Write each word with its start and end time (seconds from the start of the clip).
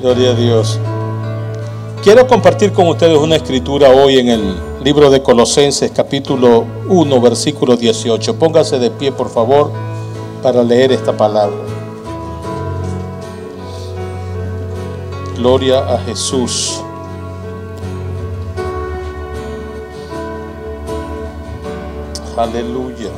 Gloria 0.00 0.30
a 0.30 0.34
Dios. 0.34 0.78
Quiero 2.04 2.28
compartir 2.28 2.72
con 2.72 2.86
ustedes 2.86 3.18
una 3.18 3.34
escritura 3.34 3.90
hoy 3.90 4.18
en 4.18 4.28
el 4.28 4.54
libro 4.84 5.10
de 5.10 5.22
Colosenses 5.24 5.90
capítulo 5.90 6.64
1 6.88 7.20
versículo 7.20 7.76
18. 7.76 8.38
Póngase 8.38 8.78
de 8.78 8.92
pie 8.92 9.10
por 9.10 9.28
favor 9.28 9.72
para 10.40 10.62
leer 10.62 10.92
esta 10.92 11.16
palabra. 11.16 11.56
Gloria 15.36 15.80
a 15.80 15.98
Jesús. 15.98 16.80
Aleluya. 22.36 23.10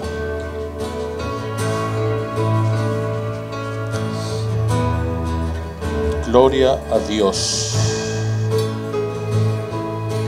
Gloria 6.30 6.78
a 6.92 6.98
Dios. 7.08 7.74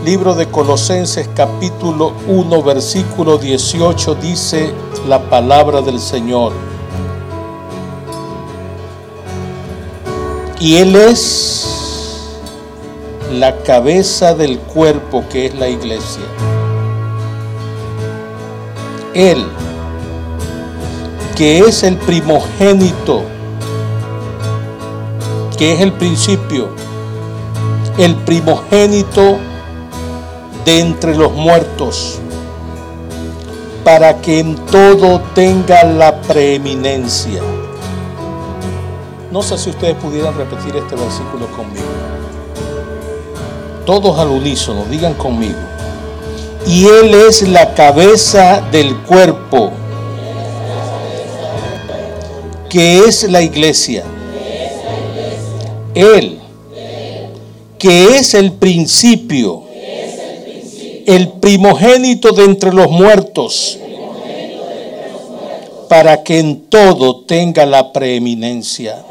Libro 0.05 0.35
de 0.35 0.49
Colosenses 0.49 1.31
capítulo 1.33 2.13
1 2.27 2.63
versículo 2.65 3.39
18 3.39 4.17
dice 4.17 4.73
la 5.07 5.21
palabra 5.31 5.81
del 5.81 6.01
Señor. 6.01 6.55
Y 10.59 10.79
Él 10.79 10.97
es 10.97 12.41
la 13.31 13.59
cabeza 13.59 14.35
del 14.35 14.59
cuerpo 14.59 15.23
que 15.31 15.47
es 15.47 15.55
la 15.55 15.69
iglesia. 15.69 16.25
Él, 19.15 19.47
que 21.37 21.61
es 21.61 21.85
el 21.85 21.97
primogénito, 21.97 23.23
que 25.63 25.75
es 25.75 25.81
el 25.81 25.93
principio, 25.93 26.71
el 27.97 28.17
primogénito 28.17 29.39
de 30.65 30.81
entre 30.81 31.15
los 31.15 31.31
muertos, 31.31 32.19
para 33.85 34.21
que 34.21 34.41
en 34.41 34.57
todo 34.57 35.21
tenga 35.37 35.85
la 35.85 36.21
preeminencia. 36.23 37.41
No 39.31 39.41
sé 39.41 39.57
si 39.57 39.71
ustedes 39.71 39.95
pudieran 39.99 40.37
repetir 40.37 40.75
este 40.75 40.97
versículo 40.97 41.47
conmigo. 41.57 41.87
Todos 43.87 44.19
al 44.19 44.31
unísono, 44.31 44.85
digan 44.91 45.15
conmigo. 45.15 45.61
Y 46.67 46.87
Él 46.87 47.15
es 47.15 47.47
la 47.47 47.73
cabeza 47.75 48.63
del 48.73 48.97
cuerpo, 49.03 49.71
que 52.69 53.05
es 53.05 53.31
la 53.31 53.43
iglesia. 53.43 54.03
Él, 55.95 56.39
que 57.79 58.17
es 58.17 58.35
el 58.35 58.53
principio 58.53 59.65
el 61.07 61.29
primogénito 61.29 62.33
de 62.33 62.45
entre 62.45 62.73
los 62.73 62.91
muertos, 62.91 63.79
para 65.89 66.23
que 66.23 66.39
en 66.39 66.67
todo 66.67 67.25
tenga 67.25 67.67
la 67.67 67.93
preeminencia. 67.93 69.05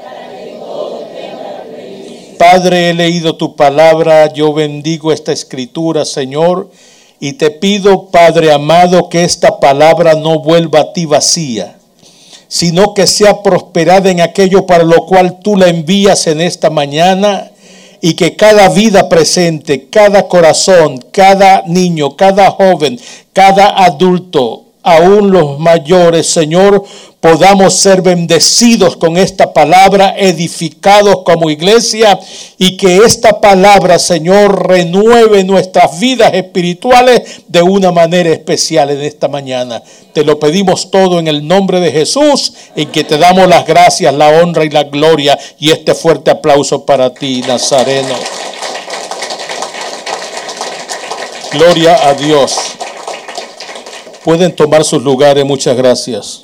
Padre, 2.37 2.89
he 2.89 2.93
leído 2.93 3.35
tu 3.35 3.55
palabra, 3.55 4.33
yo 4.33 4.51
bendigo 4.51 5.11
esta 5.11 5.31
escritura, 5.31 6.05
Señor, 6.05 6.71
y 7.19 7.33
te 7.33 7.51
pido, 7.51 8.07
Padre 8.07 8.51
amado, 8.51 9.09
que 9.09 9.23
esta 9.23 9.59
palabra 9.59 10.15
no 10.15 10.39
vuelva 10.39 10.79
a 10.79 10.93
ti 10.93 11.05
vacía, 11.05 11.77
sino 12.51 12.93
que 12.93 13.07
sea 13.07 13.43
prosperada 13.43 14.11
en 14.11 14.19
aquello 14.19 14.65
para 14.65 14.83
lo 14.83 15.05
cual 15.05 15.39
tú 15.39 15.55
la 15.55 15.69
envías 15.69 16.27
en 16.27 16.41
esta 16.41 16.69
mañana 16.69 17.49
y 18.01 18.15
que 18.15 18.35
cada 18.35 18.67
vida 18.67 19.07
presente, 19.07 19.87
cada 19.89 20.27
corazón, 20.27 20.99
cada 21.13 21.63
niño, 21.65 22.17
cada 22.17 22.51
joven, 22.51 22.99
cada 23.31 23.81
adulto, 23.81 24.65
aún 24.83 25.31
los 25.31 25.59
mayores, 25.59 26.27
Señor, 26.27 26.83
podamos 27.19 27.75
ser 27.75 28.01
bendecidos 28.01 28.97
con 28.97 29.15
esta 29.15 29.53
palabra, 29.53 30.15
edificados 30.17 31.19
como 31.23 31.51
iglesia 31.51 32.19
y 32.57 32.77
que 32.77 32.97
esta 32.97 33.39
palabra, 33.39 33.99
Señor, 33.99 34.67
renueve 34.67 35.43
nuestras 35.43 35.99
vidas 35.99 36.33
espirituales 36.33 37.41
de 37.47 37.61
una 37.61 37.91
manera 37.91 38.31
especial 38.31 38.89
en 38.89 39.01
esta 39.01 39.27
mañana. 39.27 39.83
Te 40.13 40.23
lo 40.23 40.39
pedimos 40.39 40.89
todo 40.89 41.19
en 41.19 41.27
el 41.27 41.47
nombre 41.47 41.79
de 41.79 41.91
Jesús, 41.91 42.53
en 42.75 42.89
que 42.89 43.03
te 43.03 43.19
damos 43.19 43.47
las 43.47 43.67
gracias, 43.67 44.13
la 44.13 44.29
honra 44.29 44.65
y 44.65 44.69
la 44.69 44.85
gloria 44.85 45.37
y 45.59 45.71
este 45.71 45.93
fuerte 45.93 46.31
aplauso 46.31 46.85
para 46.85 47.13
ti, 47.13 47.43
Nazareno. 47.47 48.15
Gloria 51.51 52.07
a 52.07 52.13
Dios. 52.15 52.55
Pueden 54.23 54.55
tomar 54.55 54.83
sus 54.83 55.01
lugares, 55.01 55.43
muchas 55.43 55.75
gracias. 55.75 56.43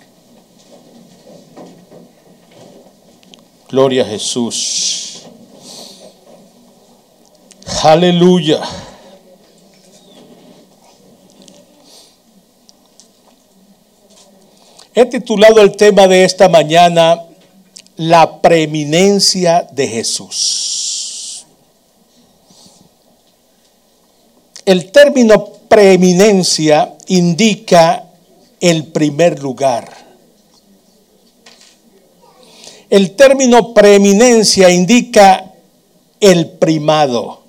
Gloria 3.70 4.04
a 4.04 4.08
Jesús. 4.08 5.24
Aleluya. 7.84 8.62
He 14.96 15.06
titulado 15.06 15.62
el 15.62 15.76
tema 15.76 16.08
de 16.08 16.24
esta 16.24 16.50
mañana 16.50 17.22
La 17.98 18.42
preeminencia 18.42 19.68
de 19.72 19.88
Jesús. 19.88 21.46
El 24.66 24.92
término 24.92 25.57
preeminencia 25.68 26.96
indica 27.08 28.06
el 28.60 28.88
primer 28.88 29.40
lugar. 29.40 29.92
El 32.90 33.16
término 33.16 33.74
preeminencia 33.74 34.70
indica 34.70 35.54
el 36.20 36.50
primado. 36.52 37.44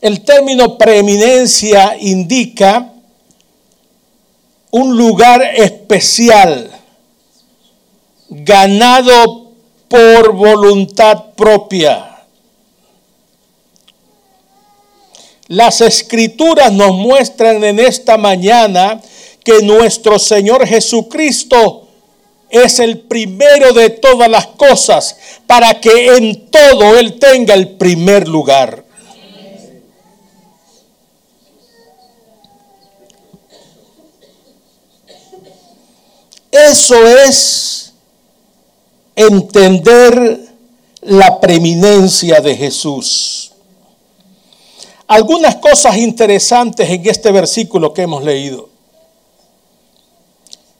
El 0.00 0.22
término 0.22 0.76
preeminencia 0.76 1.96
indica 1.98 2.92
un 4.70 4.96
lugar 4.96 5.42
especial, 5.54 6.70
ganado 8.28 9.52
por 9.88 10.34
voluntad 10.34 11.32
propia. 11.36 12.13
Las 15.48 15.80
escrituras 15.82 16.72
nos 16.72 16.92
muestran 16.92 17.62
en 17.64 17.78
esta 17.78 18.16
mañana 18.16 19.00
que 19.44 19.62
nuestro 19.62 20.18
Señor 20.18 20.66
Jesucristo 20.66 21.86
es 22.48 22.78
el 22.78 23.00
primero 23.00 23.72
de 23.72 23.90
todas 23.90 24.28
las 24.30 24.46
cosas 24.46 25.16
para 25.46 25.80
que 25.80 26.16
en 26.16 26.50
todo 26.50 26.98
Él 26.98 27.18
tenga 27.18 27.52
el 27.52 27.68
primer 27.76 28.26
lugar. 28.26 28.84
Eso 36.50 37.06
es 37.18 37.92
entender 39.16 40.38
la 41.02 41.40
preeminencia 41.40 42.40
de 42.40 42.56
Jesús. 42.56 43.53
Algunas 45.06 45.56
cosas 45.56 45.96
interesantes 45.96 46.88
en 46.88 47.06
este 47.06 47.30
versículo 47.30 47.92
que 47.92 48.02
hemos 48.02 48.24
leído. 48.24 48.70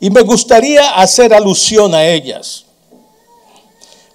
Y 0.00 0.10
me 0.10 0.22
gustaría 0.22 0.96
hacer 0.96 1.34
alusión 1.34 1.94
a 1.94 2.06
ellas. 2.06 2.64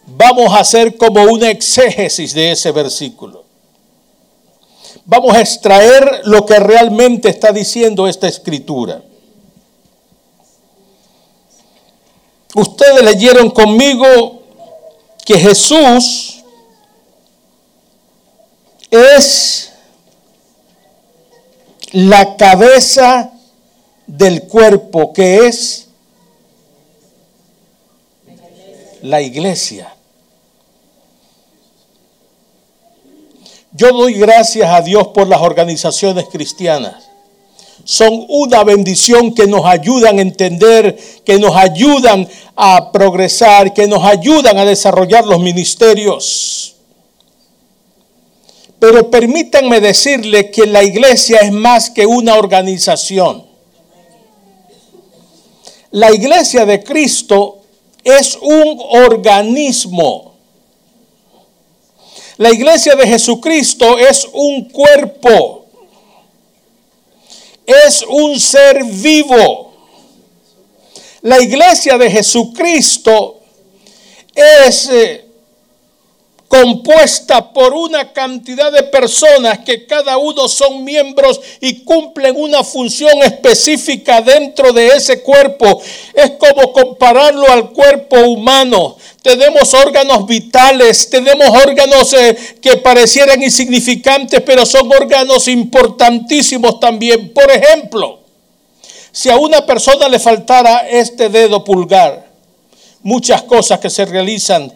Vamos 0.06 0.54
a 0.54 0.60
hacer 0.60 0.98
como 0.98 1.24
una 1.24 1.50
exégesis 1.50 2.34
de 2.34 2.52
ese 2.52 2.72
versículo. 2.72 3.44
Vamos 5.06 5.36
a 5.36 5.42
extraer 5.42 6.22
lo 6.26 6.46
que 6.46 6.60
realmente 6.60 7.30
está 7.30 7.52
diciendo 7.52 8.08
esta 8.08 8.28
escritura. 8.28 9.02
Ustedes 12.56 13.04
leyeron 13.04 13.52
conmigo 13.52 14.42
que 15.26 15.38
Jesús 15.38 16.44
es 18.90 19.69
la 21.92 22.36
cabeza 22.38 23.32
del 24.08 24.44
cuerpo 24.44 25.14
que 25.14 25.48
es 25.48 25.88
la 29.02 29.22
iglesia. 29.22 29.94
Yo 33.72 33.92
doy 33.92 34.16
gracias 34.16 34.70
a 34.70 34.82
Dios 34.82 35.10
por 35.10 35.28
las 35.28 35.42
organizaciones 35.42 36.26
cristianas, 36.32 37.10
son 37.84 38.26
una 38.28 38.64
bendición 38.64 39.34
que 39.34 39.48
nos 39.48 39.66
ayudan 39.66 40.20
a 40.20 40.22
entender, 40.22 40.98
que 41.24 41.40
nos 41.40 41.56
ayudan 41.56 42.28
a 42.56 42.92
progresar, 42.92 43.74
que 43.74 43.88
nos 43.88 44.04
ayudan 44.04 44.58
a 44.58 44.66
desarrollar 44.66 45.26
los 45.26 45.40
ministerios. 45.40 46.76
Pero 48.80 49.12
permítanme 49.12 49.82
decirle 49.82 50.50
que 50.52 50.66
la 50.66 50.84
iglesia 50.84 51.40
es 51.40 51.52
más 51.52 51.90
que 51.90 52.06
una 52.06 52.36
organización. 52.36 53.46
La 55.92 56.12
iglesia 56.12 56.66
de 56.66 56.82
Cristo 56.82 57.60
es 58.04 58.38
un 58.42 58.80
organismo. 59.06 60.36
La 62.38 62.52
iglesia 62.52 62.96
de 62.96 63.06
Jesucristo 63.06 63.98
es 63.98 64.26
un 64.32 64.70
cuerpo. 64.70 65.66
Es 67.66 68.02
un 68.08 68.40
ser 68.40 68.84
vivo. 68.86 69.74
La 71.22 71.42
iglesia 71.42 71.98
de 71.98 72.10
Jesucristo 72.10 73.42
es... 74.34 74.90
Compuesta 76.50 77.54
por 77.54 77.74
una 77.76 78.12
cantidad 78.12 78.72
de 78.72 78.82
personas 78.82 79.60
que 79.60 79.86
cada 79.86 80.18
uno 80.18 80.48
son 80.48 80.84
miembros 80.84 81.40
y 81.62 81.84
cumplen 81.84 82.36
una 82.36 82.64
función 82.64 83.22
específica 83.22 84.20
dentro 84.24 84.74
de 84.74 84.88
ese 84.88 85.22
cuerpo. 85.22 85.80
Es 86.12 86.32
como 86.40 86.74
compararlo 86.74 87.48
al 87.52 87.70
cuerpo 87.70 88.18
humano. 88.22 88.98
Tenemos 89.22 89.76
órganos 89.76 90.26
vitales, 90.26 91.12
tenemos 91.12 91.50
órganos 91.50 92.14
eh, 92.14 92.36
que 92.60 92.78
parecieran 92.78 93.44
insignificantes, 93.44 94.42
pero 94.42 94.66
son 94.66 94.92
órganos 94.92 95.48
importantísimos 95.48 96.80
también. 96.80 97.32
Por 97.32 97.52
ejemplo, 97.52 98.22
si 99.12 99.30
a 99.30 99.38
una 99.38 99.64
persona 99.68 100.10
le 100.10 100.18
faltara 100.18 100.90
este 100.90 101.30
dedo 101.30 101.64
pulgar, 101.64 102.28
muchas 103.04 103.44
cosas 103.44 103.80
que 103.80 103.92
se 103.92 104.06
realizan 104.06 104.74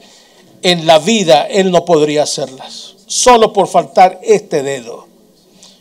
en 0.64 0.88
la 0.88 0.98
vida 0.98 1.44
él 1.44 1.72
no 1.72 1.86
podría 1.86 2.24
hacerlas. 2.24 2.96
Solo 3.06 3.54
por 3.54 3.68
faltar 3.68 4.20
este 4.24 4.64
dedo. 4.64 5.08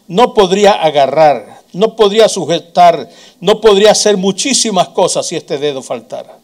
No 0.08 0.34
podría 0.34 0.72
agarrar, 0.72 1.62
no 1.72 1.96
podría 1.96 2.28
sujetar, 2.28 3.08
no 3.40 3.60
podría 3.60 3.92
hacer 3.92 4.16
muchísimas 4.16 4.88
cosas 4.88 5.26
si 5.26 5.36
este 5.36 5.56
dedo 5.56 5.82
faltara. 5.82 6.36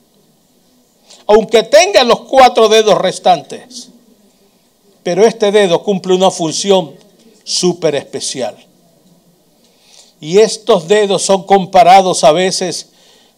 Aunque 1.27 1.65
tenga 1.65 2.05
los 2.05 2.21
cuatro 2.21 2.69
dedos 2.69 2.97
restantes. 2.97 3.89
Pero 5.03 5.27
este 5.27 5.53
dedo 5.53 5.83
cumple 5.83 6.15
una 6.15 6.31
función 6.31 6.95
súper 7.45 7.97
especial. 7.97 8.57
Y 10.21 10.39
estos 10.39 10.89
dedos 10.89 11.23
son 11.23 11.45
comparados 11.45 12.25
a 12.25 12.33
veces 12.33 12.91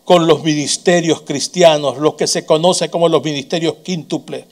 con 0.05 0.27
los 0.27 0.43
ministerios 0.43 1.23
cristianos, 1.23 1.99
los 1.99 2.15
que 2.15 2.27
se 2.27 2.45
conocen 2.45 2.91
como 2.91 3.09
los 3.09 3.23
ministerios 3.23 3.77
quíntuples 3.83 4.45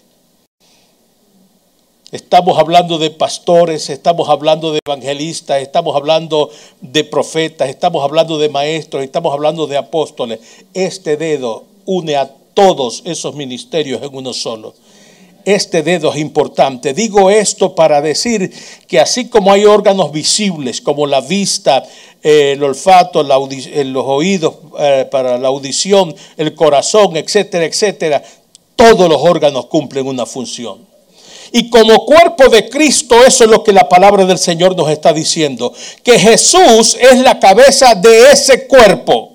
Estamos 2.10 2.58
hablando 2.58 2.96
de 2.96 3.10
pastores, 3.10 3.90
estamos 3.90 4.30
hablando 4.30 4.72
de 4.72 4.80
evangelistas, 4.82 5.60
estamos 5.60 5.94
hablando 5.94 6.48
de 6.80 7.04
profetas, 7.04 7.68
estamos 7.68 8.02
hablando 8.02 8.38
de 8.38 8.48
maestros, 8.48 9.04
estamos 9.04 9.30
hablando 9.34 9.66
de 9.66 9.76
apóstoles. 9.76 10.40
Este 10.72 11.18
dedo 11.18 11.64
une 11.84 12.16
a 12.16 12.30
todos 12.54 13.02
esos 13.04 13.34
ministerios 13.34 14.02
en 14.02 14.16
uno 14.16 14.32
solo. 14.32 14.72
Este 15.44 15.82
dedo 15.82 16.10
es 16.10 16.18
importante. 16.18 16.94
Digo 16.94 17.28
esto 17.28 17.74
para 17.74 18.00
decir 18.00 18.54
que 18.86 18.98
así 19.00 19.28
como 19.28 19.52
hay 19.52 19.66
órganos 19.66 20.10
visibles 20.10 20.80
como 20.80 21.06
la 21.06 21.20
vista, 21.20 21.84
eh, 22.22 22.52
el 22.52 22.62
olfato, 22.62 23.20
eh, 23.20 23.84
los 23.84 24.04
oídos 24.06 24.54
eh, 24.78 25.06
para 25.10 25.36
la 25.36 25.48
audición, 25.48 26.14
el 26.38 26.54
corazón, 26.54 27.18
etcétera, 27.18 27.66
etcétera, 27.66 28.22
todos 28.76 29.10
los 29.10 29.20
órganos 29.20 29.66
cumplen 29.66 30.06
una 30.06 30.24
función. 30.24 30.87
Y 31.52 31.70
como 31.70 32.04
cuerpo 32.04 32.48
de 32.48 32.68
Cristo, 32.68 33.24
eso 33.24 33.44
es 33.44 33.50
lo 33.50 33.64
que 33.64 33.72
la 33.72 33.88
palabra 33.88 34.24
del 34.24 34.38
Señor 34.38 34.76
nos 34.76 34.90
está 34.90 35.12
diciendo, 35.12 35.72
que 36.02 36.18
Jesús 36.18 36.96
es 37.00 37.20
la 37.20 37.38
cabeza 37.38 37.94
de 37.94 38.30
ese 38.30 38.66
cuerpo. 38.66 39.32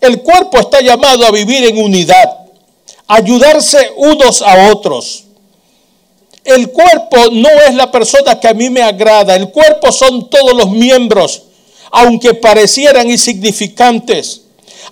El 0.00 0.22
cuerpo 0.22 0.58
está 0.58 0.80
llamado 0.80 1.26
a 1.26 1.32
vivir 1.32 1.64
en 1.64 1.78
unidad, 1.78 2.38
ayudarse 3.08 3.90
unos 3.96 4.42
a 4.42 4.70
otros. 4.70 5.24
El 6.44 6.70
cuerpo 6.70 7.30
no 7.32 7.48
es 7.66 7.74
la 7.74 7.90
persona 7.90 8.38
que 8.38 8.48
a 8.48 8.54
mí 8.54 8.70
me 8.70 8.82
agrada, 8.82 9.34
el 9.34 9.50
cuerpo 9.50 9.90
son 9.90 10.30
todos 10.30 10.54
los 10.54 10.70
miembros, 10.70 11.42
aunque 11.90 12.34
parecieran 12.34 13.10
insignificantes. 13.10 14.42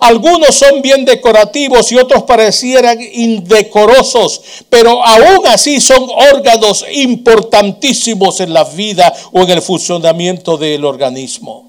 Algunos 0.00 0.54
son 0.54 0.82
bien 0.82 1.04
decorativos 1.04 1.90
y 1.90 1.96
otros 1.96 2.25
parecieran 2.25 2.98
indecorosos, 3.00 4.40
pero 4.69 5.04
aún 5.04 5.46
así 5.46 5.81
son 5.81 6.08
órganos 6.32 6.84
importantísimos 6.93 8.40
en 8.40 8.52
la 8.52 8.64
vida 8.64 9.12
o 9.32 9.43
en 9.43 9.50
el 9.50 9.62
funcionamiento 9.62 10.56
del 10.56 10.84
organismo. 10.84 11.66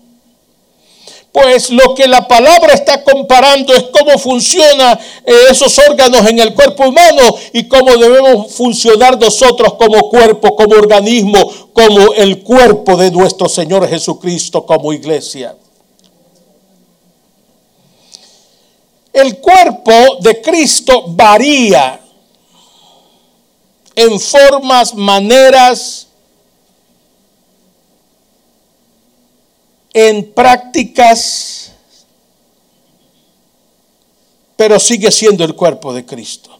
Pues 1.32 1.70
lo 1.70 1.94
que 1.94 2.08
la 2.08 2.28
palabra 2.28 2.74
está 2.74 3.04
comparando 3.04 3.72
es 3.76 3.84
cómo 3.84 4.18
funcionan 4.18 4.98
eh, 5.24 5.34
esos 5.52 5.78
órganos 5.88 6.26
en 6.26 6.40
el 6.40 6.54
cuerpo 6.56 6.88
humano 6.88 7.22
y 7.54 7.68
cómo 7.68 7.96
debemos 7.96 8.54
funcionar 8.56 9.20
nosotros 9.20 9.76
como 9.76 10.10
cuerpo, 10.10 10.56
como 10.56 10.76
organismo, 10.76 11.40
como 11.74 12.14
el 12.14 12.40
cuerpo 12.40 12.98
de 12.98 13.12
nuestro 13.12 13.48
Señor 13.48 13.88
Jesucristo, 13.88 14.66
como 14.66 14.94
iglesia. 14.94 15.56
El 19.18 19.40
cuerpo 19.40 20.20
de 20.22 20.40
Cristo 20.44 21.06
varía 21.08 22.00
en 23.96 24.20
formas, 24.20 24.94
maneras, 24.94 26.08
en 29.92 30.32
prácticas, 30.34 31.72
pero 34.56 34.80
sigue 34.80 35.12
siendo 35.12 35.44
el 35.44 35.56
cuerpo 35.56 35.92
de 35.96 36.06
Cristo. 36.06 36.52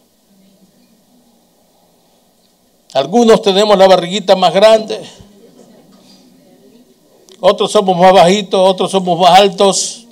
Algunos 2.92 3.40
tenemos 3.40 3.78
la 3.78 3.86
barriguita 3.86 4.34
más 4.34 4.52
grande, 4.52 5.00
otros 7.38 7.70
somos 7.70 7.96
más 7.96 8.12
bajitos, 8.12 8.60
otros 8.68 8.90
somos 8.90 9.16
más 9.16 9.38
altos. 9.38 10.07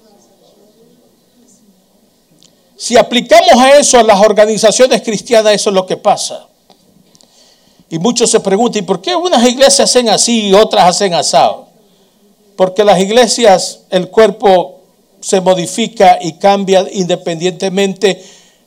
Si 2.76 2.96
aplicamos 2.96 3.52
a 3.56 3.78
eso 3.78 3.98
a 3.98 4.02
las 4.02 4.20
organizaciones 4.20 5.02
cristianas, 5.02 5.54
eso 5.54 5.70
es 5.70 5.74
lo 5.74 5.86
que 5.86 5.96
pasa. 5.96 6.46
Y 7.88 7.98
muchos 7.98 8.30
se 8.30 8.40
preguntan, 8.40 8.82
¿y 8.82 8.86
por 8.86 9.00
qué 9.00 9.14
unas 9.14 9.46
iglesias 9.48 9.80
hacen 9.90 10.08
así 10.08 10.48
y 10.48 10.52
otras 10.52 10.84
hacen 10.84 11.14
asado? 11.14 11.68
Porque 12.56 12.84
las 12.84 13.00
iglesias, 13.00 13.80
el 13.90 14.08
cuerpo 14.08 14.80
se 15.20 15.40
modifica 15.40 16.18
y 16.20 16.34
cambia 16.34 16.86
independientemente 16.92 18.22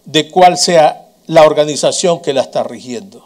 de 0.05 0.29
cuál 0.29 0.57
sea 0.57 1.05
la 1.27 1.43
organización 1.43 2.21
que 2.21 2.33
la 2.33 2.41
está 2.41 2.63
rigiendo. 2.63 3.23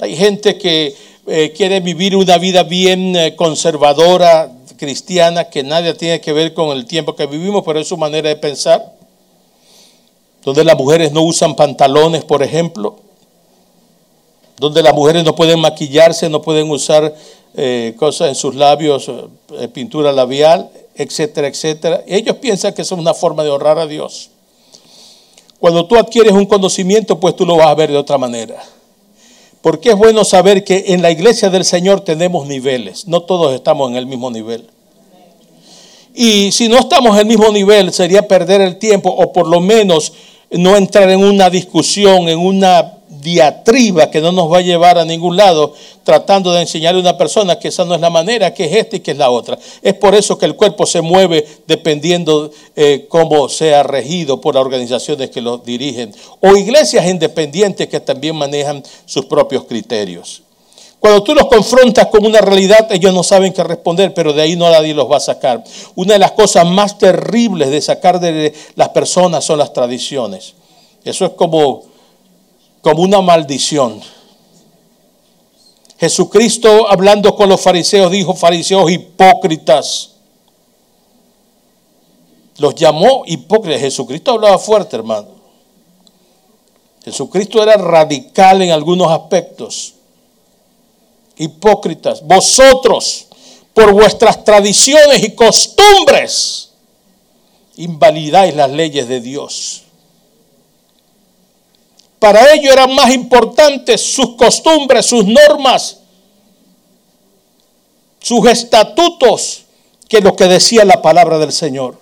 Hay 0.00 0.16
gente 0.16 0.58
que 0.58 0.94
eh, 1.26 1.52
quiere 1.56 1.80
vivir 1.80 2.16
una 2.16 2.36
vida 2.38 2.64
bien 2.64 3.14
eh, 3.14 3.36
conservadora, 3.36 4.50
cristiana 4.76 5.44
que 5.44 5.62
nadie 5.62 5.94
tiene 5.94 6.20
que 6.20 6.32
ver 6.32 6.54
con 6.54 6.70
el 6.70 6.86
tiempo 6.86 7.14
que 7.14 7.26
vivimos, 7.26 7.62
pero 7.64 7.80
es 7.80 7.88
su 7.88 7.96
manera 7.96 8.28
de 8.28 8.36
pensar. 8.36 8.94
Donde 10.42 10.64
las 10.64 10.76
mujeres 10.76 11.12
no 11.12 11.22
usan 11.22 11.56
pantalones, 11.56 12.24
por 12.24 12.42
ejemplo. 12.42 12.96
Donde 14.58 14.82
las 14.82 14.94
mujeres 14.94 15.24
no 15.24 15.34
pueden 15.34 15.60
maquillarse, 15.60 16.28
no 16.28 16.42
pueden 16.42 16.70
usar 16.70 17.14
eh, 17.56 17.94
cosas 17.98 18.28
en 18.28 18.34
sus 18.34 18.54
labios, 18.54 19.10
eh, 19.58 19.68
pintura 19.68 20.12
labial, 20.12 20.70
etcétera, 20.94 21.48
etcétera. 21.48 22.02
Ellos 22.06 22.36
piensan 22.36 22.74
que 22.74 22.82
es 22.82 22.92
una 22.92 23.14
forma 23.14 23.42
de 23.42 23.50
honrar 23.50 23.78
a 23.78 23.86
Dios. 23.86 24.30
Cuando 25.58 25.86
tú 25.86 25.96
adquieres 25.96 26.32
un 26.32 26.46
conocimiento, 26.46 27.18
pues 27.18 27.36
tú 27.36 27.46
lo 27.46 27.56
vas 27.56 27.68
a 27.68 27.74
ver 27.74 27.90
de 27.90 27.96
otra 27.96 28.18
manera. 28.18 28.62
Porque 29.64 29.88
es 29.88 29.96
bueno 29.96 30.24
saber 30.24 30.62
que 30.62 30.84
en 30.88 31.00
la 31.00 31.10
iglesia 31.10 31.48
del 31.48 31.64
Señor 31.64 32.02
tenemos 32.02 32.46
niveles, 32.46 33.08
no 33.08 33.22
todos 33.22 33.54
estamos 33.54 33.90
en 33.90 33.96
el 33.96 34.04
mismo 34.04 34.30
nivel. 34.30 34.66
Y 36.14 36.52
si 36.52 36.68
no 36.68 36.78
estamos 36.78 37.14
en 37.14 37.20
el 37.20 37.26
mismo 37.26 37.50
nivel, 37.50 37.90
sería 37.90 38.28
perder 38.28 38.60
el 38.60 38.76
tiempo 38.76 39.08
o 39.08 39.32
por 39.32 39.48
lo 39.48 39.60
menos 39.60 40.12
no 40.50 40.76
entrar 40.76 41.08
en 41.08 41.24
una 41.24 41.48
discusión, 41.48 42.28
en 42.28 42.40
una 42.40 42.93
diatriba 43.24 44.10
que 44.10 44.20
no 44.20 44.30
nos 44.30 44.52
va 44.52 44.58
a 44.58 44.60
llevar 44.60 44.98
a 44.98 45.04
ningún 45.04 45.36
lado, 45.36 45.72
tratando 46.04 46.52
de 46.52 46.60
enseñarle 46.60 47.00
a 47.00 47.00
una 47.00 47.16
persona 47.16 47.58
que 47.58 47.68
esa 47.68 47.84
no 47.86 47.94
es 47.94 48.00
la 48.00 48.10
manera, 48.10 48.52
que 48.52 48.66
es 48.66 48.72
esta 48.72 48.96
y 48.96 49.00
que 49.00 49.12
es 49.12 49.16
la 49.16 49.30
otra. 49.30 49.58
Es 49.82 49.94
por 49.94 50.14
eso 50.14 50.36
que 50.36 50.44
el 50.44 50.54
cuerpo 50.54 50.84
se 50.84 51.00
mueve 51.00 51.44
dependiendo 51.66 52.50
eh, 52.76 53.06
cómo 53.08 53.48
sea 53.48 53.82
regido 53.82 54.40
por 54.40 54.54
las 54.54 54.60
organizaciones 54.64 55.30
que 55.30 55.40
lo 55.40 55.56
dirigen 55.58 56.14
o 56.40 56.54
iglesias 56.54 57.06
independientes 57.06 57.88
que 57.88 57.98
también 57.98 58.36
manejan 58.36 58.82
sus 59.06 59.24
propios 59.24 59.64
criterios. 59.64 60.42
Cuando 61.00 61.22
tú 61.22 61.34
los 61.34 61.46
confrontas 61.46 62.06
con 62.06 62.24
una 62.24 62.40
realidad, 62.40 62.88
ellos 62.90 63.12
no 63.12 63.22
saben 63.22 63.52
qué 63.52 63.62
responder, 63.62 64.14
pero 64.14 64.32
de 64.32 64.42
ahí 64.42 64.56
no 64.56 64.70
nadie 64.70 64.94
los 64.94 65.10
va 65.10 65.18
a 65.18 65.20
sacar. 65.20 65.62
Una 65.94 66.14
de 66.14 66.18
las 66.18 66.32
cosas 66.32 66.66
más 66.66 66.98
terribles 66.98 67.70
de 67.70 67.80
sacar 67.80 68.20
de 68.20 68.54
las 68.74 68.88
personas 68.90 69.44
son 69.44 69.58
las 69.58 69.72
tradiciones. 69.72 70.54
Eso 71.04 71.26
es 71.26 71.32
como, 71.32 71.82
como 72.84 73.02
una 73.02 73.20
maldición. 73.20 74.00
Jesucristo 75.98 76.88
hablando 76.88 77.34
con 77.34 77.48
los 77.48 77.60
fariseos 77.60 78.12
dijo, 78.12 78.34
fariseos 78.34 78.90
hipócritas. 78.90 80.10
Los 82.58 82.76
llamó 82.76 83.24
hipócritas. 83.26 83.80
Jesucristo 83.80 84.30
hablaba 84.30 84.58
fuerte, 84.58 84.94
hermano. 84.94 85.28
Jesucristo 87.04 87.60
era 87.62 87.76
radical 87.76 88.62
en 88.62 88.70
algunos 88.70 89.10
aspectos 89.10 89.94
hipócritas, 91.36 92.22
vosotros, 92.22 93.26
por 93.72 93.92
vuestras 93.92 94.44
tradiciones 94.44 95.22
y 95.22 95.34
costumbres, 95.34 96.70
invalidáis 97.76 98.54
las 98.54 98.70
leyes 98.70 99.08
de 99.08 99.20
Dios. 99.20 99.83
Para 102.24 102.54
ello 102.54 102.72
eran 102.72 102.94
más 102.94 103.12
importantes 103.12 104.00
sus 104.00 104.34
costumbres, 104.36 105.04
sus 105.04 105.26
normas, 105.26 105.98
sus 108.18 108.48
estatutos, 108.48 109.64
que 110.08 110.22
lo 110.22 110.34
que 110.34 110.46
decía 110.46 110.86
la 110.86 111.02
palabra 111.02 111.36
del 111.36 111.52
Señor. 111.52 111.98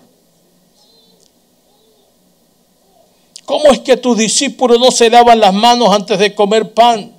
¿Cómo 3.45 3.73
es 3.73 3.81
que 3.81 3.97
tus 3.97 4.17
discípulos 4.17 4.79
no 4.79 4.93
se 4.93 5.11
lavan 5.11 5.41
las 5.41 5.52
manos 5.52 5.93
antes 5.93 6.17
de 6.21 6.33
comer 6.37 6.73
pan? 6.73 7.12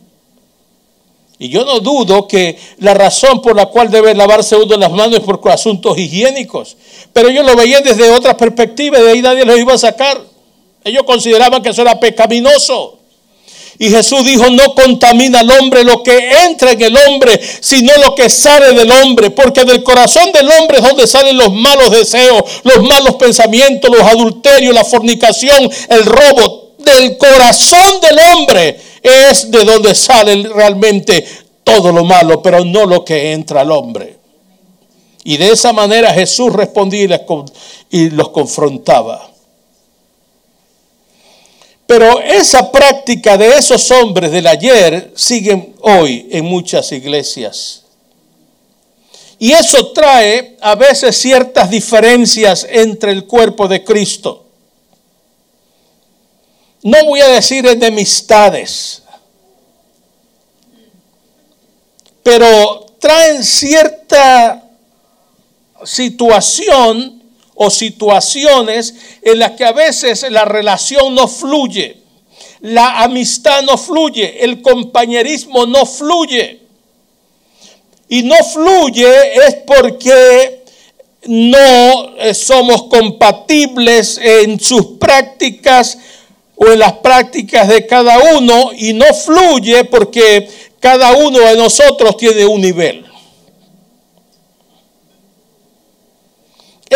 Y 1.39 1.50
yo 1.50 1.65
no 1.65 1.81
dudo 1.81 2.25
que 2.25 2.57
la 2.77 2.93
razón 2.93 3.41
por 3.41 3.53
la 3.53 3.65
cual 3.65 3.91
debe 3.91 4.15
lavarse 4.15 4.55
uno 4.55 4.77
las 4.77 4.91
manos 4.91 5.19
es 5.19 5.25
por 5.25 5.41
asuntos 5.51 5.98
higiénicos. 5.98 6.77
Pero 7.12 7.27
ellos 7.27 7.45
lo 7.45 7.57
veían 7.57 7.83
desde 7.83 8.10
otra 8.12 8.38
perspectiva 8.38 8.98
y 8.98 9.01
de 9.01 9.12
ahí 9.12 9.22
nadie 9.22 9.43
los 9.43 9.60
iba 9.60 9.74
a 9.74 9.77
sacar. 9.77 10.32
Ellos 10.83 11.03
consideraban 11.03 11.61
que 11.61 11.69
eso 11.69 11.81
era 11.81 11.99
pecaminoso. 11.99 12.99
Y 13.79 13.89
Jesús 13.89 14.23
dijo, 14.23 14.49
no 14.51 14.75
contamina 14.75 15.39
al 15.39 15.49
hombre 15.49 15.83
lo 15.83 16.03
que 16.03 16.29
entra 16.45 16.71
en 16.71 16.81
el 16.81 16.95
hombre, 16.95 17.39
sino 17.59 17.91
lo 17.97 18.13
que 18.13 18.29
sale 18.29 18.73
del 18.73 18.91
hombre. 18.91 19.31
Porque 19.31 19.65
del 19.65 19.83
corazón 19.83 20.31
del 20.31 20.49
hombre 20.49 20.77
es 20.77 20.83
donde 20.83 21.07
salen 21.07 21.37
los 21.37 21.51
malos 21.51 21.91
deseos, 21.91 22.43
los 22.63 22.83
malos 22.83 23.15
pensamientos, 23.15 23.89
los 23.89 24.01
adulterios, 24.01 24.75
la 24.75 24.85
fornicación, 24.85 25.69
el 25.89 26.05
robo. 26.05 26.63
Del 26.77 27.17
corazón 27.17 28.01
del 28.01 28.19
hombre 28.19 28.77
es 29.01 29.49
de 29.49 29.63
donde 29.63 29.95
sale 29.95 30.43
realmente 30.49 31.25
todo 31.63 31.91
lo 31.91 32.03
malo, 32.03 32.41
pero 32.41 32.63
no 32.65 32.85
lo 32.85 33.05
que 33.05 33.31
entra 33.31 33.61
al 33.61 33.71
hombre. 33.71 34.17
Y 35.23 35.37
de 35.37 35.51
esa 35.51 35.71
manera 35.71 36.13
Jesús 36.13 36.51
respondía 36.51 37.25
y 37.89 38.09
los 38.09 38.29
confrontaba. 38.29 39.32
Pero 41.93 42.19
esa 42.21 42.71
práctica 42.71 43.38
de 43.38 43.57
esos 43.57 43.91
hombres 43.91 44.31
del 44.31 44.47
ayer 44.47 45.12
sigue 45.15 45.73
hoy 45.81 46.27
en 46.31 46.45
muchas 46.45 46.91
iglesias. 46.91 47.83
Y 49.38 49.51
eso 49.51 49.91
trae 49.91 50.57
a 50.62 50.73
veces 50.75 51.15
ciertas 51.17 51.69
diferencias 51.69 52.65
entre 52.69 53.12
el 53.12 53.25
cuerpo 53.25 53.67
de 53.67 53.83
Cristo 53.83 54.43
no 56.83 57.05
voy 57.05 57.21
a 57.21 57.29
decir 57.29 57.65
enemistades, 57.65 59.03
pero 62.21 62.85
traen 63.00 63.43
cierta 63.43 64.69
situación 65.85 67.23
o 67.55 67.69
situaciones 67.69 68.95
en 69.22 69.39
las 69.39 69.51
que 69.51 69.65
a 69.65 69.72
veces 69.72 70.25
la 70.29 70.45
relación 70.45 71.13
no 71.13 71.27
fluye, 71.27 71.98
la 72.62 73.03
amistad 73.03 73.62
no 73.63 73.77
fluye, 73.77 74.43
el 74.43 74.62
compañerismo 74.62 75.65
no 75.65 75.86
fluye. 75.86 76.60
Y 78.10 78.24
no 78.24 78.36
fluye 78.38 79.36
es 79.48 79.55
porque 79.65 80.63
no 81.25 82.15
eh, 82.17 82.33
somos 82.33 82.83
compatibles 82.83 84.17
en 84.17 84.60
sus 84.60 84.98
prácticas 85.00 85.98
o 86.55 86.67
en 86.67 86.79
las 86.79 86.93
prácticas 86.93 87.67
de 87.67 87.86
cada 87.88 88.19
uno 88.36 88.72
y 88.75 88.93
no 88.93 89.05
fluye 89.13 89.86
porque 89.86 90.48
cada 90.79 91.13
uno 91.13 91.39
de 91.39 91.55
nosotros 91.55 92.17
tiene 92.17 92.45
un 92.45 92.62
nivel. 92.62 93.05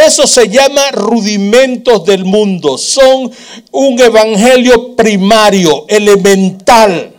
Eso 0.06 0.28
se 0.28 0.50
llama 0.50 0.92
rudimentos 0.92 2.06
del 2.06 2.26
mundo. 2.26 2.78
Son 2.78 3.32
un 3.72 4.00
evangelio 4.00 4.96
primario, 4.96 5.86
elemental. 5.88 7.14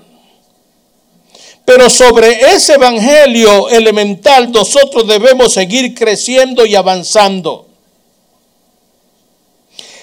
Pero 1.65 1.91
sobre 1.91 2.55
ese 2.55 2.75
evangelio 2.75 3.69
elemental 3.69 4.51
nosotros 4.51 5.07
debemos 5.07 5.53
seguir 5.53 5.95
creciendo 5.95 6.65
y 6.65 6.75
avanzando. 6.75 7.67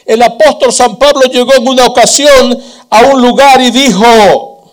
El 0.06 0.22
apóstol 0.22 0.72
San 0.72 0.98
Pablo 0.98 1.24
llegó 1.24 1.56
en 1.56 1.68
una 1.68 1.88
ocasión 1.88 2.62
a 2.90 3.02
un 3.06 3.22
lugar 3.22 3.60
y 3.62 3.72
dijo, 3.72 4.72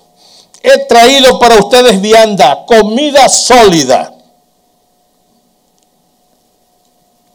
he 0.62 0.78
traído 0.86 1.38
para 1.38 1.56
ustedes 1.56 2.00
vianda, 2.00 2.64
comida 2.66 3.28
sólida. 3.28 4.11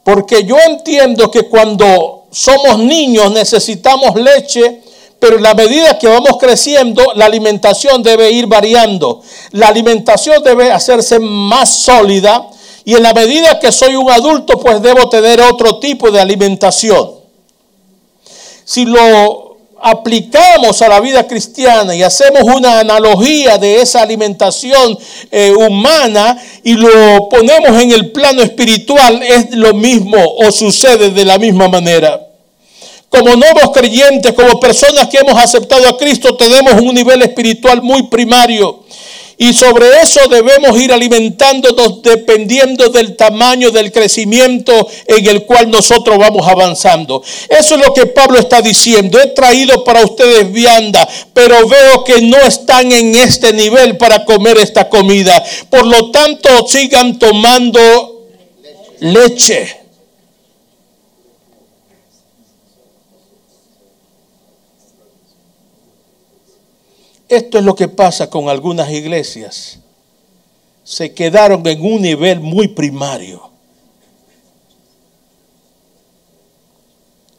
Porque 0.07 0.45
yo 0.45 0.55
entiendo 0.65 1.29
que 1.29 1.49
cuando 1.49 2.27
somos 2.31 2.79
niños 2.79 3.29
necesitamos 3.29 4.15
leche, 4.15 4.81
pero 5.19 5.35
en 5.35 5.43
la 5.43 5.53
medida 5.53 5.99
que 5.99 6.07
vamos 6.07 6.37
creciendo, 6.39 7.11
la 7.15 7.25
alimentación 7.25 8.01
debe 8.01 8.31
ir 8.31 8.47
variando. 8.47 9.21
La 9.51 9.67
alimentación 9.67 10.41
debe 10.41 10.71
hacerse 10.71 11.19
más 11.19 11.79
sólida 11.79 12.47
y 12.85 12.95
en 12.95 13.03
la 13.03 13.13
medida 13.13 13.59
que 13.59 13.69
soy 13.69 13.97
un 13.97 14.09
adulto, 14.09 14.57
pues 14.57 14.81
debo 14.81 15.09
tener 15.09 15.41
otro 15.41 15.77
tipo 15.77 16.09
de 16.09 16.21
alimentación 16.21 17.11
si 18.63 18.85
lo 18.85 19.46
aplicamos 19.81 20.81
a 20.81 20.87
la 20.87 20.99
vida 20.99 21.27
cristiana 21.27 21.95
y 21.95 22.03
hacemos 22.03 22.43
una 22.43 22.79
analogía 22.79 23.57
de 23.57 23.81
esa 23.81 24.01
alimentación 24.01 24.97
eh, 25.31 25.51
humana 25.51 26.37
y 26.63 26.73
lo 26.73 27.29
ponemos 27.29 27.81
en 27.81 27.91
el 27.91 28.11
plano 28.11 28.41
espiritual, 28.41 29.21
es 29.21 29.51
lo 29.51 29.73
mismo 29.73 30.17
o 30.17 30.51
sucede 30.51 31.11
de 31.11 31.25
la 31.25 31.37
misma 31.37 31.67
manera. 31.67 32.21
Como 33.09 33.35
nuevos 33.35 33.71
creyentes, 33.73 34.33
como 34.33 34.59
personas 34.59 35.07
que 35.07 35.17
hemos 35.17 35.41
aceptado 35.41 35.87
a 35.87 35.97
Cristo, 35.97 36.35
tenemos 36.35 36.73
un 36.81 36.93
nivel 36.93 37.21
espiritual 37.21 37.81
muy 37.81 38.03
primario 38.03 38.83
y 39.37 39.53
sobre 39.53 40.01
eso 40.01 40.27
debemos 40.29 40.79
ir 40.81 40.91
alimentándonos 40.91 42.01
dependiendo 42.01 42.89
del 42.89 43.15
tamaño 43.15 43.69
del 43.69 43.91
crecimiento 43.91 44.73
en 45.05 45.27
el 45.27 45.45
cual 45.45 45.69
nosotros 45.69 46.17
vamos 46.17 46.47
avanzando. 46.47 47.21
Eso 47.47 47.75
es 47.75 47.85
lo 47.85 47.93
que 47.93 48.07
Pablo 48.07 48.39
está 48.39 48.61
diciendo. 48.61 49.19
He 49.21 49.27
traído 49.27 49.83
para 49.83 50.03
ustedes 50.03 50.51
vianda, 50.51 51.07
pero 51.33 51.67
veo 51.67 52.03
que 52.03 52.21
no 52.21 52.37
están 52.37 52.91
en 52.91 53.15
este 53.15 53.53
nivel 53.53 53.97
para 53.97 54.25
comer 54.25 54.57
esta 54.57 54.89
comida. 54.89 55.43
Por 55.69 55.85
lo 55.85 56.09
tanto, 56.09 56.67
sigan 56.67 57.19
tomando 57.19 58.25
leche. 58.99 59.76
Esto 67.29 67.57
es 67.57 67.63
lo 67.63 67.75
que 67.75 67.87
pasa 67.87 68.29
con 68.29 68.49
algunas 68.49 68.89
iglesias. 68.91 69.79
Se 70.83 71.13
quedaron 71.13 71.65
en 71.67 71.81
un 71.83 72.01
nivel 72.01 72.39
muy 72.39 72.69
primario. 72.69 73.51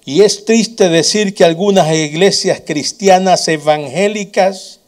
Y 0.05 0.23
es 0.23 0.45
triste 0.45 0.89
decir 0.89 1.35
que 1.35 1.45
algunas 1.45 1.93
iglesias 1.95 2.63
cristianas 2.65 3.47
evangélicas 3.49 4.81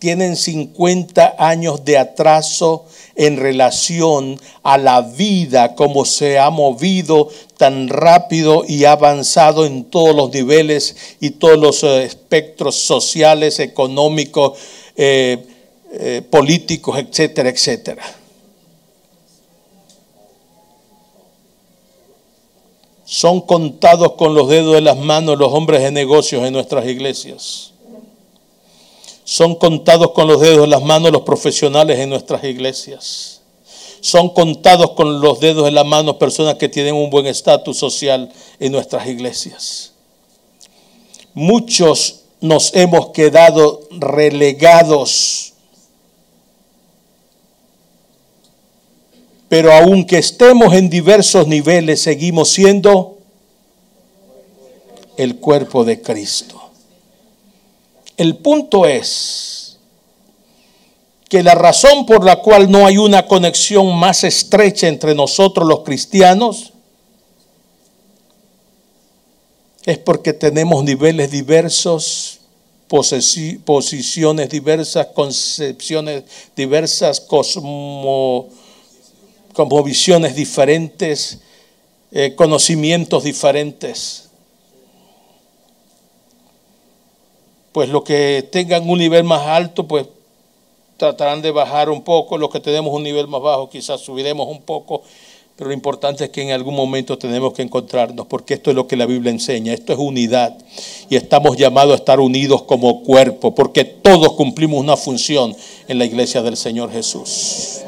tienen 0.00 0.34
50 0.34 1.36
años 1.38 1.84
de 1.84 1.98
atraso 1.98 2.86
en 3.14 3.36
relación 3.36 4.40
a 4.62 4.78
la 4.78 5.02
vida 5.02 5.74
como 5.74 6.06
se 6.06 6.38
ha 6.38 6.48
movido 6.48 7.28
tan 7.58 7.86
rápido 7.88 8.64
y 8.66 8.86
avanzado 8.86 9.66
en 9.66 9.84
todos 9.84 10.16
los 10.16 10.32
niveles 10.32 10.96
y 11.20 11.32
todos 11.32 11.58
los 11.58 11.84
eh, 11.84 12.04
espectros 12.04 12.76
sociales, 12.76 13.60
económicos, 13.60 14.58
eh, 14.96 15.46
eh, 15.92 16.22
políticos, 16.30 16.98
etcétera, 16.98 17.50
etcétera. 17.50 18.02
Son 23.04 23.42
contados 23.42 24.12
con 24.12 24.34
los 24.34 24.48
dedos 24.48 24.74
de 24.74 24.80
las 24.80 24.96
manos 24.96 25.38
los 25.38 25.52
hombres 25.52 25.82
de 25.82 25.90
negocios 25.90 26.42
en 26.44 26.54
nuestras 26.54 26.86
iglesias 26.86 27.69
Son 29.30 29.54
contados 29.54 30.10
con 30.10 30.26
los 30.26 30.40
dedos 30.40 30.62
de 30.62 30.66
las 30.66 30.82
manos 30.82 31.12
los 31.12 31.22
profesionales 31.22 32.00
en 32.00 32.10
nuestras 32.10 32.42
iglesias. 32.42 33.42
Son 34.00 34.30
contados 34.30 34.90
con 34.94 35.20
los 35.20 35.38
dedos 35.38 35.66
de 35.66 35.70
las 35.70 35.86
manos 35.86 36.16
personas 36.16 36.56
que 36.56 36.68
tienen 36.68 36.96
un 36.96 37.10
buen 37.10 37.28
estatus 37.28 37.78
social 37.78 38.32
en 38.58 38.72
nuestras 38.72 39.06
iglesias. 39.06 39.92
Muchos 41.32 42.22
nos 42.40 42.74
hemos 42.74 43.10
quedado 43.10 43.82
relegados. 43.92 45.52
Pero 49.48 49.72
aunque 49.72 50.18
estemos 50.18 50.74
en 50.74 50.90
diversos 50.90 51.46
niveles, 51.46 52.02
seguimos 52.02 52.48
siendo 52.48 53.18
el 55.16 55.36
cuerpo 55.36 55.84
de 55.84 56.02
Cristo. 56.02 56.59
El 58.20 58.36
punto 58.36 58.84
es 58.84 59.78
que 61.30 61.42
la 61.42 61.54
razón 61.54 62.04
por 62.04 62.22
la 62.22 62.36
cual 62.42 62.70
no 62.70 62.84
hay 62.84 62.98
una 62.98 63.26
conexión 63.26 63.96
más 63.98 64.24
estrecha 64.24 64.88
entre 64.88 65.14
nosotros 65.14 65.66
los 65.66 65.80
cristianos 65.80 66.74
es 69.86 69.96
porque 69.96 70.34
tenemos 70.34 70.84
niveles 70.84 71.30
diversos, 71.30 72.40
posiciones 72.86 74.50
diversas, 74.50 75.06
concepciones 75.14 76.24
diversas, 76.54 77.20
cosmo, 77.20 78.50
visiones 79.82 80.36
diferentes, 80.36 81.38
eh, 82.12 82.34
conocimientos 82.34 83.24
diferentes. 83.24 84.29
Pues 87.72 87.88
los 87.88 88.02
que 88.02 88.48
tengan 88.50 88.88
un 88.88 88.98
nivel 88.98 89.24
más 89.24 89.46
alto, 89.46 89.86
pues 89.86 90.06
tratarán 90.96 91.40
de 91.40 91.50
bajar 91.50 91.88
un 91.88 92.02
poco, 92.02 92.36
los 92.36 92.50
que 92.50 92.60
tenemos 92.60 92.92
un 92.92 93.02
nivel 93.02 93.26
más 93.26 93.40
bajo 93.40 93.70
quizás 93.70 94.00
subiremos 94.00 94.48
un 94.48 94.60
poco, 94.62 95.02
pero 95.56 95.68
lo 95.68 95.74
importante 95.74 96.24
es 96.24 96.30
que 96.30 96.42
en 96.42 96.50
algún 96.50 96.74
momento 96.74 97.16
tenemos 97.16 97.52
que 97.52 97.62
encontrarnos, 97.62 98.26
porque 98.26 98.54
esto 98.54 98.70
es 98.70 98.76
lo 98.76 98.86
que 98.86 98.96
la 98.96 99.06
Biblia 99.06 99.30
enseña, 99.30 99.72
esto 99.72 99.92
es 99.92 99.98
unidad, 99.98 100.56
y 101.08 101.16
estamos 101.16 101.56
llamados 101.56 101.92
a 101.92 101.96
estar 101.96 102.20
unidos 102.20 102.62
como 102.62 103.02
cuerpo, 103.02 103.54
porque 103.54 103.84
todos 103.84 104.32
cumplimos 104.34 104.80
una 104.80 104.96
función 104.96 105.54
en 105.86 105.98
la 105.98 106.04
iglesia 106.04 106.42
del 106.42 106.56
Señor 106.56 106.90
Jesús. 106.90 107.82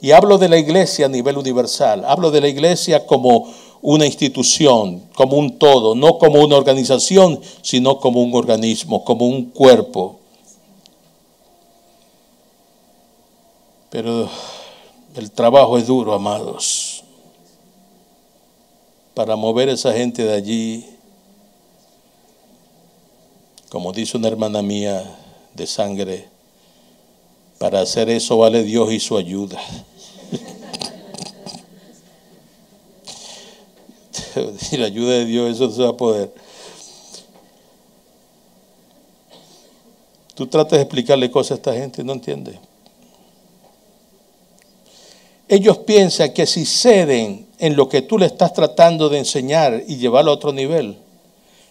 Y 0.00 0.12
hablo 0.12 0.38
de 0.38 0.48
la 0.48 0.58
iglesia 0.58 1.06
a 1.06 1.08
nivel 1.08 1.38
universal, 1.38 2.04
hablo 2.04 2.30
de 2.30 2.40
la 2.40 2.48
iglesia 2.48 3.06
como 3.06 3.52
una 3.82 4.06
institución, 4.06 5.02
como 5.14 5.36
un 5.36 5.58
todo, 5.58 5.94
no 5.94 6.18
como 6.18 6.42
una 6.42 6.56
organización, 6.56 7.40
sino 7.62 7.98
como 8.00 8.22
un 8.22 8.34
organismo, 8.34 9.04
como 9.04 9.26
un 9.26 9.46
cuerpo. 9.50 10.18
Pero 13.90 14.28
el 15.14 15.30
trabajo 15.30 15.78
es 15.78 15.86
duro, 15.86 16.12
amados. 16.12 17.04
Para 19.14 19.36
mover 19.36 19.68
esa 19.68 19.92
gente 19.92 20.24
de 20.24 20.34
allí, 20.34 20.84
como 23.70 23.92
dice 23.92 24.16
una 24.16 24.28
hermana 24.28 24.62
mía 24.62 25.02
de 25.54 25.66
sangre, 25.66 26.28
para 27.58 27.80
hacer 27.80 28.10
eso 28.10 28.36
vale 28.38 28.62
Dios 28.62 28.92
y 28.92 29.00
su 29.00 29.16
ayuda. 29.16 29.58
y 34.72 34.76
la 34.76 34.86
ayuda 34.86 35.14
de 35.14 35.24
Dios, 35.24 35.56
eso 35.56 35.70
se 35.70 35.82
va 35.82 35.90
a 35.90 35.96
poder. 35.96 36.32
Tú 40.34 40.46
tratas 40.46 40.78
de 40.78 40.82
explicarle 40.82 41.30
cosas 41.30 41.52
a 41.52 41.54
esta 41.54 41.74
gente 41.74 42.02
y 42.02 42.04
no 42.04 42.12
entiende. 42.12 42.58
Ellos 45.48 45.78
piensan 45.78 46.32
que 46.32 46.46
si 46.46 46.66
ceden 46.66 47.46
en 47.58 47.76
lo 47.76 47.88
que 47.88 48.02
tú 48.02 48.18
le 48.18 48.26
estás 48.26 48.52
tratando 48.52 49.08
de 49.08 49.18
enseñar 49.18 49.82
y 49.86 49.96
llevarlo 49.96 50.32
a 50.32 50.34
otro 50.34 50.52
nivel, 50.52 50.98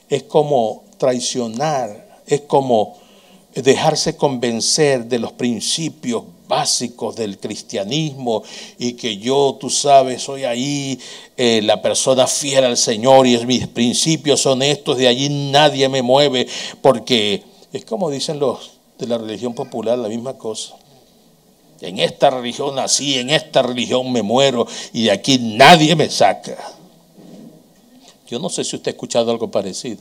es 0.10 0.24
como 0.24 0.84
traicionar, 0.98 2.22
es 2.26 2.42
como 2.42 2.98
dejarse 3.54 4.16
convencer 4.16 5.06
de 5.06 5.20
los 5.20 5.34
principios 5.34 6.24
básicos 6.48 7.16
del 7.16 7.38
cristianismo 7.40 8.44
y 8.78 8.94
que 8.94 9.18
yo, 9.18 9.58
tú 9.60 9.70
sabes, 9.70 10.24
soy 10.24 10.44
ahí 10.44 11.00
eh, 11.38 11.62
la 11.64 11.82
persona 11.82 12.28
fiel 12.28 12.66
al 12.66 12.78
Señor 12.78 13.28
y 13.28 13.38
mis 13.46 13.68
principios 13.68 14.42
son 14.42 14.62
estos, 14.62 14.98
de 14.98 15.08
allí 15.08 15.30
nadie 15.30 15.90
me 15.90 16.02
mueve, 16.02 16.48
porque 16.82 17.44
es 17.74 17.86
como 17.86 18.10
dicen 18.10 18.40
los 18.40 18.72
de 18.98 19.08
la 19.08 19.18
religión 19.18 19.54
popular, 19.54 19.98
la 19.98 20.08
misma 20.08 20.38
cosa. 20.38 20.76
En 21.82 22.00
esta 22.00 22.30
religión 22.30 22.76
nací, 22.76 23.16
en 23.16 23.30
esta 23.30 23.62
religión 23.62 24.12
me 24.12 24.22
muero 24.22 24.66
y 24.94 25.04
de 25.06 25.12
aquí 25.12 25.38
nadie 25.40 25.96
me 25.96 26.10
saca. 26.10 26.58
Yo 28.28 28.40
no 28.40 28.50
sé 28.50 28.64
si 28.64 28.76
usted 28.76 28.90
ha 28.90 28.94
escuchado 28.94 29.32
algo 29.32 29.52
parecido. 29.52 30.00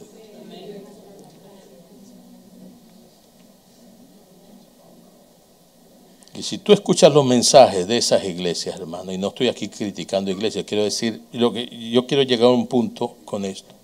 Si 6.44 6.58
tú 6.58 6.74
escuchas 6.74 7.10
los 7.10 7.24
mensajes 7.24 7.86
de 7.86 7.96
esas 7.96 8.22
iglesias, 8.24 8.76
hermano, 8.76 9.10
y 9.10 9.16
no 9.16 9.28
estoy 9.28 9.48
aquí 9.48 9.68
criticando 9.68 10.30
iglesias, 10.30 10.66
quiero 10.66 10.84
decir, 10.84 11.22
lo 11.32 11.54
que, 11.54 11.66
yo 11.90 12.06
quiero 12.06 12.22
llegar 12.22 12.48
a 12.48 12.52
un 12.52 12.66
punto 12.66 13.16
con 13.24 13.46
esto. 13.46 13.74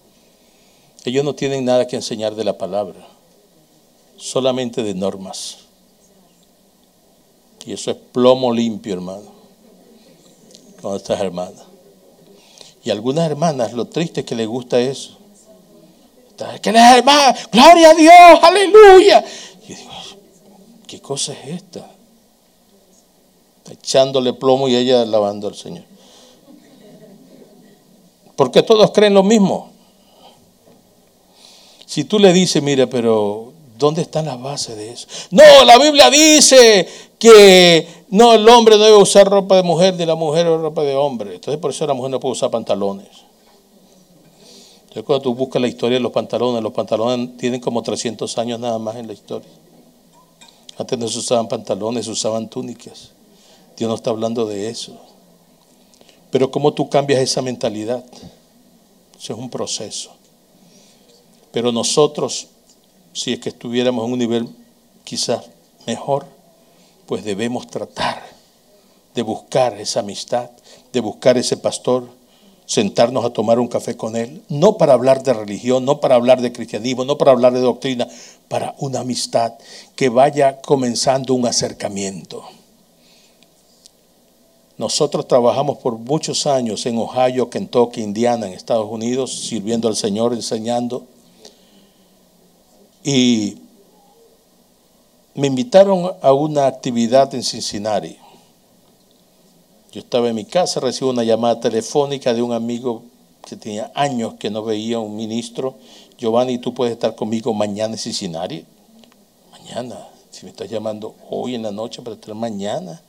Ellos 1.06 1.24
no 1.24 1.34
tienen 1.34 1.64
nada 1.64 1.86
que 1.86 1.96
enseñar 1.96 2.34
de 2.34 2.44
la 2.44 2.58
palabra, 2.58 3.00
solamente 4.18 4.82
de 4.82 4.92
normas. 4.92 5.60
Y 7.64 7.72
eso 7.72 7.90
es 7.92 7.96
plomo 7.96 8.52
limpio, 8.52 8.92
hermano, 8.92 9.32
con 10.82 10.96
estas 10.96 11.18
hermanas. 11.18 11.64
Y 12.84 12.90
algunas 12.90 13.30
hermanas, 13.30 13.72
lo 13.72 13.86
triste 13.86 14.20
es 14.20 14.26
que 14.26 14.34
les 14.34 14.46
gusta 14.46 14.78
eso. 14.78 15.16
Que 16.60 16.72
las 16.72 16.98
hermanas, 16.98 17.48
gloria 17.50 17.90
a 17.90 17.94
Dios, 17.94 18.38
aleluya. 18.42 19.24
Y 19.66 19.74
digo, 19.74 19.90
¿qué 20.86 21.00
cosa 21.00 21.32
es 21.32 21.56
esta? 21.56 21.99
Echándole 23.70 24.32
plomo 24.32 24.68
y 24.68 24.76
ella 24.76 25.02
alabando 25.02 25.48
al 25.48 25.54
Señor. 25.54 25.84
Porque 28.36 28.62
todos 28.62 28.90
creen 28.92 29.14
lo 29.14 29.22
mismo. 29.22 29.70
Si 31.84 32.04
tú 32.04 32.18
le 32.18 32.32
dices, 32.32 32.62
mira, 32.62 32.86
pero 32.86 33.52
¿dónde 33.78 34.02
están 34.02 34.26
las 34.26 34.40
bases 34.40 34.76
de 34.76 34.92
eso? 34.92 35.08
No, 35.30 35.64
la 35.64 35.78
Biblia 35.78 36.08
dice 36.08 36.88
que 37.18 37.86
no, 38.10 38.32
el 38.32 38.48
hombre 38.48 38.76
no 38.78 38.84
debe 38.84 38.96
usar 38.96 39.28
ropa 39.28 39.56
de 39.56 39.62
mujer 39.62 39.94
ni 39.94 40.06
la 40.06 40.14
mujer 40.14 40.46
ropa 40.46 40.82
de 40.82 40.94
hombre. 40.94 41.34
Entonces 41.34 41.60
por 41.60 41.70
eso 41.70 41.86
la 41.86 41.94
mujer 41.94 42.12
no 42.12 42.20
puede 42.20 42.32
usar 42.32 42.50
pantalones. 42.50 43.08
Entonces 44.82 45.04
cuando 45.04 45.22
tú 45.22 45.34
buscas 45.34 45.60
la 45.60 45.68
historia 45.68 45.98
de 45.98 46.02
los 46.02 46.12
pantalones, 46.12 46.62
los 46.62 46.72
pantalones 46.72 47.36
tienen 47.36 47.60
como 47.60 47.82
300 47.82 48.38
años 48.38 48.58
nada 48.58 48.78
más 48.78 48.96
en 48.96 49.06
la 49.06 49.12
historia. 49.12 49.48
Antes 50.78 50.98
no 50.98 51.08
se 51.08 51.18
usaban 51.18 51.46
pantalones, 51.46 52.06
se 52.06 52.10
usaban 52.10 52.48
túnicas. 52.48 53.10
Dios 53.80 53.88
no 53.88 53.94
está 53.94 54.10
hablando 54.10 54.44
de 54.44 54.68
eso. 54.68 54.94
Pero 56.30 56.50
¿cómo 56.50 56.74
tú 56.74 56.90
cambias 56.90 57.22
esa 57.22 57.40
mentalidad? 57.40 58.04
Eso 59.18 59.32
es 59.32 59.38
un 59.38 59.48
proceso. 59.48 60.10
Pero 61.50 61.72
nosotros, 61.72 62.48
si 63.14 63.32
es 63.32 63.40
que 63.40 63.48
estuviéramos 63.48 64.04
en 64.04 64.12
un 64.12 64.18
nivel 64.18 64.48
quizás 65.02 65.46
mejor, 65.86 66.26
pues 67.06 67.24
debemos 67.24 67.68
tratar 67.68 68.22
de 69.14 69.22
buscar 69.22 69.80
esa 69.80 70.00
amistad, 70.00 70.50
de 70.92 71.00
buscar 71.00 71.38
ese 71.38 71.56
pastor, 71.56 72.06
sentarnos 72.66 73.24
a 73.24 73.30
tomar 73.30 73.58
un 73.58 73.68
café 73.68 73.96
con 73.96 74.14
él, 74.14 74.42
no 74.50 74.76
para 74.76 74.92
hablar 74.92 75.22
de 75.22 75.32
religión, 75.32 75.86
no 75.86 76.00
para 76.00 76.16
hablar 76.16 76.42
de 76.42 76.52
cristianismo, 76.52 77.06
no 77.06 77.16
para 77.16 77.30
hablar 77.30 77.54
de 77.54 77.60
doctrina, 77.60 78.06
para 78.46 78.74
una 78.76 79.00
amistad 79.00 79.54
que 79.96 80.10
vaya 80.10 80.60
comenzando 80.60 81.32
un 81.32 81.46
acercamiento. 81.46 82.59
Nosotros 84.80 85.28
trabajamos 85.28 85.76
por 85.76 85.98
muchos 85.98 86.46
años 86.46 86.86
en 86.86 86.96
Ohio, 86.96 87.50
Kentucky, 87.50 88.00
Indiana, 88.00 88.46
en 88.46 88.54
Estados 88.54 88.90
Unidos, 88.90 89.30
sirviendo 89.30 89.88
al 89.88 89.94
Señor, 89.94 90.32
enseñando. 90.32 91.04
Y 93.04 93.58
me 95.34 95.48
invitaron 95.48 96.12
a 96.22 96.32
una 96.32 96.66
actividad 96.66 97.34
en 97.34 97.42
Cincinnati. 97.42 98.16
Yo 99.92 100.00
estaba 100.00 100.30
en 100.30 100.34
mi 100.34 100.46
casa, 100.46 100.80
recibo 100.80 101.10
una 101.10 101.24
llamada 101.24 101.60
telefónica 101.60 102.32
de 102.32 102.40
un 102.40 102.54
amigo 102.54 103.02
que 103.46 103.56
tenía 103.56 103.92
años 103.94 104.36
que 104.38 104.48
no 104.48 104.62
veía 104.62 104.98
un 104.98 105.14
ministro. 105.14 105.74
Giovanni, 106.16 106.56
¿tú 106.56 106.72
puedes 106.72 106.94
estar 106.94 107.14
conmigo 107.14 107.52
mañana 107.52 107.92
en 107.92 107.98
Cincinnati? 107.98 108.64
Mañana. 109.50 110.08
Si 110.30 110.46
me 110.46 110.52
estás 110.52 110.70
llamando 110.70 111.14
hoy 111.28 111.54
en 111.54 111.64
la 111.64 111.70
noche 111.70 112.00
para 112.00 112.14
estar 112.14 112.34
mañana. 112.34 113.02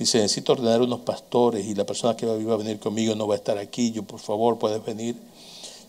Dice, 0.00 0.16
necesito 0.16 0.52
ordenar 0.52 0.80
unos 0.80 1.00
pastores 1.00 1.66
y 1.66 1.74
la 1.74 1.84
persona 1.84 2.16
que 2.16 2.24
va 2.24 2.32
a 2.32 2.56
venir 2.56 2.78
conmigo 2.78 3.14
no 3.14 3.28
va 3.28 3.34
a 3.34 3.36
estar 3.36 3.58
aquí. 3.58 3.92
Yo, 3.92 4.02
por 4.02 4.18
favor, 4.18 4.58
puedes 4.58 4.82
venir. 4.82 5.14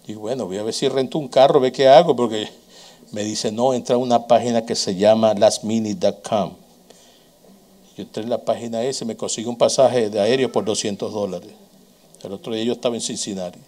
Y 0.05 0.15
bueno, 0.15 0.47
voy 0.47 0.57
a 0.57 0.63
ver 0.63 0.73
si 0.73 0.89
rento 0.89 1.17
un 1.17 1.29
carro, 1.29 1.61
ve 1.61 1.71
qué 1.71 1.87
hago, 1.87 2.13
porque 2.13 2.49
Me 3.11 3.23
dice, 3.23 3.53
no, 3.53 3.73
entra 3.73 3.95
a 3.95 3.97
una 3.97 4.27
página 4.27 4.65
que 4.65 4.75
se 4.75 4.95
llama 4.95 5.33
lastminute.com. 5.33 6.51
Yo 7.95 8.03
entré 8.03 8.23
en 8.23 8.29
la 8.29 8.39
página 8.39 8.83
esa, 8.83 9.05
me 9.05 9.15
consigo 9.15 9.49
un 9.49 9.57
pasaje 9.57 10.09
de 10.09 10.19
aéreo 10.19 10.51
por 10.51 10.65
200 10.65 11.13
dólares. 11.13 11.49
El 12.21 12.33
otro 12.33 12.53
día 12.53 12.65
yo 12.65 12.73
estaba 12.73 12.95
en 12.95 13.01
Cincinnati. 13.01 13.59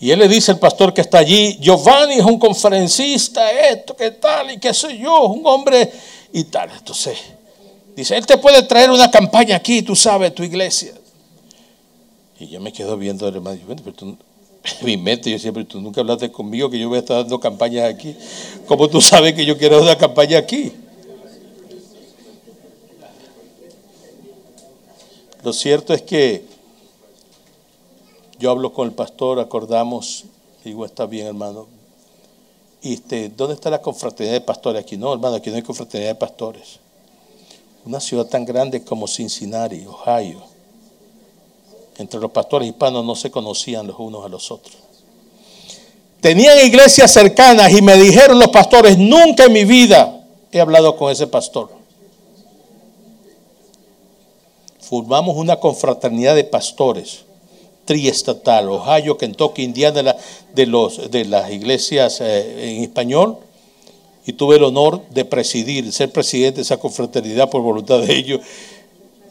Y 0.00 0.10
él 0.10 0.18
le 0.18 0.26
dice 0.26 0.50
al 0.50 0.58
pastor 0.58 0.92
que 0.92 1.00
está 1.00 1.18
allí, 1.18 1.58
Giovanni 1.60 2.14
es 2.14 2.24
un 2.24 2.40
conferencista, 2.40 3.52
esto, 3.52 3.94
qué 3.94 4.10
tal, 4.10 4.50
y 4.50 4.58
qué 4.58 4.74
soy 4.74 4.98
yo, 4.98 5.26
un 5.28 5.46
hombre 5.46 5.92
y 6.32 6.42
tal. 6.44 6.70
Entonces, 6.76 7.16
dice, 7.96 8.16
él 8.16 8.26
te 8.26 8.38
puede 8.38 8.62
traer 8.62 8.90
una 8.90 9.10
campaña 9.10 9.56
aquí, 9.56 9.82
tú 9.82 9.94
sabes, 9.96 10.34
tu 10.34 10.42
iglesia. 10.42 10.94
Y 12.38 12.48
yo 12.48 12.60
me 12.60 12.72
quedo 12.72 12.96
viendo 12.96 13.26
al 13.26 13.34
hermano, 13.36 13.60
pero 13.66 13.92
tú, 13.92 14.06
en 14.06 14.18
mi 14.86 14.96
mente 14.96 15.30
yo 15.30 15.38
siempre, 15.38 15.64
tú 15.64 15.80
nunca 15.80 16.00
hablaste 16.00 16.30
conmigo 16.30 16.70
que 16.70 16.78
yo 16.78 16.88
voy 16.88 16.96
a 16.96 17.00
estar 17.00 17.18
dando 17.18 17.38
campañas 17.40 17.92
aquí. 17.92 18.16
¿Cómo 18.66 18.88
tú 18.88 19.00
sabes 19.00 19.34
que 19.34 19.44
yo 19.44 19.56
quiero 19.58 19.80
una 19.80 19.96
campaña 19.96 20.38
aquí? 20.38 20.72
Lo 25.42 25.52
cierto 25.52 25.92
es 25.92 26.02
que 26.02 26.44
yo 28.38 28.50
hablo 28.50 28.72
con 28.72 28.88
el 28.88 28.94
pastor, 28.94 29.40
acordamos, 29.40 30.24
digo, 30.64 30.84
está 30.84 31.06
bien, 31.06 31.26
hermano. 31.26 31.66
Este, 32.82 33.28
¿dónde 33.28 33.54
está 33.54 33.70
la 33.70 33.82
confraternidad 33.82 34.34
de 34.34 34.40
pastores 34.40 34.82
aquí? 34.82 34.96
No, 34.96 35.12
hermano, 35.12 35.36
aquí 35.36 35.50
no 35.50 35.56
hay 35.56 35.62
confraternidad 35.62 36.12
de 36.12 36.18
pastores. 36.18 36.80
Una 37.84 38.00
ciudad 38.00 38.26
tan 38.26 38.44
grande 38.44 38.84
como 38.84 39.08
Cincinnati, 39.08 39.84
Ohio. 39.86 40.42
Entre 41.98 42.20
los 42.20 42.30
pastores 42.30 42.68
hispanos 42.68 43.04
no 43.04 43.14
se 43.14 43.30
conocían 43.30 43.86
los 43.86 43.98
unos 43.98 44.24
a 44.24 44.28
los 44.28 44.50
otros. 44.50 44.76
Tenían 46.20 46.64
iglesias 46.64 47.10
cercanas 47.10 47.72
y 47.72 47.82
me 47.82 47.96
dijeron 47.96 48.38
los 48.38 48.48
pastores, 48.48 48.96
nunca 48.96 49.44
en 49.44 49.52
mi 49.52 49.64
vida 49.64 50.24
he 50.52 50.60
hablado 50.60 50.96
con 50.96 51.10
ese 51.10 51.26
pastor. 51.26 51.70
Formamos 54.80 55.36
una 55.36 55.56
confraternidad 55.56 56.34
de 56.36 56.44
pastores 56.44 57.24
triestatal, 57.84 58.68
Ohio, 58.68 59.18
Kentucky, 59.18 59.62
Indiana, 59.62 60.16
de, 60.54 60.66
los, 60.66 61.10
de 61.10 61.24
las 61.24 61.50
iglesias 61.50 62.20
eh, 62.20 62.76
en 62.76 62.82
español, 62.84 63.38
y 64.26 64.34
tuve 64.34 64.56
el 64.56 64.64
honor 64.64 65.02
de 65.10 65.24
presidir, 65.24 65.92
ser 65.92 66.10
presidente 66.10 66.56
de 66.56 66.62
esa 66.62 66.78
confraternidad 66.78 67.50
por 67.50 67.62
voluntad 67.62 68.00
de 68.00 68.14
ellos, 68.14 68.40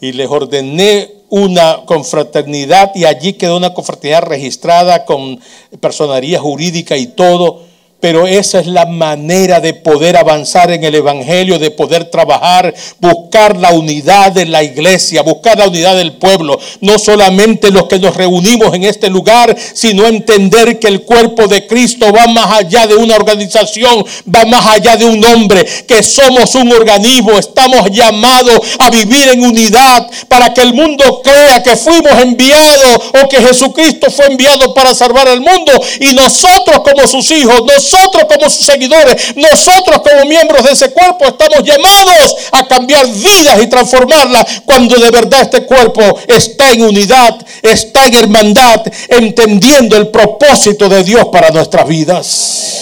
y 0.02 0.14
les 0.14 0.30
ordené 0.30 1.12
una 1.30 1.86
confraternidad 1.86 2.92
y 2.96 3.06
allí 3.06 3.34
quedó 3.34 3.56
una 3.56 3.74
confraternidad 3.74 4.24
registrada 4.24 5.06
con 5.06 5.40
personería 5.80 6.40
jurídica 6.40 6.98
y 6.98 7.08
todo 7.08 7.71
pero 8.02 8.26
esa 8.26 8.60
es 8.60 8.68
la 8.68 8.86
manera 8.88 9.62
de 9.62 9.76
poder 9.76 10.18
avanzar 10.18 10.72
en 10.72 10.84
el 10.84 10.96
Evangelio, 10.96 11.60
de 11.60 11.70
poder 11.70 12.06
trabajar, 12.06 12.74
buscar 13.00 13.56
la 13.58 13.70
unidad 13.72 14.32
de 14.32 14.48
la 14.48 14.64
iglesia, 14.64 15.22
buscar 15.22 15.60
la 15.60 15.68
unidad 15.68 15.96
del 15.96 16.14
pueblo. 16.14 16.60
No 16.82 16.98
solamente 16.98 17.70
los 17.70 17.86
que 17.86 18.00
nos 18.00 18.18
reunimos 18.18 18.74
en 18.74 18.84
este 18.86 19.10
lugar, 19.10 19.56
sino 19.74 20.08
entender 20.08 20.80
que 20.80 20.88
el 20.88 21.04
cuerpo 21.04 21.48
de 21.48 21.68
Cristo 21.68 22.12
va 22.12 22.26
más 22.26 22.60
allá 22.60 22.88
de 22.88 22.96
una 22.96 23.16
organización, 23.16 24.04
va 24.34 24.46
más 24.46 24.66
allá 24.66 24.98
de 24.98 25.06
un 25.06 25.24
hombre, 25.24 25.64
que 25.88 26.02
somos 26.02 26.56
un 26.56 26.72
organismo, 26.74 27.38
estamos 27.38 27.92
llamados 27.92 28.62
a 28.80 28.90
vivir 28.90 29.30
en 29.30 29.46
unidad 29.46 30.10
para 30.28 30.52
que 30.54 30.62
el 30.62 30.74
mundo 30.74 31.22
crea 31.24 31.62
que 31.62 31.78
fuimos 31.78 32.14
enviados 32.20 33.12
o 33.22 33.30
que 33.30 33.42
Jesucristo 33.42 34.10
fue 34.10 34.26
enviado 34.26 34.74
para 34.74 34.96
salvar 34.96 35.28
al 35.28 35.40
mundo 35.40 35.72
y 36.00 36.16
nosotros 36.16 36.80
como 36.80 37.08
sus 37.08 37.30
hijos, 37.30 37.62
nosotros 37.64 37.91
como 38.28 38.50
sus 38.50 38.66
seguidores, 38.66 39.36
nosotros 39.36 40.02
como 40.02 40.26
miembros 40.26 40.64
de 40.64 40.72
ese 40.72 40.92
cuerpo 40.92 41.26
estamos 41.26 41.64
llamados 41.64 42.36
a 42.52 42.68
cambiar 42.68 43.08
vidas 43.08 43.62
y 43.62 43.68
transformarlas 43.68 44.62
cuando 44.66 44.96
de 44.98 45.12
verdad 45.12 45.42
este 45.42 45.66
cuerpo 45.66 46.02
está 46.28 46.72
en 46.72 46.84
unidad, 46.84 47.46
está 47.62 48.06
en 48.08 48.16
hermandad, 48.16 48.82
entendiendo 49.10 49.98
el 49.98 50.10
propósito 50.10 50.90
de 50.90 51.04
Dios 51.04 51.26
para 51.32 51.50
nuestras 51.52 51.88
vidas. 51.88 52.82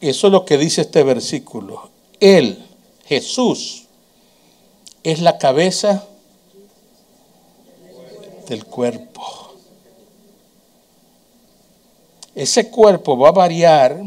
Eso 0.00 0.28
es 0.28 0.32
lo 0.32 0.44
que 0.44 0.56
dice 0.56 0.82
este 0.82 1.02
versículo. 1.02 1.90
Él, 2.20 2.64
Jesús, 3.06 3.84
es 5.02 5.20
la 5.20 5.38
cabeza 5.38 6.04
del 8.48 8.64
cuerpo. 8.64 9.54
Ese 12.34 12.70
cuerpo 12.70 13.18
va 13.18 13.28
a 13.28 13.32
variar 13.32 14.02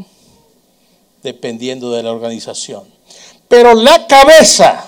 dependiendo 1.22 1.92
de 1.92 2.02
la 2.02 2.10
organización. 2.10 2.84
Pero 3.48 3.74
la 3.74 4.06
cabeza 4.06 4.84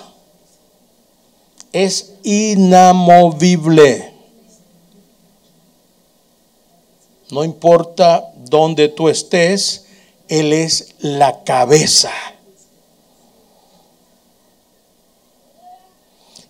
es 1.72 2.14
inamovible. 2.22 4.12
No 7.30 7.44
importa 7.44 8.32
dónde 8.36 8.88
tú 8.88 9.08
estés, 9.08 9.86
Él 10.28 10.52
es 10.52 10.94
la 11.00 11.44
cabeza. 11.44 12.12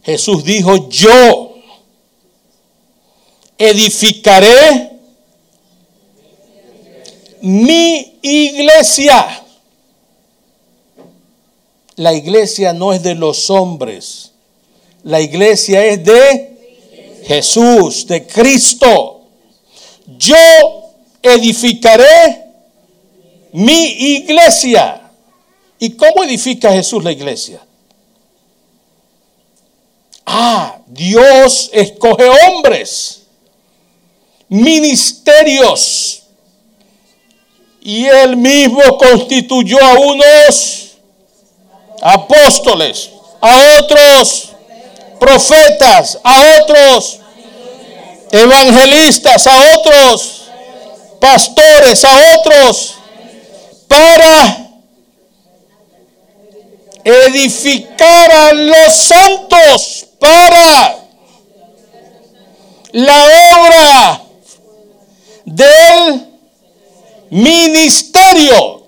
Jesús 0.05 0.45
dijo, 0.45 0.88
yo 0.90 1.43
edificaré 3.59 4.90
mi 7.40 8.19
iglesia. 8.23 9.43
La 11.97 12.12
iglesia 12.12 12.73
no 12.73 12.93
es 12.93 13.03
de 13.03 13.14
los 13.14 13.51
hombres. 13.51 14.33
La 15.05 15.21
iglesia 15.21 15.85
es 15.85 16.05
de 16.05 17.23
Jesús, 17.27 18.07
de 18.07 18.27
Cristo. 18.27 19.23
Yo 20.19 20.37
edificaré 21.23 22.45
mi 23.53 24.17
iglesia. 24.17 25.01
¿Y 25.79 25.90
cómo 25.90 26.25
edifica 26.25 26.73
Jesús 26.73 27.05
la 27.05 27.12
iglesia? 27.12 27.61
Ah, 30.27 30.79
Dios 30.87 31.71
escoge 31.73 32.25
hombres 32.49 33.24
ministerios. 34.48 36.22
Y 37.80 38.07
él 38.07 38.37
mismo 38.37 38.96
constituyó 38.96 39.78
a 39.83 39.92
unos 39.94 40.96
apóstoles, 42.00 43.11
a 43.40 43.78
otros 43.80 44.50
profetas, 45.18 46.18
a 46.22 46.62
otros 46.62 47.20
evangelistas, 48.30 49.46
a 49.46 49.78
otros 49.78 50.42
pastores, 51.20 52.04
a 52.04 52.38
otros, 52.38 52.94
para 53.87 54.64
edificar 57.04 58.30
a 58.33 58.52
los 58.52 58.94
santos, 58.94 60.07
para 60.18 60.96
la 62.92 63.24
obra 63.24 64.24
del 65.44 66.26
ministerio. 67.30 68.83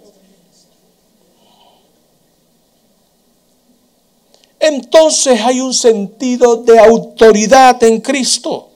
Entonces 4.58 5.40
hay 5.40 5.60
un 5.60 5.74
sentido 5.74 6.56
de 6.56 6.78
autoridad 6.78 7.82
en 7.84 8.00
Cristo. 8.00 8.70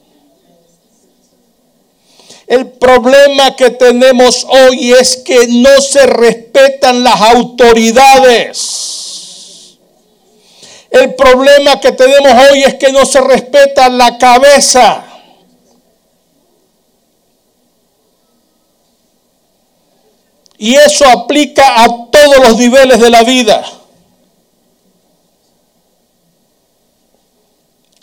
El 2.47 2.67
problema 2.67 3.55
que 3.55 3.69
tenemos 3.71 4.45
hoy 4.49 4.91
es 4.91 5.17
que 5.17 5.47
no 5.47 5.81
se 5.81 6.05
respetan 6.05 7.03
las 7.03 7.19
autoridades. 7.21 8.91
El 10.89 11.15
problema 11.15 11.79
que 11.79 11.93
tenemos 11.93 12.33
hoy 12.51 12.63
es 12.63 12.73
que 12.75 12.91
no 12.91 13.05
se 13.05 13.21
respeta 13.21 13.87
la 13.87 14.17
cabeza. 14.17 15.10
Y 20.61 20.75
eso 20.75 21.09
aplica 21.09 21.83
a 21.83 21.87
todos 21.87 22.37
los 22.47 22.55
niveles 22.55 22.99
de 22.99 23.09
la 23.09 23.23
vida. 23.23 23.63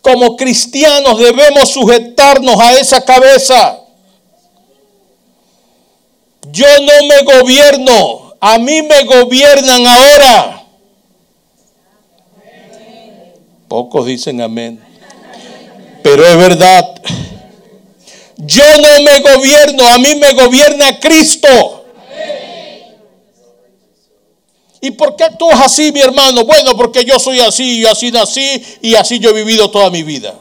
Como 0.03 0.37
cristianos 0.37 1.21
debemos 1.21 1.69
sujetarnos 1.69 2.59
a 2.59 2.73
esa 2.73 3.05
cabeza. 3.05 3.79
Yo 6.51 6.67
no 6.81 7.07
me 7.07 7.23
gobierno, 7.23 8.35
a 8.41 8.59
mí 8.59 8.83
me 8.83 9.05
gobiernan 9.05 9.87
ahora. 9.87 10.65
Pocos 13.69 14.05
dicen 14.05 14.41
amén. 14.41 14.85
Pero 16.03 16.27
es 16.27 16.37
verdad. 16.37 17.03
Yo 18.37 18.65
no 18.79 19.03
me 19.03 19.21
gobierno, 19.21 19.87
a 19.87 19.99
mí 19.99 20.17
me 20.17 20.33
gobierna 20.33 20.99
Cristo. 20.99 21.78
¿Y 24.81 24.93
por 24.93 25.17
qué 25.17 25.27
tú 25.39 25.51
es 25.51 25.61
así, 25.61 25.91
mi 25.93 26.01
hermano? 26.01 26.45
Bueno, 26.45 26.77
porque 26.77 27.05
yo 27.05 27.19
soy 27.19 27.41
así, 27.41 27.81
yo 27.81 27.91
así 27.91 28.13
nací 28.13 28.63
y 28.81 28.95
así 28.95 29.19
yo 29.19 29.31
he 29.31 29.33
vivido 29.33 29.71
toda 29.71 29.91
mi 29.91 30.03
vida. 30.03 30.35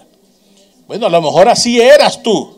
Bueno, 0.87 1.07
a 1.07 1.09
lo 1.09 1.21
mejor 1.21 1.49
así 1.49 1.81
eras 1.81 2.21
tú. 2.21 2.55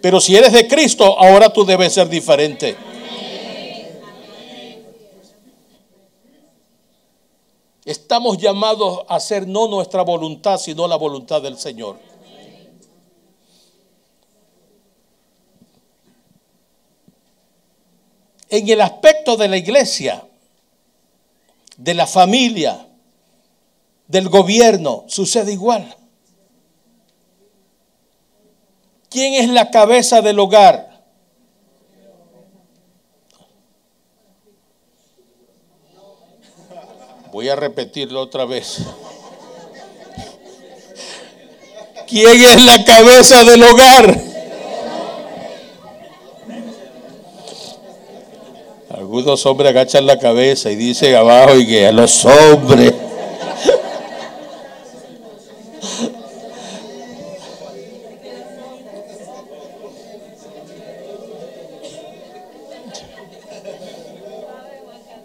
Pero 0.00 0.20
si 0.20 0.36
eres 0.36 0.52
de 0.52 0.66
Cristo, 0.66 1.18
ahora 1.18 1.52
tú 1.52 1.64
debes 1.64 1.92
ser 1.92 2.08
diferente. 2.08 2.76
Estamos 7.84 8.38
llamados 8.38 9.00
a 9.08 9.16
hacer 9.16 9.46
no 9.46 9.66
nuestra 9.66 10.02
voluntad, 10.02 10.58
sino 10.58 10.86
la 10.86 10.96
voluntad 10.96 11.42
del 11.42 11.58
Señor. 11.58 11.98
En 18.50 18.68
el 18.68 18.80
aspecto 18.80 19.36
de 19.36 19.48
la 19.48 19.56
iglesia, 19.56 20.27
de 21.78 21.94
la 21.94 22.06
familia, 22.06 22.86
del 24.08 24.28
gobierno, 24.28 25.04
sucede 25.06 25.52
igual. 25.52 25.96
¿Quién 29.08 29.34
es 29.34 29.48
la 29.48 29.70
cabeza 29.70 30.20
del 30.20 30.38
hogar? 30.38 30.88
Voy 37.32 37.48
a 37.48 37.56
repetirlo 37.56 38.20
otra 38.20 38.44
vez. 38.44 38.78
¿Quién 42.08 42.42
es 42.42 42.64
la 42.64 42.84
cabeza 42.84 43.44
del 43.44 43.62
hogar? 43.62 44.27
Algunos 49.08 49.46
hombres 49.46 49.70
agachan 49.70 50.04
la 50.04 50.18
cabeza 50.18 50.70
y 50.70 50.76
dicen 50.76 51.14
abajo 51.14 51.56
y 51.56 51.66
que 51.66 51.86
a 51.86 51.92
los 51.92 52.26
hombres. 52.26 52.92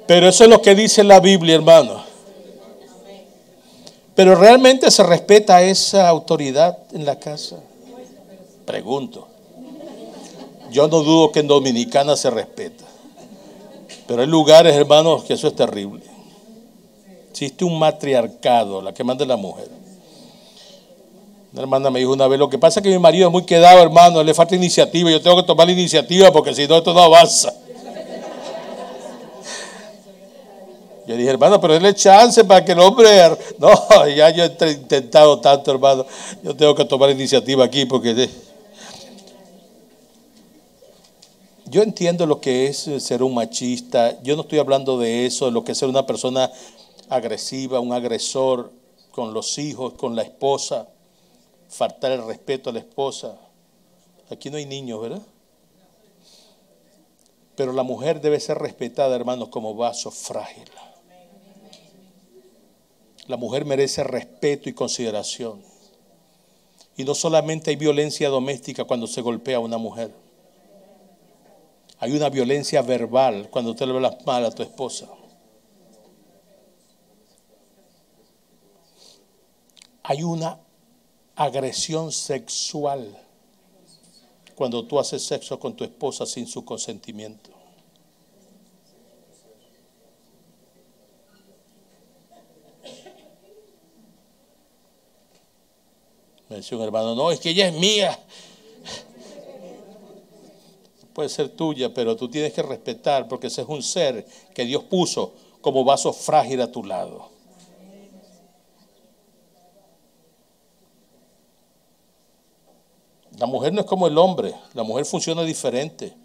Pero 0.07 0.29
eso 0.29 0.45
es 0.45 0.49
lo 0.49 0.61
que 0.61 0.75
dice 0.75 1.03
la 1.03 1.19
Biblia, 1.19 1.55
hermano. 1.55 2.05
Pero 4.15 4.35
realmente 4.35 4.89
se 4.91 5.03
respeta 5.03 5.61
esa 5.61 6.07
autoridad 6.07 6.77
en 6.93 7.03
la 7.03 7.19
casa. 7.19 7.57
Pregunto. 8.65 9.27
Yo 10.71 10.87
no 10.87 11.03
dudo 11.03 11.33
que 11.33 11.41
en 11.41 11.47
Dominicana 11.47 12.15
se 12.15 12.29
respeta. 12.29 12.92
Pero 14.07 14.21
hay 14.21 14.27
lugares, 14.27 14.75
hermanos, 14.75 15.23
que 15.23 15.33
eso 15.33 15.47
es 15.47 15.55
terrible. 15.55 16.03
Existe 17.31 17.63
un 17.65 17.79
matriarcado, 17.79 18.81
la 18.81 18.93
que 18.93 19.03
manda 19.03 19.25
la 19.25 19.37
mujer. 19.37 19.69
Una 21.53 21.61
hermana 21.61 21.89
me 21.89 21.99
dijo 21.99 22.11
una 22.11 22.27
vez, 22.27 22.39
lo 22.39 22.49
que 22.49 22.57
pasa 22.57 22.79
es 22.79 22.83
que 22.83 22.89
mi 22.89 22.99
marido 22.99 23.27
es 23.27 23.31
muy 23.31 23.45
quedado, 23.45 23.81
hermano, 23.81 24.23
le 24.23 24.33
falta 24.33 24.55
iniciativa, 24.55 25.09
yo 25.11 25.21
tengo 25.21 25.37
que 25.37 25.43
tomar 25.43 25.67
la 25.67 25.73
iniciativa 25.73 26.31
porque 26.31 26.53
si 26.53 26.67
no 26.67 26.77
esto 26.77 26.93
no 26.93 27.01
avanza. 27.01 27.53
Yo 31.05 31.17
dije, 31.17 31.29
hermano, 31.29 31.59
pero 31.59 31.73
déle 31.73 31.93
chance 31.93 32.45
para 32.45 32.63
que 32.63 32.71
el 32.71 32.79
hombre... 32.79 33.09
No, 33.59 33.69
ya 34.15 34.29
yo 34.29 34.45
he 34.45 34.71
intentado 34.71 35.39
tanto, 35.39 35.71
hermano. 35.71 36.05
Yo 36.41 36.55
tengo 36.55 36.73
que 36.73 36.85
tomar 36.85 37.09
iniciativa 37.09 37.65
aquí 37.65 37.85
porque... 37.85 38.29
Yo 41.73 41.81
entiendo 41.81 42.27
lo 42.27 42.39
que 42.39 42.67
es 42.67 42.87
ser 42.99 43.23
un 43.23 43.33
machista. 43.33 44.21
Yo 44.21 44.35
no 44.35 44.43
estoy 44.43 44.59
hablando 44.59 44.99
de 44.99 45.25
eso, 45.25 45.45
de 45.45 45.51
lo 45.51 45.63
que 45.63 45.71
es 45.71 45.77
ser 45.79 45.89
una 45.89 46.05
persona 46.05 46.51
agresiva, 47.09 47.79
un 47.79 47.93
agresor 47.93 48.71
con 49.09 49.33
los 49.33 49.57
hijos, 49.57 49.93
con 49.93 50.15
la 50.15 50.21
esposa. 50.21 50.87
Faltar 51.69 52.11
el 52.11 52.27
respeto 52.27 52.69
a 52.69 52.73
la 52.73 52.77
esposa. 52.77 53.39
Aquí 54.29 54.51
no 54.51 54.57
hay 54.57 54.67
niños, 54.67 55.01
¿verdad? 55.01 55.23
Pero 57.55 57.73
la 57.73 57.81
mujer 57.81 58.21
debe 58.21 58.39
ser 58.39 58.59
respetada, 58.59 59.15
hermanos, 59.15 59.49
como 59.49 59.73
vaso 59.73 60.11
frágil. 60.11 60.69
La 63.25 63.35
mujer 63.35 63.65
merece 63.65 64.03
respeto 64.03 64.69
y 64.69 64.73
consideración. 64.73 65.63
Y 66.97 67.03
no 67.03 67.15
solamente 67.15 67.71
hay 67.71 67.77
violencia 67.77 68.29
doméstica 68.29 68.83
cuando 68.83 69.07
se 69.07 69.21
golpea 69.21 69.57
a 69.57 69.61
una 69.61 69.79
mujer. 69.79 70.22
Hay 72.03 72.11
una 72.11 72.27
violencia 72.27 72.81
verbal 72.81 73.47
cuando 73.49 73.71
usted 73.71 73.85
le 73.85 73.93
hablas 73.93 74.25
mal 74.25 74.43
a 74.43 74.51
tu 74.51 74.61
esposa. 74.61 75.07
Hay 80.03 80.21
una 80.21 80.59
agresión 81.33 82.11
sexual 82.11 83.17
cuando 84.53 84.85
tú 84.85 84.99
haces 84.99 85.23
sexo 85.23 85.57
con 85.57 85.77
tu 85.77 85.85
esposa 85.85 86.25
sin 86.25 86.45
su 86.45 86.65
consentimiento. 86.65 87.51
Me 96.49 96.57
decía 96.57 96.77
un 96.77 96.83
hermano, 96.83 97.15
no, 97.15 97.31
es 97.31 97.39
que 97.39 97.51
ella 97.51 97.69
es 97.69 97.73
mía. 97.75 98.19
Puede 101.13 101.29
ser 101.29 101.49
tuya, 101.49 101.93
pero 101.93 102.15
tú 102.15 102.27
tienes 102.29 102.53
que 102.53 102.63
respetar 102.63 103.27
porque 103.27 103.47
ese 103.47 103.61
es 103.61 103.67
un 103.67 103.83
ser 103.83 104.25
que 104.53 104.65
Dios 104.65 104.83
puso 104.83 105.33
como 105.61 105.83
vaso 105.83 106.11
frágil 106.11 106.61
a 106.61 106.71
tu 106.71 106.83
lado. 106.83 107.29
La 113.37 113.45
mujer 113.45 113.73
no 113.73 113.81
es 113.81 113.87
como 113.87 114.07
el 114.07 114.17
hombre, 114.17 114.53
la 114.73 114.83
mujer 114.83 115.05
funciona 115.05 115.43
diferente. 115.43 116.15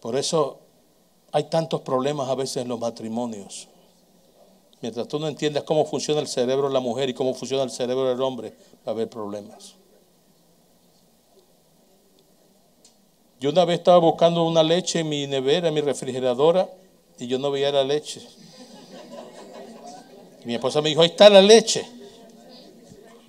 Por 0.00 0.16
eso 0.16 0.60
hay 1.32 1.44
tantos 1.44 1.80
problemas 1.80 2.28
a 2.28 2.34
veces 2.34 2.58
en 2.58 2.68
los 2.68 2.78
matrimonios. 2.78 3.68
Mientras 4.82 5.08
tú 5.08 5.18
no 5.18 5.28
entiendas 5.28 5.64
cómo 5.64 5.86
funciona 5.86 6.20
el 6.20 6.28
cerebro 6.28 6.68
de 6.68 6.74
la 6.74 6.80
mujer 6.80 7.08
y 7.08 7.14
cómo 7.14 7.32
funciona 7.32 7.62
el 7.62 7.70
cerebro 7.70 8.08
del 8.08 8.20
hombre, 8.20 8.54
va 8.86 8.88
a 8.88 8.90
haber 8.90 9.08
problemas. 9.08 9.76
Yo 13.44 13.50
una 13.50 13.66
vez 13.66 13.80
estaba 13.80 13.98
buscando 13.98 14.42
una 14.42 14.62
leche 14.62 15.00
en 15.00 15.10
mi 15.10 15.26
nevera, 15.26 15.68
en 15.68 15.74
mi 15.74 15.82
refrigeradora, 15.82 16.66
y 17.18 17.26
yo 17.26 17.38
no 17.38 17.50
veía 17.50 17.70
la 17.70 17.84
leche. 17.84 18.26
mi 20.46 20.54
esposa 20.54 20.80
me 20.80 20.88
dijo, 20.88 21.02
ahí 21.02 21.08
está 21.08 21.28
la 21.28 21.42
leche. 21.42 21.86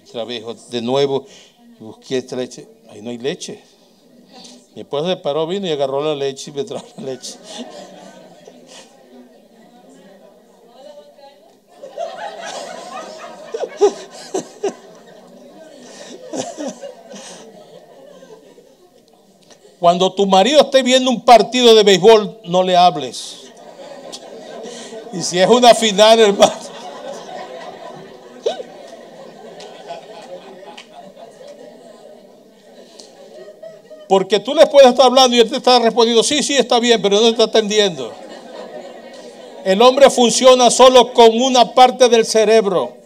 Otra 0.08 0.23
vez, 0.23 0.69
de 0.69 0.82
nuevo, 0.82 1.25
busqué 1.82 2.19
esta 2.19 2.38
leche. 2.38 2.65
Ahí 2.89 3.01
no 3.01 3.10
hay 3.10 3.17
leche. 3.17 3.62
Mi 4.73 4.84
esposa 4.84 5.10
se 5.10 5.17
paró, 5.17 5.45
vino 5.47 5.67
y 5.67 5.71
agarró 5.71 6.01
la 6.01 6.15
leche 6.15 6.49
y 6.49 6.54
me 6.54 6.63
trajo 6.63 6.88
la 6.95 7.04
leche. 7.04 7.36
Cuando 19.86 20.12
tu 20.12 20.26
marido 20.26 20.62
esté 20.62 20.82
viendo 20.82 21.12
un 21.12 21.21
partido 21.21 21.76
de 21.76 21.84
béisbol, 21.84 22.39
no 22.45 22.63
le 22.63 22.76
hables. 22.76 23.52
Y 25.13 25.21
si 25.21 25.38
es 25.38 25.48
una 25.48 25.76
final, 25.76 26.19
hermano. 26.19 26.54
Porque 34.10 34.39
tú 34.39 34.56
le 34.56 34.65
puedes 34.65 34.89
estar 34.89 35.06
hablando 35.06 35.38
y 35.38 35.41
él 35.41 35.52
te 35.52 35.58
está 35.58 35.78
respondiendo, 35.78 36.24
sí, 36.24 36.41
sí, 36.41 36.56
está 36.58 36.80
bien, 36.80 37.00
pero 37.00 37.17
no 37.17 37.21
te 37.21 37.30
está 37.30 37.43
atendiendo. 37.43 38.12
El 39.63 39.84
hombre 39.84 40.10
funciona 40.10 40.71
solo 40.71 41.13
con 41.13 41.39
una 41.39 41.76
parte 41.76 42.10
del 42.10 42.26
cerebro. 42.26 43.05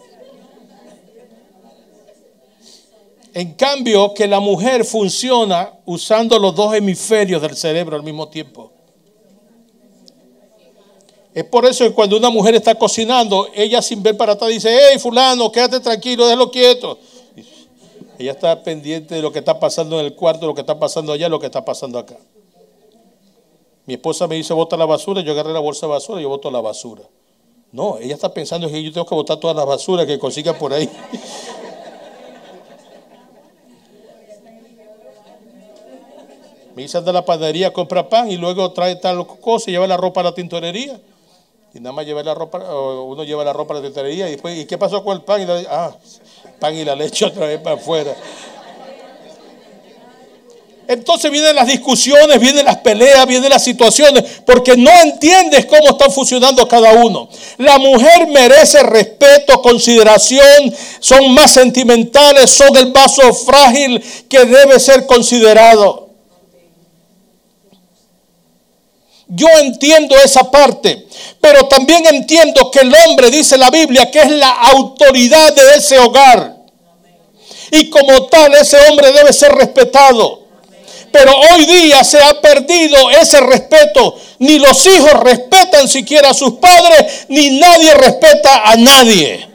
En 3.32 3.54
cambio, 3.54 4.12
que 4.12 4.26
la 4.26 4.40
mujer 4.40 4.84
funciona 4.84 5.72
usando 5.84 6.38
los 6.38 6.54
dos 6.54 6.74
hemisferios 6.74 7.40
del 7.40 7.56
cerebro 7.56 7.96
al 7.96 8.02
mismo 8.02 8.28
tiempo. 8.28 8.72
Es 11.32 11.44
por 11.44 11.64
eso 11.64 11.84
que 11.84 11.92
cuando 11.92 12.16
una 12.16 12.30
mujer 12.30 12.56
está 12.56 12.74
cocinando, 12.74 13.48
ella 13.54 13.80
sin 13.82 14.02
ver 14.02 14.16
para 14.16 14.32
atrás 14.32 14.50
dice, 14.50 14.68
hey 14.72 14.98
fulano, 14.98 15.52
quédate 15.52 15.78
tranquilo, 15.78 16.24
déjalo 16.26 16.50
quieto. 16.50 16.98
Ella 18.18 18.32
está 18.32 18.62
pendiente 18.62 19.14
de 19.14 19.22
lo 19.22 19.30
que 19.32 19.38
está 19.38 19.58
pasando 19.58 20.00
en 20.00 20.06
el 20.06 20.14
cuarto, 20.14 20.46
lo 20.46 20.54
que 20.54 20.60
está 20.60 20.78
pasando 20.78 21.12
allá, 21.12 21.28
lo 21.28 21.38
que 21.38 21.46
está 21.46 21.64
pasando 21.64 21.98
acá. 21.98 22.16
Mi 23.86 23.94
esposa 23.94 24.26
me 24.26 24.34
dice, 24.34 24.52
bota 24.52 24.76
la 24.76 24.86
basura, 24.86 25.20
yo 25.20 25.32
agarré 25.32 25.52
la 25.52 25.60
bolsa 25.60 25.86
de 25.86 25.92
basura 25.92 26.20
yo 26.20 26.28
boto 26.28 26.50
la 26.50 26.60
basura. 26.60 27.02
No, 27.72 27.98
ella 27.98 28.14
está 28.14 28.34
pensando 28.34 28.68
que 28.68 28.82
yo 28.82 28.92
tengo 28.92 29.06
que 29.06 29.14
botar 29.14 29.38
todas 29.38 29.56
las 29.56 29.64
basuras 29.64 30.06
que 30.06 30.18
consiga 30.18 30.58
por 30.58 30.72
ahí. 30.72 30.90
Me 36.80 36.84
dice 36.84 36.96
anda 36.96 37.10
a 37.10 37.12
la 37.12 37.26
panadería, 37.26 37.74
compra 37.74 38.08
pan 38.08 38.30
y 38.30 38.38
luego 38.38 38.72
trae 38.72 38.96
tal 38.96 39.26
cosa 39.26 39.68
y 39.68 39.74
lleva 39.74 39.86
la 39.86 39.98
ropa 39.98 40.22
a 40.22 40.24
la 40.24 40.34
tintorería. 40.34 40.98
Y 41.74 41.78
nada 41.78 41.92
más 41.92 42.06
lleva 42.06 42.22
la 42.22 42.32
ropa, 42.32 42.56
uno 42.58 43.22
lleva 43.22 43.44
la 43.44 43.52
ropa 43.52 43.74
a 43.74 43.76
la 43.76 43.82
tintorería 43.82 44.28
y 44.28 44.30
después, 44.32 44.56
¿y 44.56 44.64
qué 44.64 44.78
pasó 44.78 45.04
con 45.04 45.14
el 45.14 45.22
pan? 45.22 45.42
Y 45.42 45.44
la, 45.44 45.62
ah, 45.68 45.94
pan 46.58 46.74
y 46.74 46.82
la 46.82 46.96
leche 46.96 47.24
otra 47.26 47.48
vez 47.48 47.60
para 47.60 47.76
afuera. 47.76 48.16
Entonces 50.88 51.30
vienen 51.30 51.54
las 51.54 51.66
discusiones, 51.66 52.40
vienen 52.40 52.64
las 52.64 52.78
peleas, 52.78 53.26
vienen 53.26 53.50
las 53.50 53.62
situaciones, 53.62 54.40
porque 54.46 54.74
no 54.74 54.90
entiendes 55.02 55.66
cómo 55.66 55.90
están 55.90 56.10
funcionando 56.10 56.66
cada 56.66 56.94
uno. 56.94 57.28
La 57.58 57.76
mujer 57.76 58.26
merece 58.28 58.82
respeto, 58.84 59.60
consideración, 59.60 60.74
son 60.98 61.34
más 61.34 61.50
sentimentales, 61.50 62.48
son 62.48 62.74
el 62.78 62.90
vaso 62.90 63.34
frágil 63.34 64.02
que 64.30 64.46
debe 64.46 64.80
ser 64.80 65.04
considerado. 65.04 66.09
Yo 69.32 69.46
entiendo 69.60 70.16
esa 70.16 70.50
parte, 70.50 71.06
pero 71.40 71.68
también 71.68 72.04
entiendo 72.06 72.68
que 72.68 72.80
el 72.80 72.92
hombre, 72.92 73.30
dice 73.30 73.56
la 73.56 73.70
Biblia, 73.70 74.10
que 74.10 74.18
es 74.18 74.30
la 74.30 74.50
autoridad 74.50 75.54
de 75.54 75.76
ese 75.76 75.98
hogar. 76.00 76.56
Y 77.70 77.88
como 77.90 78.24
tal, 78.26 78.52
ese 78.56 78.76
hombre 78.88 79.12
debe 79.12 79.32
ser 79.32 79.52
respetado. 79.52 80.40
Pero 81.12 81.32
hoy 81.52 81.64
día 81.64 82.02
se 82.02 82.18
ha 82.20 82.40
perdido 82.40 83.08
ese 83.10 83.40
respeto. 83.40 84.16
Ni 84.40 84.58
los 84.58 84.84
hijos 84.86 85.12
respetan 85.20 85.88
siquiera 85.88 86.30
a 86.30 86.34
sus 86.34 86.54
padres, 86.54 87.26
ni 87.28 87.60
nadie 87.60 87.94
respeta 87.94 88.62
a 88.64 88.74
nadie. 88.76 89.48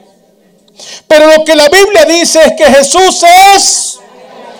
Pero 1.05 1.35
lo 1.35 1.43
que 1.43 1.55
la 1.55 1.67
Biblia 1.67 2.05
dice 2.05 2.39
es 2.45 2.53
que 2.53 2.65
Jesús 2.65 3.23
es 3.55 3.99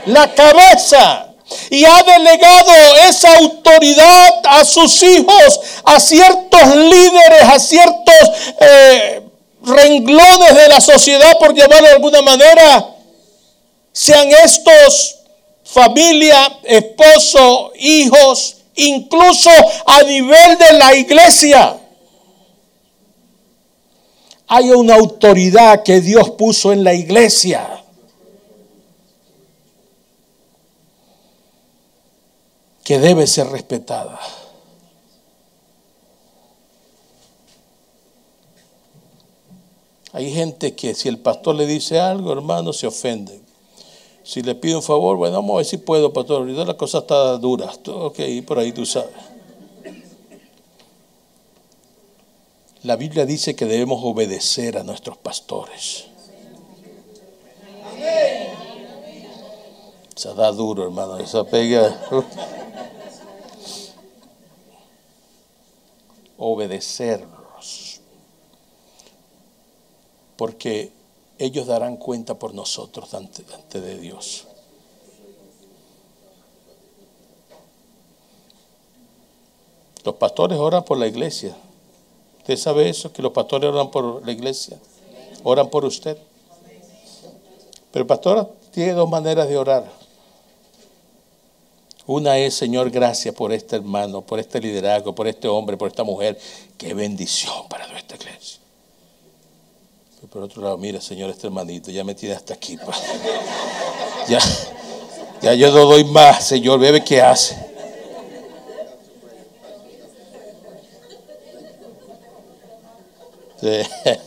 la 0.08 0.34
cabeza 0.34 1.25
y 1.70 1.86
ha 1.86 2.04
delegado 2.04 2.72
esa 3.08 3.36
autoridad 3.38 4.42
a 4.46 4.66
sus 4.66 5.04
hijos, 5.04 5.60
a 5.84 6.00
ciertos 6.00 6.76
líderes, 6.76 7.42
a 7.44 7.60
ciertos 7.60 8.30
eh, 8.60 9.22
renglones 9.64 10.56
de 10.56 10.68
la 10.68 10.82
sociedad, 10.82 11.38
por 11.40 11.54
llamarlo 11.54 11.88
de 11.88 11.94
alguna 11.94 12.22
manera, 12.22 12.88
sean 13.92 14.30
estos 14.44 15.16
familia, 15.66 16.60
esposo, 16.64 17.72
hijos, 17.80 18.58
incluso 18.76 19.50
a 19.86 20.04
nivel 20.04 20.58
de 20.58 20.74
la 20.74 20.96
iglesia. 20.96 21.78
Hay 24.48 24.70
una 24.70 24.96
autoridad 24.96 25.84
que 25.84 26.02
Dios 26.02 26.32
puso 26.32 26.72
en 26.72 26.84
la 26.84 26.94
iglesia. 26.94 27.84
Que 32.86 33.00
debe 33.00 33.26
ser 33.26 33.48
respetada. 33.48 34.20
Hay 40.14 40.32
gente 40.32 40.76
que 40.76 40.94
si 40.94 41.10
el 41.10 41.18
pastor 41.18 41.56
le 41.56 41.66
dice 41.66 42.00
algo, 42.00 42.32
hermano, 42.32 42.72
se 42.72 42.88
ofende. 42.88 43.42
Si 44.24 44.44
le 44.44 44.54
pido 44.54 44.78
un 44.78 44.84
favor, 44.84 45.18
bueno, 45.18 45.38
vamos 45.38 45.56
a 45.56 45.58
ver 45.58 45.66
si 45.66 45.78
puedo, 45.78 46.14
pastor. 46.14 46.42
Ahorita 46.42 46.64
la 46.64 46.78
cosa 46.78 47.00
está 47.00 47.38
dura. 47.38 47.74
Ok, 47.88 48.20
por 48.46 48.60
ahí 48.60 48.72
tú 48.72 48.86
sabes. 48.86 49.10
La 52.84 52.96
Biblia 52.96 53.26
dice 53.26 53.56
que 53.56 53.66
debemos 53.66 54.00
obedecer 54.04 54.78
a 54.78 54.84
nuestros 54.84 55.18
pastores. 55.18 56.06
Se 60.16 60.34
da 60.36 60.52
duro, 60.52 60.84
hermano. 60.84 61.18
Esa 61.18 61.44
pega. 61.44 62.00
Obedecerlos. 66.38 68.02
Porque 70.38 70.92
ellos 71.38 71.68
darán 71.68 71.98
cuenta 71.98 72.36
por 72.36 72.54
nosotros 72.54 73.14
ante, 73.14 73.44
de 73.82 73.98
Dios. 73.98 74.48
Los 80.04 80.16
pastores 80.16 80.58
oran 80.60 80.84
por 80.84 80.98
la 80.98 81.08
iglesia. 81.08 81.56
¿Usted 82.40 82.58
sabe 82.58 82.90
eso? 82.90 83.12
Que 83.12 83.22
los 83.22 83.32
pastores 83.32 83.72
oran 83.72 83.90
por 83.90 84.26
la 84.26 84.32
iglesia. 84.32 84.78
Oran 85.44 85.70
por 85.70 85.84
usted. 85.84 86.18
Pero 87.92 88.04
el 88.04 88.08
pastor 88.08 88.54
tiene 88.72 88.94
dos 88.94 89.10
maneras 89.10 89.48
de 89.48 89.58
orar. 89.58 90.05
Una 92.08 92.38
es, 92.38 92.54
Señor, 92.54 92.92
gracias 92.92 93.34
por 93.34 93.52
este 93.52 93.78
hermano, 93.78 94.22
por 94.22 94.40
este 94.40 94.60
liderazgo, 94.60 95.16
por 95.16 95.28
este 95.28 95.48
hombre, 95.48 95.76
por 95.78 95.88
esta 95.88 96.04
mujer. 96.04 96.40
Qué 96.78 96.94
bendición 96.94 97.68
para 97.68 97.88
nuestra 97.88 98.18
iglesia 98.18 98.66
por 100.28 100.44
otro 100.44 100.62
lado, 100.62 100.78
mira, 100.78 101.00
Señor, 101.00 101.30
este 101.30 101.48
hermanito 101.48 101.92
ya 101.92 102.04
me 102.04 102.14
tiene 102.16 102.36
hasta 102.36 102.54
aquí. 102.54 102.78
Ya, 104.28 104.40
ya 105.40 105.54
yo 105.54 105.72
no 105.72 105.86
doy 105.86 106.04
más, 106.04 106.48
Señor, 106.48 106.80
bebe 106.80 107.04
qué 107.04 107.22
hace. 107.22 107.56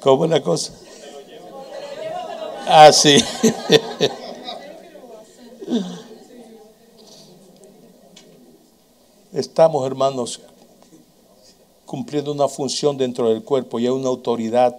¿Cómo 0.00 0.26
es 0.26 0.30
la 0.30 0.42
cosa? 0.42 0.74
Ah, 2.66 2.92
sí. 2.92 3.24
Estamos, 9.32 9.86
hermanos, 9.86 10.40
cumpliendo 11.86 12.32
una 12.32 12.48
función 12.48 12.96
dentro 12.96 13.28
del 13.28 13.44
cuerpo 13.44 13.78
y 13.78 13.84
hay 13.84 13.90
una 13.90 14.08
autoridad 14.08 14.76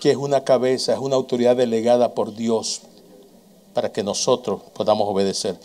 que 0.00 0.12
es 0.12 0.16
una 0.16 0.44
cabeza, 0.44 0.92
es 0.92 0.98
una 1.00 1.16
autoridad 1.16 1.56
delegada 1.56 2.14
por 2.14 2.34
Dios 2.34 2.82
para 3.72 3.90
que 3.92 4.04
nosotros 4.04 4.60
podamos 4.72 5.08
obedecer. 5.08 5.58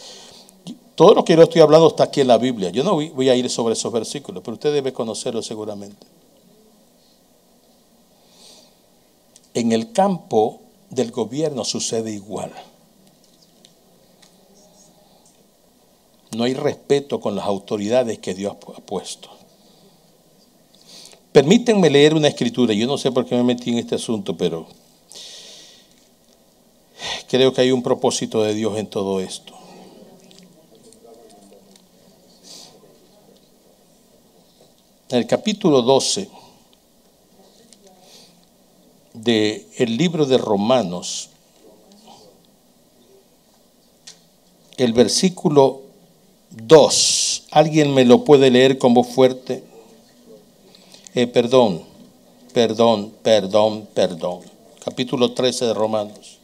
Todo 0.95 1.13
lo 1.13 1.23
que 1.23 1.35
yo 1.35 1.43
estoy 1.43 1.61
hablando 1.61 1.87
está 1.87 2.05
aquí 2.05 2.21
en 2.21 2.27
la 2.27 2.37
Biblia. 2.37 2.71
Yo 2.71 2.83
no 2.83 2.95
voy 2.95 3.29
a 3.29 3.35
ir 3.35 3.49
sobre 3.49 3.73
esos 3.73 3.93
versículos, 3.93 4.41
pero 4.43 4.55
usted 4.55 4.73
debe 4.73 4.91
conocerlo 4.91 5.41
seguramente. 5.41 6.07
En 9.53 9.71
el 9.71 9.91
campo 9.91 10.59
del 10.89 11.11
gobierno 11.11 11.63
sucede 11.63 12.11
igual. 12.11 12.51
No 16.35 16.43
hay 16.43 16.53
respeto 16.53 17.19
con 17.19 17.35
las 17.35 17.45
autoridades 17.45 18.19
que 18.19 18.33
Dios 18.33 18.55
ha 18.75 18.81
puesto. 18.81 19.29
Permítanme 21.31 21.89
leer 21.89 22.13
una 22.13 22.27
escritura. 22.27 22.73
Yo 22.73 22.87
no 22.87 22.97
sé 22.97 23.11
por 23.11 23.25
qué 23.25 23.35
me 23.35 23.43
metí 23.43 23.69
en 23.69 23.77
este 23.77 23.95
asunto, 23.95 24.35
pero 24.35 24.67
creo 27.27 27.53
que 27.53 27.61
hay 27.61 27.71
un 27.71 27.83
propósito 27.83 28.43
de 28.43 28.53
Dios 28.53 28.77
en 28.77 28.87
todo 28.87 29.19
esto. 29.19 29.53
En 35.09 35.17
el 35.17 35.27
capítulo 35.27 35.81
12 35.81 36.29
del 39.13 39.65
el 39.77 39.97
libro 39.97 40.25
de 40.25 40.37
Romanos, 40.37 41.29
el 44.77 44.93
versículo 44.93 45.88
2, 46.51 47.43
¿alguien 47.51 47.93
me 47.93 48.05
lo 48.05 48.23
puede 48.23 48.49
leer 48.49 48.77
con 48.77 48.93
voz 48.93 49.07
fuerte? 49.07 49.63
Eh, 51.15 51.27
perdón, 51.27 51.83
perdón, 52.53 53.13
perdón, 53.21 53.87
perdón. 53.93 54.41
Capítulo 54.83 55.33
13 55.33 55.65
de 55.65 55.73
Romanos. 55.73 56.39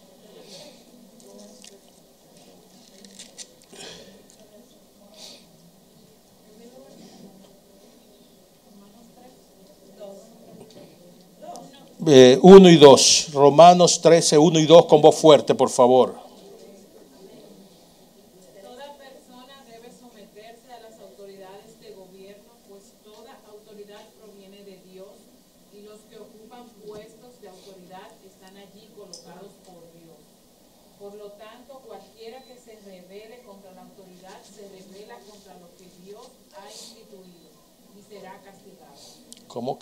Eh, 12.08 12.38
uno 12.44 12.70
y 12.70 12.78
dos. 12.78 13.30
Romanos 13.34 14.00
13, 14.02 14.38
1 14.38 14.60
y 14.60 14.66
2 14.66 14.86
con 14.86 15.02
voz 15.02 15.16
fuerte, 15.16 15.56
por 15.56 15.70
favor. 15.70 16.25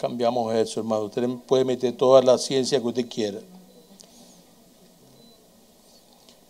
Cambiamos 0.03 0.53
eso, 0.53 0.81
hermano? 0.81 1.05
Usted 1.05 1.29
puede 1.47 1.63
meter 1.63 1.95
toda 1.95 2.21
la 2.21 2.37
ciencia 2.37 2.77
que 2.77 2.85
usted 2.85 3.07
quiera. 3.07 3.39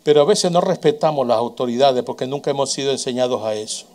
Pero 0.01 0.21
a 0.21 0.25
veces 0.25 0.51
no 0.51 0.59
respetamos 0.59 1.27
las 1.27 1.37
autoridades 1.37 2.01
porque 2.01 2.25
nunca 2.25 2.49
hemos 2.49 2.71
sido 2.71 2.89
enseñados 2.91 3.43
a 3.43 3.53
eso. 3.53 3.85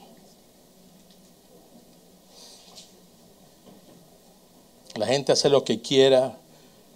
La 4.94 5.08
gente 5.08 5.32
hace 5.32 5.48
lo 5.48 5.64
que 5.64 5.82
quiera. 5.82 6.38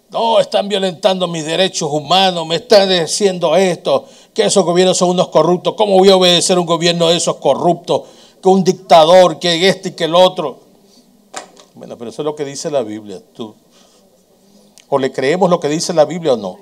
No, 0.09 0.39
están 0.39 0.69
violentando 0.69 1.27
mis 1.27 1.45
derechos 1.45 1.89
humanos, 1.91 2.47
me 2.47 2.55
están 2.55 2.87
diciendo 2.87 3.57
esto, 3.57 4.05
que 4.33 4.43
esos 4.43 4.63
gobiernos 4.63 4.95
son 4.95 5.09
unos 5.09 5.27
corruptos. 5.27 5.73
¿Cómo 5.73 5.97
voy 5.97 6.07
a 6.07 6.15
obedecer 6.15 6.55
a 6.55 6.61
un 6.61 6.65
gobierno 6.65 7.09
de 7.09 7.17
esos 7.17 7.35
corruptos? 7.35 8.03
Que 8.41 8.47
un 8.47 8.63
dictador, 8.63 9.37
que 9.37 9.67
este 9.67 9.89
y 9.89 9.91
que 9.91 10.05
el 10.05 10.15
otro. 10.15 10.62
Bueno, 11.75 11.97
pero 11.97 12.11
eso 12.11 12.21
es 12.21 12.25
lo 12.25 12.35
que 12.35 12.45
dice 12.45 12.69
la 12.69 12.83
Biblia. 12.83 13.21
Tú. 13.33 13.55
O 14.89 14.99
le 14.99 15.11
creemos 15.11 15.49
lo 15.49 15.59
que 15.59 15.69
dice 15.69 15.93
la 15.93 16.05
Biblia 16.05 16.33
o 16.33 16.37
no. 16.37 16.59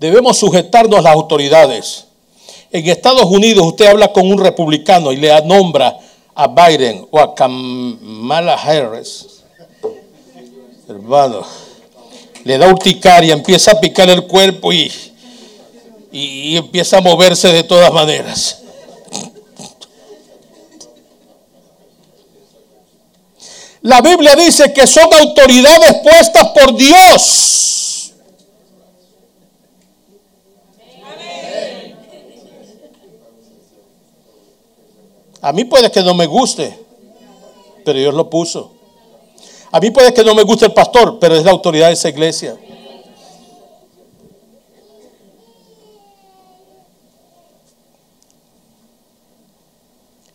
Debemos 0.00 0.38
sujetarnos 0.38 0.98
a 0.98 1.02
las 1.02 1.12
autoridades. 1.12 2.06
En 2.72 2.88
Estados 2.88 3.24
Unidos 3.24 3.66
usted 3.66 3.86
habla 3.86 4.12
con 4.12 4.30
un 4.30 4.38
republicano 4.38 5.12
y 5.12 5.16
le 5.16 5.40
nombra 5.44 5.98
a 6.34 6.48
Biden 6.48 7.06
o 7.10 7.20
a 7.20 7.34
Kamala 7.34 8.54
Harris. 8.54 9.42
Hermano, 10.88 11.42
le 12.44 12.58
da 12.58 12.68
urticaria, 12.68 13.34
empieza 13.34 13.72
a 13.72 13.80
picar 13.80 14.08
el 14.08 14.26
cuerpo 14.26 14.72
y, 14.72 14.90
y 16.10 16.56
empieza 16.56 16.98
a 16.98 17.00
moverse 17.00 17.52
de 17.52 17.62
todas 17.62 17.92
maneras. 17.92 18.59
La 23.82 24.02
Biblia 24.02 24.34
dice 24.36 24.72
que 24.74 24.86
son 24.86 25.08
autoridades 25.12 25.96
puestas 26.02 26.48
por 26.48 26.76
Dios. 26.76 28.12
A 35.42 35.52
mí 35.52 35.64
puede 35.64 35.90
que 35.90 36.02
no 36.02 36.12
me 36.14 36.26
guste, 36.26 36.78
pero 37.82 37.98
Dios 37.98 38.12
lo 38.12 38.28
puso. 38.28 38.74
A 39.72 39.80
mí 39.80 39.90
puede 39.90 40.12
que 40.12 40.24
no 40.24 40.34
me 40.34 40.42
guste 40.42 40.66
el 40.66 40.74
pastor, 40.74 41.18
pero 41.18 41.34
es 41.34 41.44
la 41.44 41.52
autoridad 41.52 41.86
de 41.86 41.94
esa 41.94 42.10
iglesia. 42.10 42.58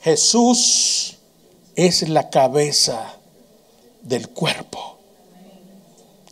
Jesús 0.02 1.18
es 1.76 2.10
la 2.10 2.30
cabeza 2.30 3.20
del 4.06 4.30
cuerpo, 4.30 4.98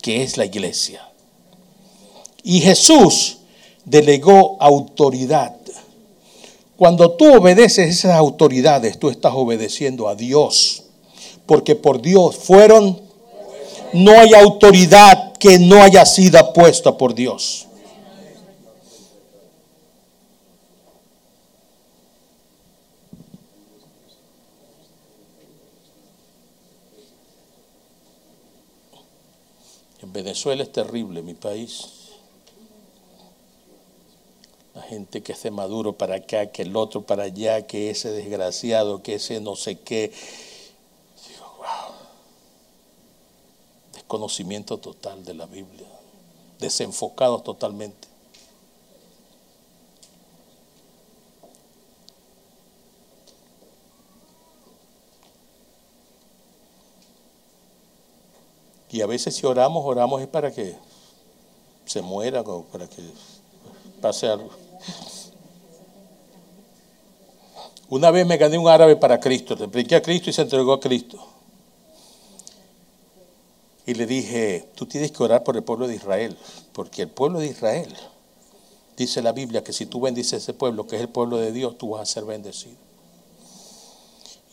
que 0.02 0.24
es 0.24 0.38
la 0.38 0.46
iglesia. 0.46 1.06
Y 2.44 2.62
Jesús 2.62 3.40
delegó 3.84 4.56
autoridad 4.62 5.58
cuando 6.76 7.12
tú 7.12 7.34
obedeces 7.34 7.90
esas 7.90 8.12
autoridades, 8.18 8.98
tú 9.00 9.10
estás 9.10 9.32
obedeciendo 9.36 10.10
a 10.10 10.16
Dios. 10.16 10.84
Porque 11.46 11.76
por 11.76 12.02
Dios 12.02 12.36
fueron, 12.36 13.00
no 13.94 14.20
hay 14.20 14.34
autoridad 14.34 15.34
que 15.34 15.60
no 15.60 15.82
haya 15.82 16.06
sido 16.06 16.52
puesta 16.52 16.98
por 16.98 17.14
Dios. 17.14 17.68
Venezuela 30.14 30.62
es 30.62 30.72
terrible, 30.72 31.24
mi 31.24 31.34
país. 31.34 31.88
La 34.76 34.84
gente 34.84 35.24
que 35.24 35.34
hace 35.34 35.50
Maduro 35.50 35.94
para 35.94 36.16
acá, 36.16 36.52
que 36.52 36.62
el 36.62 36.76
otro 36.76 37.02
para 37.02 37.24
allá, 37.24 37.66
que 37.66 37.90
ese 37.90 38.12
desgraciado, 38.12 39.02
que 39.02 39.16
ese 39.16 39.42
no 39.42 39.56
sé 39.56 39.80
qué. 39.80 40.12
Digo, 41.28 41.56
wow. 41.58 41.96
Desconocimiento 43.94 44.78
total 44.78 45.26
de 45.26 45.34
la 45.34 45.48
Biblia. 45.48 45.88
Desenfocados 46.60 47.44
totalmente. 47.44 48.13
Y 58.94 59.02
a 59.02 59.08
veces 59.08 59.36
si 59.36 59.44
oramos, 59.48 59.84
oramos 59.84 60.22
es 60.22 60.28
para 60.28 60.52
que 60.52 60.76
se 61.84 62.04
muera 62.04 62.42
o 62.42 62.62
para 62.66 62.88
que 62.88 63.02
pase 64.00 64.28
algo. 64.28 64.52
Una 67.90 68.12
vez 68.12 68.28
me 68.28 68.38
gané 68.38 68.56
un 68.60 68.68
árabe 68.68 68.96
para 68.96 69.20
Cristo, 69.20 69.56
le 69.56 69.68
prediqué 69.68 69.96
a 69.96 70.02
Cristo 70.04 70.30
y 70.30 70.34
se 70.34 70.44
entregó 70.44 70.74
a 70.74 70.80
Cristo. 70.80 71.18
Y 73.88 73.96
le 73.96 74.06
dije, 74.06 74.70
tú 74.76 74.86
tienes 74.86 75.12
que 75.12 75.24
orar 75.24 75.44
por 75.44 75.58
el 75.58 75.64
pueblo 75.64 75.88
de 75.88 75.96
Israel, 75.96 76.38
porque 76.72 77.02
el 77.02 77.10
pueblo 77.10 77.40
de 77.40 77.48
Israel, 77.48 77.92
dice 78.96 79.24
la 79.24 79.32
Biblia, 79.32 79.64
que 79.64 79.74
si 79.74 79.88
tú 79.88 80.02
bendices 80.02 80.44
ese 80.44 80.54
pueblo, 80.54 80.86
que 80.86 80.98
es 80.98 81.02
el 81.02 81.10
pueblo 81.10 81.38
de 81.38 81.52
Dios, 81.52 81.80
tú 81.80 81.90
vas 81.90 82.02
a 82.04 82.06
ser 82.06 82.26
bendecido. 82.26 82.78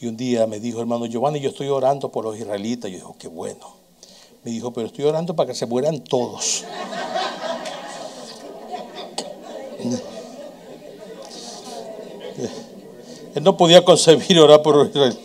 Y 0.00 0.06
un 0.06 0.16
día 0.16 0.46
me 0.46 0.60
dijo, 0.60 0.80
hermano 0.80 1.04
Giovanni, 1.04 1.40
yo 1.40 1.50
estoy 1.50 1.68
orando 1.68 2.10
por 2.10 2.24
los 2.24 2.38
israelitas. 2.38 2.90
Yo 2.90 2.96
digo, 2.96 3.16
qué 3.18 3.28
bueno. 3.28 3.79
Me 4.44 4.50
dijo, 4.50 4.72
pero 4.72 4.86
estoy 4.86 5.04
orando 5.04 5.36
para 5.36 5.48
que 5.48 5.54
se 5.54 5.66
mueran 5.66 6.00
todos. 6.00 6.64
Él 13.34 13.44
no 13.44 13.56
podía 13.56 13.84
concebir 13.84 14.40
orar 14.40 14.62
por 14.62 14.86
Israel. 14.86 15.18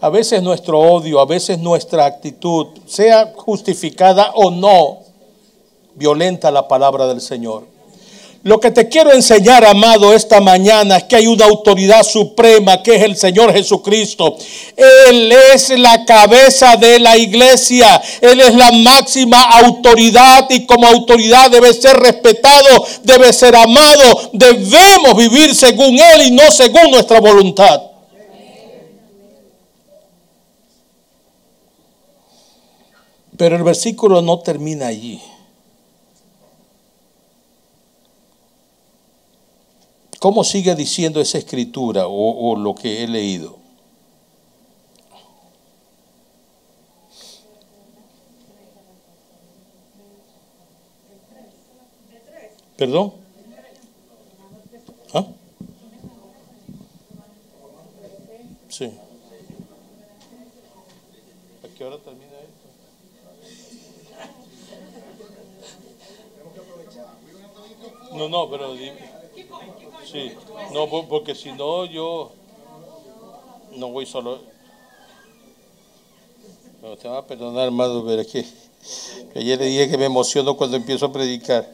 A 0.00 0.08
veces 0.10 0.42
nuestro 0.42 0.78
odio, 0.78 1.20
a 1.20 1.26
veces 1.26 1.58
nuestra 1.58 2.06
actitud, 2.06 2.68
sea 2.86 3.32
justificada 3.36 4.30
o 4.34 4.50
no, 4.50 5.00
violenta 5.96 6.50
la 6.50 6.68
palabra 6.68 7.06
del 7.08 7.20
Señor. 7.20 7.77
Lo 8.44 8.60
que 8.60 8.70
te 8.70 8.88
quiero 8.88 9.12
enseñar, 9.12 9.64
amado, 9.64 10.14
esta 10.14 10.40
mañana 10.40 10.98
es 10.98 11.04
que 11.04 11.16
hay 11.16 11.26
una 11.26 11.44
autoridad 11.46 12.04
suprema 12.04 12.82
que 12.82 12.94
es 12.94 13.02
el 13.02 13.16
Señor 13.16 13.52
Jesucristo. 13.52 14.36
Él 14.76 15.32
es 15.52 15.70
la 15.70 16.04
cabeza 16.04 16.76
de 16.76 17.00
la 17.00 17.16
iglesia. 17.16 18.00
Él 18.20 18.40
es 18.40 18.54
la 18.54 18.70
máxima 18.70 19.42
autoridad 19.42 20.46
y 20.50 20.66
como 20.66 20.86
autoridad 20.86 21.50
debe 21.50 21.74
ser 21.74 21.96
respetado, 21.96 22.86
debe 23.02 23.32
ser 23.32 23.56
amado. 23.56 24.30
Debemos 24.32 25.16
vivir 25.16 25.52
según 25.52 25.98
Él 25.98 26.28
y 26.28 26.30
no 26.30 26.48
según 26.52 26.92
nuestra 26.92 27.20
voluntad. 27.20 27.82
Pero 33.36 33.56
el 33.56 33.64
versículo 33.64 34.22
no 34.22 34.38
termina 34.38 34.86
allí. 34.86 35.20
¿Cómo 40.20 40.42
sigue 40.42 40.74
diciendo 40.74 41.20
esa 41.20 41.38
escritura 41.38 42.08
o, 42.08 42.56
lo 42.56 42.74
que 42.74 43.04
he 43.04 43.06
leído? 43.06 43.56
¿Perdón? 52.76 53.12
¿Ah? 55.14 55.26
Sí. 58.68 58.86
¿A 61.64 61.68
qué 61.76 61.84
hora 61.84 61.98
termina 61.98 62.26
esto? 62.26 62.68
No, 68.16 68.28
no, 68.28 68.50
pero 68.50 68.74
Sí, 70.10 70.32
no, 70.72 70.88
porque 70.88 71.34
si 71.34 71.52
no 71.52 71.84
yo 71.84 72.32
no 73.76 73.88
voy 73.90 74.06
solo. 74.06 74.38
No, 76.80 76.96
te 76.96 77.08
va 77.08 77.18
a 77.18 77.26
perdonar, 77.26 77.66
hermano, 77.66 78.02
pero 78.06 78.22
es 78.22 78.28
que, 78.28 78.46
ayer 79.34 79.58
le 79.58 79.66
dije 79.66 79.90
que 79.90 79.98
me 79.98 80.06
emociono 80.06 80.56
cuando 80.56 80.78
empiezo 80.78 81.06
a 81.06 81.12
predicar. 81.12 81.68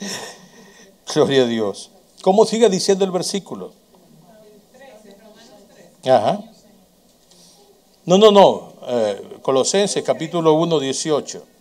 Gloria 1.14 1.42
a 1.42 1.46
Dios. 1.46 1.90
¿Cómo 2.22 2.46
sigue 2.46 2.70
diciendo 2.70 3.04
el 3.04 3.10
versículo? 3.10 3.72
Ajá. 6.04 6.42
No, 8.06 8.16
no, 8.16 8.30
no. 8.30 8.72
Eh, 8.86 9.38
Colosenses 9.42 10.02
capítulo 10.02 10.54
1, 10.54 10.78
18. 10.78 11.53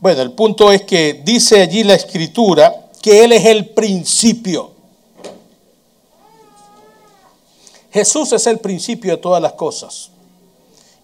Bueno, 0.00 0.22
el 0.22 0.32
punto 0.32 0.72
es 0.72 0.82
que 0.82 1.22
dice 1.24 1.60
allí 1.60 1.84
la 1.84 1.94
escritura 1.94 2.90
que 3.02 3.22
Él 3.22 3.32
es 3.32 3.44
el 3.44 3.68
principio. 3.70 4.72
Jesús 7.92 8.32
es 8.32 8.46
el 8.46 8.58
principio 8.60 9.12
de 9.12 9.16
todas 9.18 9.42
las 9.42 9.52
cosas. 9.52 10.10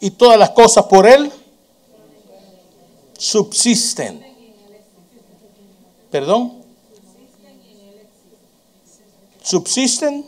Y 0.01 0.11
todas 0.11 0.39
las 0.39 0.51
cosas 0.51 0.85
por 0.85 1.07
Él 1.07 1.31
subsisten. 3.19 4.25
¿Perdón? 6.11 6.65
Subsisten 9.43 10.27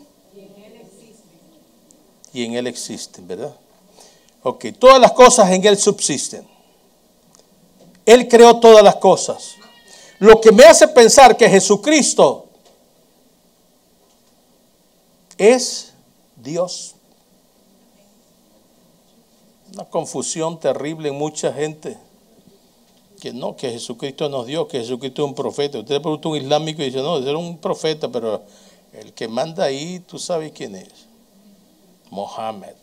y 2.32 2.44
en 2.44 2.54
Él 2.54 2.66
existen, 2.66 3.26
¿verdad? 3.26 3.54
Ok, 4.42 4.66
todas 4.78 5.00
las 5.00 5.12
cosas 5.12 5.50
en 5.50 5.64
Él 5.64 5.78
subsisten. 5.78 6.57
Él 8.08 8.26
creó 8.26 8.58
todas 8.58 8.82
las 8.82 8.96
cosas. 8.96 9.56
Lo 10.18 10.40
que 10.40 10.50
me 10.50 10.64
hace 10.64 10.88
pensar 10.88 11.36
que 11.36 11.46
Jesucristo 11.46 12.46
es 15.36 15.92
Dios. 16.34 16.94
Una 19.74 19.84
confusión 19.84 20.58
terrible 20.58 21.10
en 21.10 21.16
mucha 21.16 21.52
gente. 21.52 21.98
Que 23.20 23.34
no, 23.34 23.54
que 23.54 23.72
Jesucristo 23.72 24.30
nos 24.30 24.46
dio, 24.46 24.66
que 24.68 24.78
Jesucristo 24.78 25.24
es 25.24 25.28
un 25.28 25.34
profeta. 25.34 25.78
Usted 25.78 25.96
le 25.96 26.00
pregunta 26.00 26.28
a 26.28 26.32
un 26.32 26.38
islámico 26.38 26.80
y 26.80 26.86
dice, 26.86 27.02
no, 27.02 27.18
es 27.18 27.26
un 27.26 27.58
profeta, 27.58 28.08
pero 28.08 28.42
el 28.94 29.12
que 29.12 29.28
manda 29.28 29.64
ahí, 29.64 30.00
tú 30.00 30.18
sabes 30.18 30.52
quién 30.52 30.76
es. 30.76 30.88
Mohammed. 32.08 32.74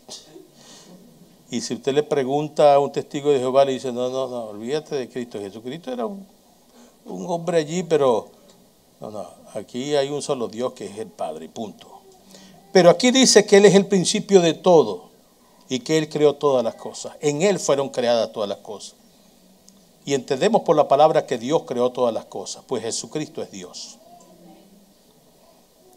Y 1.50 1.60
si 1.60 1.74
usted 1.74 1.94
le 1.94 2.02
pregunta 2.02 2.74
a 2.74 2.78
un 2.80 2.90
testigo 2.90 3.30
de 3.30 3.38
Jehová, 3.38 3.64
le 3.64 3.72
dice, 3.72 3.92
no, 3.92 4.08
no, 4.08 4.26
no, 4.28 4.44
olvídate 4.46 4.96
de 4.96 5.08
Cristo. 5.08 5.38
Jesucristo 5.38 5.92
era 5.92 6.06
un, 6.06 6.26
un 7.04 7.26
hombre 7.28 7.58
allí, 7.58 7.82
pero 7.82 8.28
no, 9.00 9.10
no, 9.10 9.26
aquí 9.54 9.94
hay 9.94 10.08
un 10.08 10.22
solo 10.22 10.48
Dios 10.48 10.72
que 10.72 10.86
es 10.86 10.98
el 10.98 11.08
Padre, 11.08 11.48
punto. 11.48 11.86
Pero 12.72 12.90
aquí 12.90 13.10
dice 13.10 13.46
que 13.46 13.58
Él 13.58 13.66
es 13.66 13.74
el 13.74 13.86
principio 13.86 14.40
de 14.40 14.54
todo 14.54 15.04
y 15.68 15.80
que 15.80 15.98
Él 15.98 16.08
creó 16.08 16.34
todas 16.34 16.64
las 16.64 16.74
cosas. 16.74 17.14
En 17.20 17.42
Él 17.42 17.58
fueron 17.58 17.90
creadas 17.90 18.32
todas 18.32 18.48
las 18.48 18.58
cosas. 18.58 18.96
Y 20.04 20.14
entendemos 20.14 20.62
por 20.62 20.76
la 20.76 20.88
palabra 20.88 21.26
que 21.26 21.38
Dios 21.38 21.62
creó 21.66 21.90
todas 21.90 22.14
las 22.14 22.26
cosas, 22.26 22.62
pues 22.66 22.82
Jesucristo 22.82 23.42
es 23.42 23.50
Dios. 23.50 23.98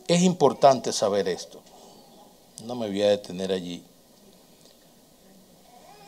Es 0.08 0.24
importante 0.24 0.92
saber 0.92 1.28
esto. 1.28 1.60
No 2.66 2.76
me 2.76 2.88
voy 2.88 3.04
a 3.04 3.10
detener 3.10 3.52
allí. 3.52 3.84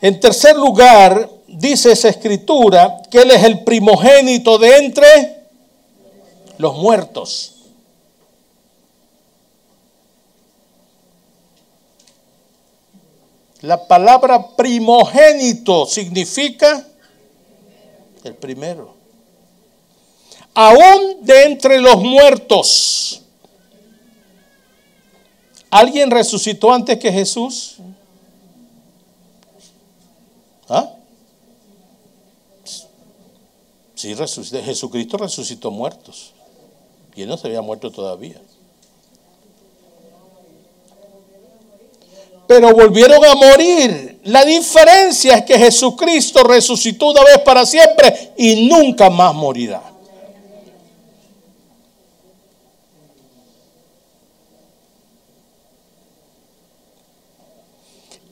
En 0.02 0.18
tercer 0.18 0.56
lugar, 0.56 1.30
dice 1.46 1.92
esa 1.92 2.08
escritura 2.08 3.02
que 3.08 3.22
Él 3.22 3.30
es 3.30 3.44
el 3.44 3.62
primogénito 3.62 4.58
de 4.58 4.76
entre 4.78 5.46
los 6.58 6.76
muertos. 6.76 7.54
La 13.60 13.86
palabra 13.86 14.56
primogénito 14.56 15.86
significa 15.86 16.84
el 18.24 18.34
primero. 18.34 18.96
Aún 20.52 21.18
de 21.20 21.44
entre 21.44 21.80
los 21.80 22.02
muertos. 22.02 23.22
¿Alguien 25.70 26.10
resucitó 26.10 26.72
antes 26.72 26.98
que 26.98 27.12
Jesús? 27.12 27.76
¿Ah? 30.72 30.90
Sí, 33.94 34.14
Jesucristo 34.16 35.18
resucitó 35.18 35.70
muertos. 35.70 36.32
Y 37.14 37.24
no 37.26 37.36
se 37.36 37.48
había 37.48 37.60
muerto 37.60 37.90
todavía. 37.90 38.40
Pero 42.46 42.72
volvieron 42.72 43.22
a 43.22 43.34
morir. 43.34 44.20
La 44.24 44.46
diferencia 44.46 45.36
es 45.36 45.44
que 45.44 45.58
Jesucristo 45.58 46.42
resucitó 46.42 47.10
una 47.10 47.22
vez 47.22 47.38
para 47.44 47.66
siempre 47.66 48.32
y 48.38 48.66
nunca 48.66 49.10
más 49.10 49.34
morirá. 49.34 49.91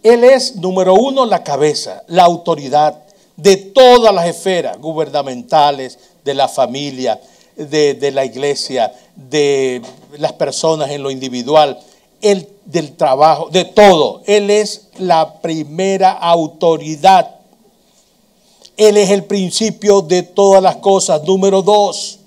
Él 0.02 0.24
es, 0.24 0.56
número 0.56 0.94
uno, 0.94 1.26
la 1.26 1.44
cabeza, 1.44 2.02
la 2.06 2.24
autoridad 2.24 2.98
de 3.36 3.56
todas 3.56 4.14
las 4.14 4.26
esferas 4.26 4.78
gubernamentales, 4.78 5.98
de 6.24 6.34
la 6.34 6.48
familia, 6.48 7.20
de, 7.56 8.10
la 8.12 8.24
iglesia, 8.24 8.92
de 9.14 9.82
las 10.18 10.32
personas 10.34 10.90
en 10.90 11.02
lo 11.02 11.10
individual, 11.10 11.78
el, 12.20 12.48
del 12.64 12.96
trabajo, 12.96 13.48
de 13.50 13.64
todo. 13.64 14.22
Él 14.26 14.50
es 14.50 14.88
la 14.98 15.40
primera 15.40 16.12
autoridad. 16.12 17.36
Él 18.76 18.96
es 18.96 19.10
el 19.10 19.24
principio 19.24 20.00
de 20.00 20.22
todas 20.22 20.62
las 20.62 20.76
cosas. 20.76 21.22
Número 21.24 21.62
dos. 21.62 22.20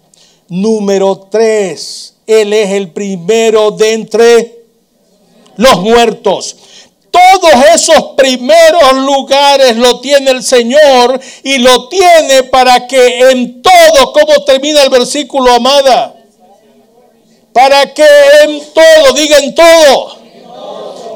Número 0.49 1.28
tres. 1.32 2.15
Él 2.28 2.53
es 2.53 2.71
el 2.71 2.91
primero 2.91 3.71
de 3.71 3.93
entre 3.93 4.65
los 5.57 5.82
muertos. 5.82 6.55
Todos 7.14 7.53
esos 7.76 8.16
primeros 8.18 8.93
lugares 9.05 9.76
lo 9.76 9.99
tiene 9.99 10.32
el 10.32 10.41
Señor 10.41 11.20
y 11.43 11.59
lo 11.59 11.88
tiene 11.88 12.41
para 12.45 12.88
que 12.88 13.30
en 13.30 13.61
todo, 13.61 14.11
como 14.14 14.43
termina 14.45 14.82
el 14.82 14.89
versículo, 14.89 15.53
amada, 15.53 16.16
para 17.53 17.93
que 17.93 18.03
en 18.45 18.64
todo, 18.74 19.14
diga 19.14 19.38
en 19.38 19.53
todo, 19.53 20.18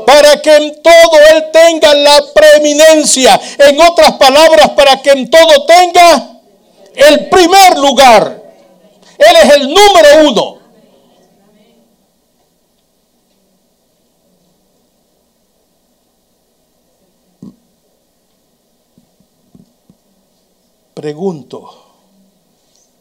para 0.06 0.40
que 0.40 0.56
en 0.56 0.84
todo 0.84 1.20
Él 1.32 1.46
tenga 1.52 1.96
la 1.96 2.24
preeminencia. 2.32 3.42
En 3.58 3.82
otras 3.82 4.12
palabras, 4.14 4.70
para 4.76 5.02
que 5.02 5.10
en 5.10 5.28
todo 5.32 5.66
tenga 5.66 6.42
el 6.94 7.28
primer 7.28 7.80
lugar. 7.80 8.40
Él 9.18 9.36
es 9.42 9.56
el 9.56 9.68
número 9.68 10.30
uno. 10.30 10.57
Pregunto, 20.98 21.70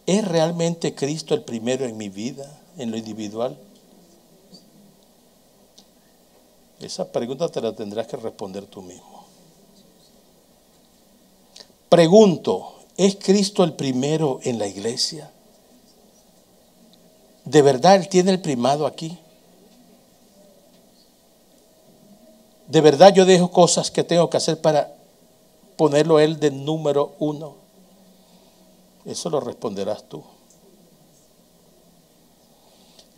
¿es 0.05 0.23
realmente 0.23 0.95
Cristo 0.95 1.33
el 1.33 1.45
primero 1.45 1.87
en 1.87 1.97
mi 1.97 2.11
vida, 2.11 2.61
en 2.77 2.91
lo 2.91 2.99
individual? 2.99 3.57
Esa 6.79 7.11
pregunta 7.11 7.49
te 7.49 7.63
la 7.63 7.75
tendrás 7.75 8.07
que 8.07 8.19
responder 8.19 8.67
tú 8.67 8.83
mismo. 8.83 9.25
Pregunto, 11.89 12.75
¿es 12.99 13.17
Cristo 13.17 13.65
el 13.65 13.73
primero 13.73 14.41
en 14.43 14.59
la 14.59 14.67
iglesia? 14.67 15.31
¿De 17.47 17.63
verdad 17.63 17.95
Él 17.95 18.11
tiene 18.11 18.31
el 18.31 18.43
primado 18.43 18.85
aquí? 18.87 19.19
¿De 22.67 22.83
verdad 22.83 23.15
yo 23.15 23.25
dejo 23.25 23.51
cosas 23.51 23.91
que 23.91 24.05
tengo 24.05 24.29
que 24.29 24.37
hacer 24.37 24.61
para 24.61 24.95
ponerlo 25.79 26.21
Él 26.21 26.39
de 26.39 26.51
número 26.51 27.15
uno? 27.21 27.65
Eso 29.07 29.31
lo 29.31 29.41
responderás 29.41 30.09
tú. 30.09 30.23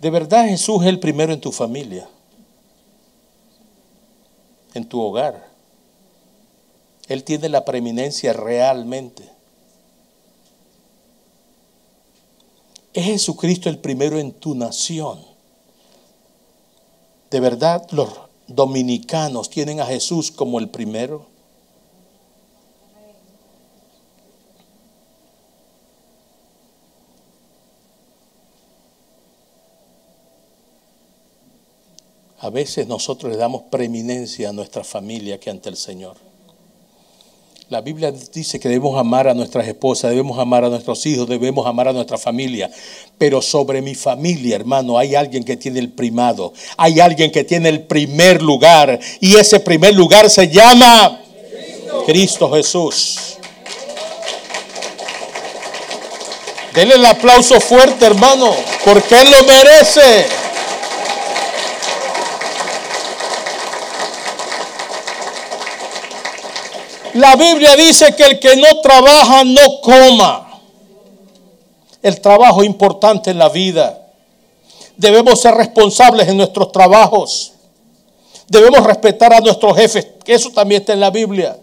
¿De 0.01 0.11
verdad 0.11 0.47
Jesús 0.47 0.83
es 0.83 0.89
el 0.89 1.01
primero 1.01 1.33
en 1.33 1.41
tu 1.41 1.51
familia? 1.51 2.09
En 4.75 4.89
tu 4.89 5.01
hogar. 5.01 5.49
Él 7.09 7.25
tiene 7.25 7.49
la 7.49 7.65
preeminencia 7.65 8.35
realmente. 8.35 9.29
¿Es 12.93 13.07
Jesucristo 13.07 13.71
el 13.71 13.79
primero 13.79 14.19
en 14.19 14.33
tu 14.33 14.55
nación? 14.55 15.25
¿De 17.31 17.41
verdad 17.41 17.87
los 17.93 18.11
dominicanos 18.47 19.49
tienen 19.49 19.81
a 19.81 19.87
Jesús 19.87 20.31
como 20.31 20.59
el 20.59 20.69
primero? 20.69 21.28
A 32.49 32.51
veces 32.51 32.87
nosotros 32.89 33.31
le 33.31 33.37
damos 33.37 33.65
preeminencia 33.71 34.49
a 34.49 34.53
nuestra 34.55 34.83
familia 34.83 35.39
que 35.39 35.51
ante 35.51 35.69
el 35.69 35.77
Señor. 35.77 36.17
La 37.69 37.83
Biblia 37.83 38.11
dice 38.11 38.59
que 38.59 38.71
debemos 38.71 38.99
amar 38.99 39.29
a 39.29 39.35
nuestras 39.35 39.69
esposas, 39.69 40.13
debemos 40.13 40.39
amar 40.39 40.65
a 40.65 40.71
nuestros 40.71 41.05
hijos, 41.05 41.29
debemos 41.29 41.67
amar 41.67 41.89
a 41.89 41.93
nuestra 41.93 42.17
familia. 42.17 42.71
Pero 43.19 43.43
sobre 43.43 43.83
mi 43.83 43.95
familia, 43.95 44.57
hermano, 44.57 44.97
hay 44.97 45.15
alguien 45.15 45.45
que 45.45 45.59
tiene 45.59 45.79
el 45.79 45.93
primado. 45.93 46.55
Hay 46.79 47.01
alguien 47.01 47.31
que 47.31 47.45
tiene 47.45 47.69
el 47.69 47.83
primer 47.83 48.41
lugar. 48.41 48.99
Y 49.21 49.37
ese 49.37 49.61
primer 49.61 49.95
lugar 49.95 50.31
se 50.31 50.49
llama 50.49 51.21
Cristo, 52.07 52.51
Jesús. 52.51 53.37
Denle 56.75 56.95
el 56.95 57.05
aplauso 57.05 57.61
fuerte, 57.61 58.07
hermano, 58.07 58.55
porque 58.87 59.21
Él 59.21 59.31
lo 59.33 59.43
merece. 59.43 60.48
La 67.19 67.35
Biblia 67.35 67.75
dice 67.75 68.15
que 68.15 68.23
el 68.23 68.39
que 68.39 68.57
no 68.57 68.81
trabaja 68.81 69.43
no 69.43 69.81
coma. 69.81 70.63
El 72.01 72.21
trabajo 72.21 72.63
es 72.63 72.69
importante 72.69 73.33
en 73.33 73.39
la 73.39 73.49
vida. 73.49 74.07
Debemos 74.97 75.41
ser 75.41 75.55
responsables 75.55 76.29
en 76.29 76.37
nuestros 76.37 76.71
trabajos. 76.71 77.55
Debemos 78.47 78.85
respetar 78.85 79.35
a 79.35 79.41
nuestros 79.41 79.77
jefes, 79.77 80.07
que 80.25 80.33
eso 80.33 80.51
también 80.51 80.81
está 80.81 80.93
en 80.93 81.01
la 81.01 81.11
Biblia. 81.11 81.59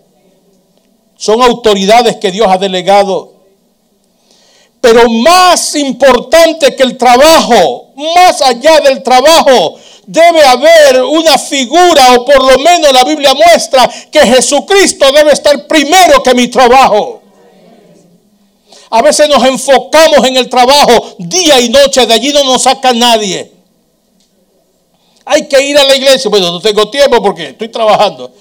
Son 1.16 1.41
autoridades 1.41 2.18
que 2.18 2.32
Dios 2.32 2.47
ha 2.49 2.58
delegado. 2.58 3.36
Pero 4.82 5.10
más 5.10 5.74
importante 5.76 6.76
que 6.76 6.84
el 6.84 6.97
trabajo, 6.97 7.93
más 7.95 8.41
allá 8.41 8.82
del 8.82 9.01
trabajo, 9.01 9.78
debe 10.06 10.41
haber 10.43 11.03
una 11.03 11.38
figura, 11.38 12.14
o 12.14 12.26
por 12.26 12.43
lo 12.43 12.58
menos 12.60 12.91
la 12.91 13.03
Biblia 13.03 13.34
muestra 13.34 13.89
que 14.12 14.20
Jesucristo 14.20 15.12
debe 15.12 15.32
estar 15.32 15.68
primero 15.68 16.22
que 16.24 16.34
mi 16.34 16.47
trabajo. 16.47 17.22
A 18.89 19.01
veces 19.01 19.28
nos 19.28 19.43
enfocamos 19.43 20.26
en 20.26 20.38
el 20.38 20.49
trabajo 20.49 21.16
día 21.18 21.60
y 21.60 21.70
noche, 21.70 22.06
de 22.06 22.14
allí 22.14 22.32
no 22.32 22.43
nos 22.43 22.64
saca 22.64 22.93
nadie. 22.93 23.51
Hay 25.26 25.47
que 25.47 25.60
ir 25.60 25.78
a 25.78 25.84
la 25.84 25.95
iglesia. 25.95 26.30
Bueno, 26.30 26.51
no 26.51 26.62
tengo 26.62 26.89
tiempo 26.89 27.22
porque 27.22 27.49
estoy 27.49 27.70
trabajando. 27.70 28.32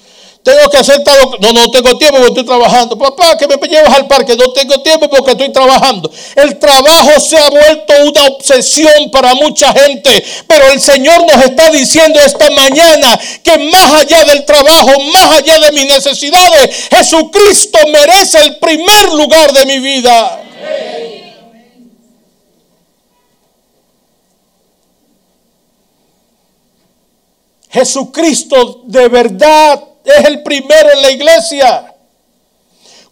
Tengo 0.45 0.69
que 0.69 0.77
hacer 0.77 1.03
todo. 1.03 1.39
No, 1.39 1.53
no 1.53 1.71
tengo 1.71 1.97
tiempo 1.97 2.17
porque 2.17 2.27
estoy 2.27 2.45
trabajando. 2.45 2.95
Papá, 2.95 3.35
que 3.35 3.47
me 3.47 3.55
llevas 3.67 3.95
al 3.95 4.05
parque. 4.05 4.35
No 4.35 4.51
tengo 4.53 4.79
tiempo 4.83 5.09
porque 5.09 5.31
estoy 5.31 5.51
trabajando. 5.51 6.11
El 6.35 6.59
trabajo 6.59 7.19
se 7.19 7.35
ha 7.35 7.49
vuelto 7.49 7.93
una 8.05 8.27
obsesión 8.27 9.09
para 9.09 9.33
mucha 9.33 9.73
gente. 9.73 10.23
Pero 10.47 10.71
el 10.71 10.79
Señor 10.79 11.25
nos 11.25 11.43
está 11.43 11.71
diciendo 11.71 12.19
esta 12.19 12.47
mañana 12.51 13.19
que 13.41 13.57
más 13.57 14.01
allá 14.01 14.23
del 14.25 14.45
trabajo, 14.45 14.91
más 15.11 15.39
allá 15.39 15.57
de 15.61 15.71
mis 15.71 15.91
necesidades, 15.91 16.89
Jesucristo 16.91 17.79
merece 17.87 18.37
el 18.37 18.59
primer 18.59 19.13
lugar 19.13 19.51
de 19.51 19.65
mi 19.65 19.79
vida. 19.79 20.43
Jesucristo 27.71 28.83
de 28.85 29.07
verdad 29.07 29.94
es 30.05 30.25
el 30.25 30.43
primero 30.43 30.91
en 30.91 31.01
la 31.01 31.11
iglesia. 31.11 31.95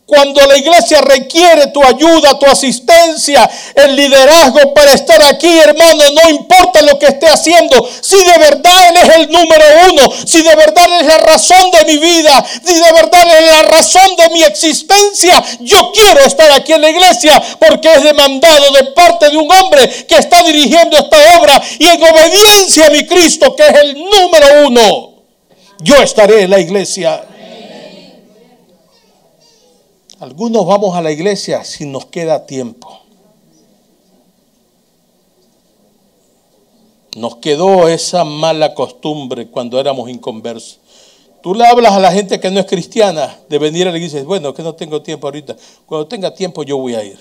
Cuando 0.06 0.46
la 0.46 0.58
iglesia 0.58 1.00
requiere 1.02 1.68
tu 1.68 1.82
ayuda, 1.82 2.38
tu 2.38 2.46
asistencia, 2.46 3.50
el 3.74 3.96
liderazgo 3.96 4.74
para 4.74 4.92
estar 4.92 5.24
aquí, 5.24 5.48
hermano, 5.48 6.04
no 6.12 6.30
importa 6.30 6.82
lo 6.82 7.00
que 7.00 7.06
esté 7.06 7.26
haciendo, 7.26 7.90
si 8.02 8.18
de 8.18 8.38
verdad 8.38 8.90
Él 8.90 8.96
es 9.02 9.16
el 9.16 9.32
número 9.32 9.66
uno, 9.92 10.14
si 10.26 10.42
de 10.42 10.56
verdad 10.56 10.84
Él 10.88 10.94
es 11.02 11.08
la 11.08 11.18
razón 11.20 11.72
de 11.72 11.86
mi 11.86 11.98
vida, 12.00 12.46
si 12.66 12.74
de 12.74 12.92
verdad 12.92 13.22
Él 13.24 13.46
es 13.46 13.52
la 13.54 13.62
razón 13.64 14.16
de 14.18 14.30
mi 14.32 14.44
existencia, 14.44 15.42
yo 15.62 15.94
quiero 15.94 16.20
estar 16.20 16.52
aquí 16.52 16.74
en 16.74 16.82
la 16.82 16.90
iglesia 16.90 17.42
porque 17.58 17.94
es 17.94 18.04
demandado 18.04 18.72
de 18.74 18.84
parte 18.92 19.30
de 19.30 19.38
un 19.38 19.50
hombre 19.50 19.88
que 20.06 20.18
está 20.18 20.44
dirigiendo 20.44 20.98
esta 20.98 21.40
obra 21.40 21.62
y 21.80 21.88
en 21.88 22.04
obediencia 22.04 22.88
a 22.88 22.90
mi 22.90 23.08
Cristo, 23.08 23.56
que 23.56 23.66
es 23.66 23.74
el 23.74 23.94
número 23.96 24.68
uno, 24.68 25.13
yo 25.84 26.02
estaré 26.02 26.44
en 26.44 26.50
la 26.50 26.60
iglesia. 26.60 27.28
Algunos 30.20 30.66
vamos 30.66 30.96
a 30.96 31.02
la 31.02 31.12
iglesia 31.12 31.64
si 31.64 31.86
nos 31.86 32.06
queda 32.06 32.46
tiempo. 32.46 33.02
Nos 37.18 37.36
quedó 37.38 37.88
esa 37.90 38.24
mala 38.24 38.74
costumbre 38.74 39.48
cuando 39.48 39.80
éramos 39.80 40.10
inconversos. 40.10 40.80
Tú 41.44 41.54
le 41.54 41.66
hablas 41.68 41.92
a 41.92 42.00
la 42.00 42.12
gente 42.12 42.40
que 42.40 42.50
no 42.50 42.62
es 42.62 42.66
cristiana 42.66 43.38
de 43.50 43.60
venir 43.60 43.88
a 43.88 43.92
la 43.92 43.98
iglesia 43.98 44.18
y 44.18 44.20
dices, 44.22 44.26
bueno, 44.26 44.54
que 44.54 44.64
no 44.64 44.74
tengo 44.76 45.02
tiempo 45.02 45.28
ahorita. 45.28 45.58
Cuando 45.86 46.08
tenga 46.08 46.34
tiempo 46.34 46.64
yo 46.64 46.78
voy 46.78 46.96
a 46.96 47.04
ir. 47.04 47.20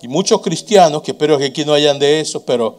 Y 0.00 0.06
muchos 0.06 0.40
cristianos, 0.40 1.02
que 1.02 1.10
espero 1.10 1.36
que 1.36 1.46
aquí 1.46 1.64
no 1.64 1.72
hayan 1.72 1.98
de 1.98 2.20
eso, 2.20 2.44
pero 2.44 2.78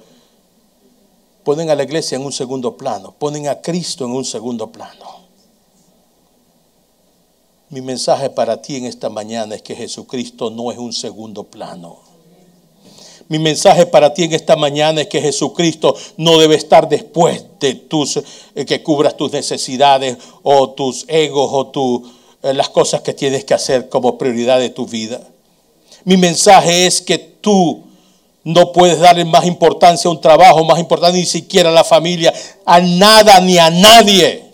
ponen 1.50 1.72
a 1.72 1.76
la 1.76 1.82
iglesia 1.82 2.16
en 2.16 2.24
un 2.24 2.32
segundo 2.32 2.78
plano, 2.78 3.16
ponen 3.18 3.48
a 3.48 3.60
Cristo 3.60 4.06
en 4.06 4.12
un 4.12 4.24
segundo 4.24 4.72
plano. 4.72 5.22
Mi 7.72 7.82
mensaje 7.82 8.30
para 8.30 8.62
ti 8.62 8.76
en 8.76 8.86
esta 8.86 9.10
mañana 9.10 9.56
es 9.56 9.64
que 9.64 9.76
Jesucristo 9.76 10.52
no 10.52 10.72
es 10.72 10.78
un 10.78 10.94
segundo 10.94 11.46
plano. 11.46 12.02
Mi 13.30 13.40
mensaje 13.40 13.88
para 13.88 14.14
ti 14.14 14.26
en 14.26 14.34
esta 14.34 14.56
mañana 14.58 15.02
es 15.02 15.08
que 15.08 15.22
Jesucristo 15.22 15.96
no 16.18 16.38
debe 16.38 16.54
estar 16.54 16.88
después 16.88 17.44
de 17.60 17.74
tus 17.74 18.18
eh, 18.54 18.66
que 18.68 18.84
cubras 18.84 19.18
tus 19.18 19.32
necesidades 19.32 20.20
o 20.44 20.70
tus 20.70 21.06
egos 21.08 21.50
o 21.52 21.66
tu, 21.70 22.12
eh, 22.44 22.54
las 22.54 22.70
cosas 22.70 23.02
que 23.02 23.16
tienes 23.16 23.44
que 23.44 23.56
hacer 23.56 23.90
como 23.90 24.20
prioridad 24.20 24.60
de 24.60 24.70
tu 24.70 24.86
vida. 24.86 25.20
Mi 26.04 26.16
mensaje 26.16 26.86
es 26.86 27.02
que 27.02 27.18
tú 27.18 27.89
no 28.44 28.72
puedes 28.72 29.00
darle 29.00 29.26
más 29.26 29.46
importancia 29.46 30.08
a 30.08 30.12
un 30.12 30.22
trabajo, 30.22 30.64
más 30.64 30.80
importante 30.80 31.18
ni 31.18 31.26
siquiera 31.26 31.70
a 31.70 31.74
la 31.74 31.84
familia, 31.84 32.34
a 32.66 32.80
nada 32.80 33.40
ni 33.42 33.58
a 33.58 33.70
nadie. 33.70 34.46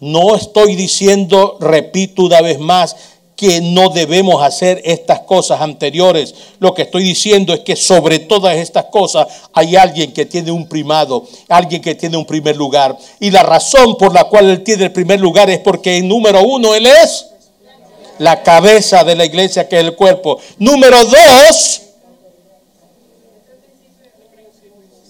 No 0.00 0.34
estoy 0.34 0.74
diciendo, 0.74 1.56
repito 1.60 2.22
una 2.22 2.40
vez 2.40 2.58
más, 2.58 2.96
que 3.36 3.60
no 3.60 3.88
debemos 3.88 4.40
hacer 4.40 4.80
estas 4.84 5.20
cosas 5.20 5.60
anteriores. 5.60 6.34
Lo 6.60 6.74
que 6.74 6.82
estoy 6.82 7.02
diciendo 7.02 7.52
es 7.52 7.60
que 7.60 7.74
sobre 7.74 8.20
todas 8.20 8.56
estas 8.56 8.84
cosas 8.84 9.26
hay 9.52 9.74
alguien 9.74 10.12
que 10.12 10.26
tiene 10.26 10.52
un 10.52 10.68
primado, 10.68 11.26
alguien 11.48 11.82
que 11.82 11.96
tiene 11.96 12.16
un 12.16 12.24
primer 12.24 12.56
lugar. 12.56 12.96
Y 13.18 13.32
la 13.32 13.42
razón 13.42 13.96
por 13.96 14.14
la 14.14 14.24
cual 14.24 14.48
él 14.48 14.62
tiene 14.62 14.84
el 14.84 14.92
primer 14.92 15.20
lugar 15.20 15.50
es 15.50 15.58
porque 15.58 15.96
en 15.96 16.06
número 16.06 16.42
uno 16.44 16.72
él 16.72 16.86
es 16.86 17.31
la 18.18 18.42
cabeza 18.42 19.04
de 19.04 19.14
la 19.14 19.24
iglesia 19.24 19.68
que 19.68 19.76
es 19.76 19.84
el 19.84 19.96
cuerpo. 19.96 20.38
Número 20.58 21.04
dos, 21.04 21.82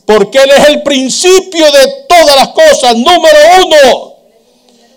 porque 0.07 0.39
él 0.39 0.51
es 0.51 0.69
el 0.69 0.83
principio 0.83 1.71
de 1.71 2.05
todas 2.09 2.37
las 2.37 2.49
cosas. 2.49 2.97
Número 2.97 3.39
uno. 3.65 4.12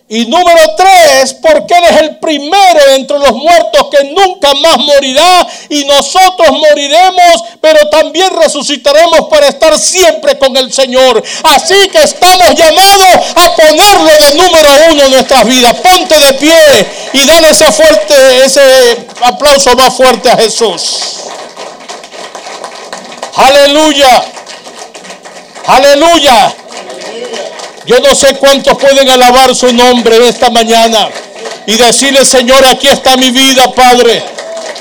Y 0.07 0.27
número 0.27 0.75
tres, 0.77 1.33
porque 1.41 1.73
Él 1.73 1.83
es 1.89 2.01
el 2.01 2.17
primero 2.17 2.79
entre 2.89 3.17
los 3.17 3.31
muertos 3.31 3.87
que 3.89 4.03
nunca 4.03 4.53
más 4.53 4.77
morirá 4.77 5.47
y 5.67 5.83
nosotros 5.85 6.51
moriremos, 6.51 7.43
pero 7.59 7.89
también 7.89 8.29
resucitaremos 8.39 9.21
para 9.29 9.47
estar 9.47 9.79
siempre 9.79 10.37
con 10.37 10.55
el 10.57 10.71
Señor. 10.71 11.23
Así 11.43 11.89
que 11.89 12.03
estamos 12.03 12.53
llamados 12.53 13.33
a 13.35 13.55
ponerlo 13.55 14.11
de 14.11 14.33
número 14.35 14.69
uno 14.91 15.03
en 15.05 15.11
nuestras 15.11 15.43
vidas. 15.43 15.73
Ponte 15.73 16.15
de 16.15 16.33
pie 16.35 16.87
y 17.13 17.25
dale 17.25 17.49
ese 17.49 17.71
fuerte, 17.71 18.45
ese 18.45 19.07
aplauso 19.23 19.75
más 19.75 19.91
fuerte 19.95 20.29
a 20.29 20.37
Jesús. 20.37 21.15
Aleluya. 23.37 24.23
Aleluya. 25.65 26.55
Yo 27.85 27.99
no 27.99 28.15
sé 28.15 28.35
cuántos 28.35 28.77
pueden 28.77 29.09
alabar 29.09 29.55
su 29.55 29.71
nombre 29.71 30.27
esta 30.27 30.49
mañana 30.49 31.09
y 31.67 31.77
decirle, 31.77 32.25
Señor, 32.25 32.65
aquí 32.65 32.87
está 32.87 33.15
mi 33.15 33.31
vida, 33.31 33.71
Padre. 33.73 34.23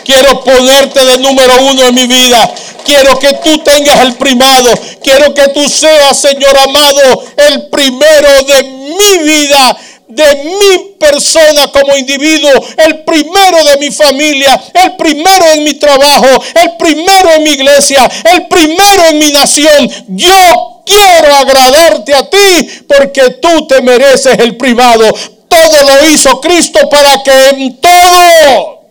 Quiero 0.05 0.43
ponerte 0.43 1.05
de 1.05 1.19
número 1.19 1.65
uno 1.65 1.89
en 1.89 1.95
mi 1.95 2.07
vida. 2.07 2.51
Quiero 2.85 3.19
que 3.19 3.33
tú 3.45 3.59
tengas 3.59 4.01
el 4.01 4.15
primado. 4.15 4.71
Quiero 5.03 5.35
que 5.35 5.49
tú 5.49 5.69
seas, 5.69 6.19
Señor 6.19 6.57
amado, 6.57 7.25
el 7.37 7.67
primero 7.69 8.43
de 8.45 8.63
mi 8.63 9.19
vida 9.25 9.77
de 10.09 10.45
mi 10.45 10.95
persona 10.99 11.71
como 11.73 11.97
individuo, 11.97 12.51
el 12.77 13.05
primero 13.05 13.65
de 13.65 13.79
mi 13.79 13.91
familia, 13.91 14.61
el 14.75 14.97
primero 14.97 15.47
en 15.53 15.65
mi 15.65 15.75
trabajo, 15.75 16.27
el 16.55 16.77
primero 16.77 17.33
en 17.33 17.43
mi 17.43 17.51
iglesia, 17.51 18.11
el 18.33 18.47
primero 18.47 19.05
en 19.11 19.19
mi 19.19 19.33
nación. 19.33 19.91
Yo 20.09 20.83
quiero 20.85 21.35
agradarte 21.35 22.15
a 22.15 22.29
ti 22.29 22.85
porque 22.87 23.31
tú 23.41 23.67
te 23.67 23.81
mereces 23.83 24.39
el 24.39 24.57
primado. 24.57 25.05
Todo 25.49 25.85
lo 25.85 26.07
hizo 26.09 26.41
Cristo 26.41 26.89
para 26.91 27.23
que 27.23 27.49
en 27.51 27.81
todo, 27.81 28.83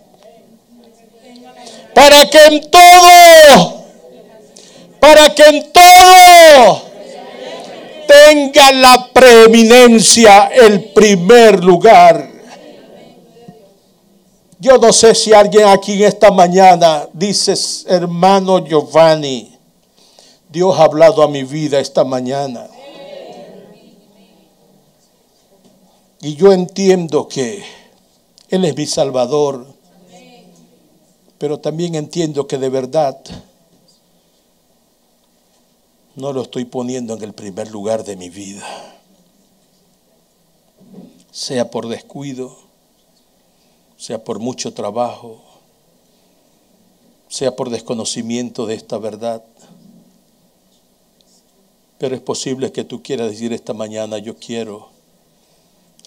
para 1.94 2.30
que 2.30 2.46
en 2.46 2.72
todo, 2.72 3.84
para 5.00 5.36
que 5.36 5.44
en 5.44 5.72
todo 5.72 6.93
tenga 8.08 8.72
la 8.72 9.10
preeminencia, 9.14 10.48
el 10.48 10.92
primer 10.94 11.64
lugar. 11.64 12.32
Yo 14.60 14.78
no 14.78 14.94
sé 14.94 15.14
si 15.14 15.34
alguien 15.34 15.68
aquí 15.68 15.94
en 15.94 16.04
esta 16.04 16.32
mañana 16.32 17.08
dice, 17.12 17.54
hermano 17.88 18.66
Giovanni, 18.66 19.58
Dios 20.50 20.80
ha 20.80 20.84
hablado 20.84 21.22
a 21.22 21.28
mi 21.28 21.44
vida 21.44 21.80
esta 21.80 22.04
mañana. 22.04 22.68
Y 26.22 26.36
yo 26.36 26.54
entiendo 26.54 27.28
que 27.28 27.62
Él 28.48 28.64
es 28.64 28.78
mi 28.78 28.86
Salvador. 28.86 29.68
Pero 31.38 31.60
también 31.60 31.96
entiendo 31.96 32.48
que 32.48 32.58
de 32.58 32.70
verdad 32.70 33.18
no 36.16 36.32
lo 36.32 36.44
estoy 36.44 36.66
poniendo 36.66 37.16
en 37.16 37.24
el 37.24 37.34
primer 37.34 37.72
lugar 37.72 38.04
de 38.04 38.16
mi 38.16 38.30
vida. 38.30 38.66
Sea 41.32 41.72
por 41.72 41.88
descuido, 41.88 42.56
sea 43.98 44.24
por 44.24 44.40
mucho 44.40 44.74
trabajo, 44.74 45.42
sea 47.30 47.56
por 47.56 47.72
desconocimiento 47.72 48.68
de 48.68 48.76
esta 48.76 49.00
verdad. 49.00 49.44
Pero 51.98 52.16
es 52.16 52.22
posible 52.22 52.72
que 52.72 52.84
tú 52.84 53.02
quieras 53.02 53.32
decir 53.32 53.54
esta 53.54 53.74
mañana, 53.74 54.20
yo 54.20 54.36
quiero 54.38 54.90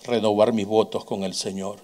renovar 0.04 0.52
mis 0.52 0.66
votos 0.66 1.04
con 1.04 1.24
el 1.24 1.34
Señor. 1.34 1.78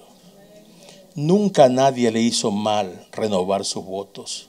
Nunca 1.17 1.65
a 1.65 1.69
nadie 1.69 2.11
le 2.13 2.21
hizo 2.21 2.53
mal 2.53 3.07
renovar 3.11 3.65
sus 3.65 3.85
votos. 3.85 4.49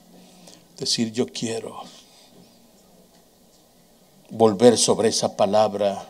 Decir, 0.78 1.12
yo 1.12 1.26
quiero 1.26 1.82
volver 4.30 4.78
sobre 4.78 5.08
esa 5.08 5.36
palabra, 5.36 6.06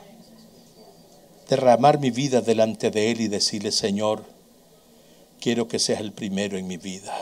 derramar 1.49 1.99
mi 1.99 2.11
vida 2.11 2.41
delante 2.41 2.91
de 2.91 3.11
Él 3.11 3.21
y 3.21 3.29
decirle, 3.29 3.73
Señor, 3.73 4.25
quiero 5.41 5.69
que 5.69 5.79
seas 5.79 6.01
el 6.01 6.13
primero 6.13 6.57
en 6.57 6.67
mi 6.67 6.77
vida. 6.77 7.15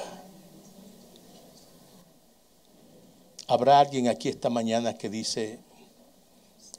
Habrá 3.49 3.81
alguien 3.81 4.09
aquí 4.09 4.29
esta 4.29 4.49
mañana 4.49 4.97
que 4.97 5.09
dice, 5.09 5.59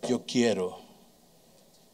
yo 0.07 0.23
quiero 0.25 0.77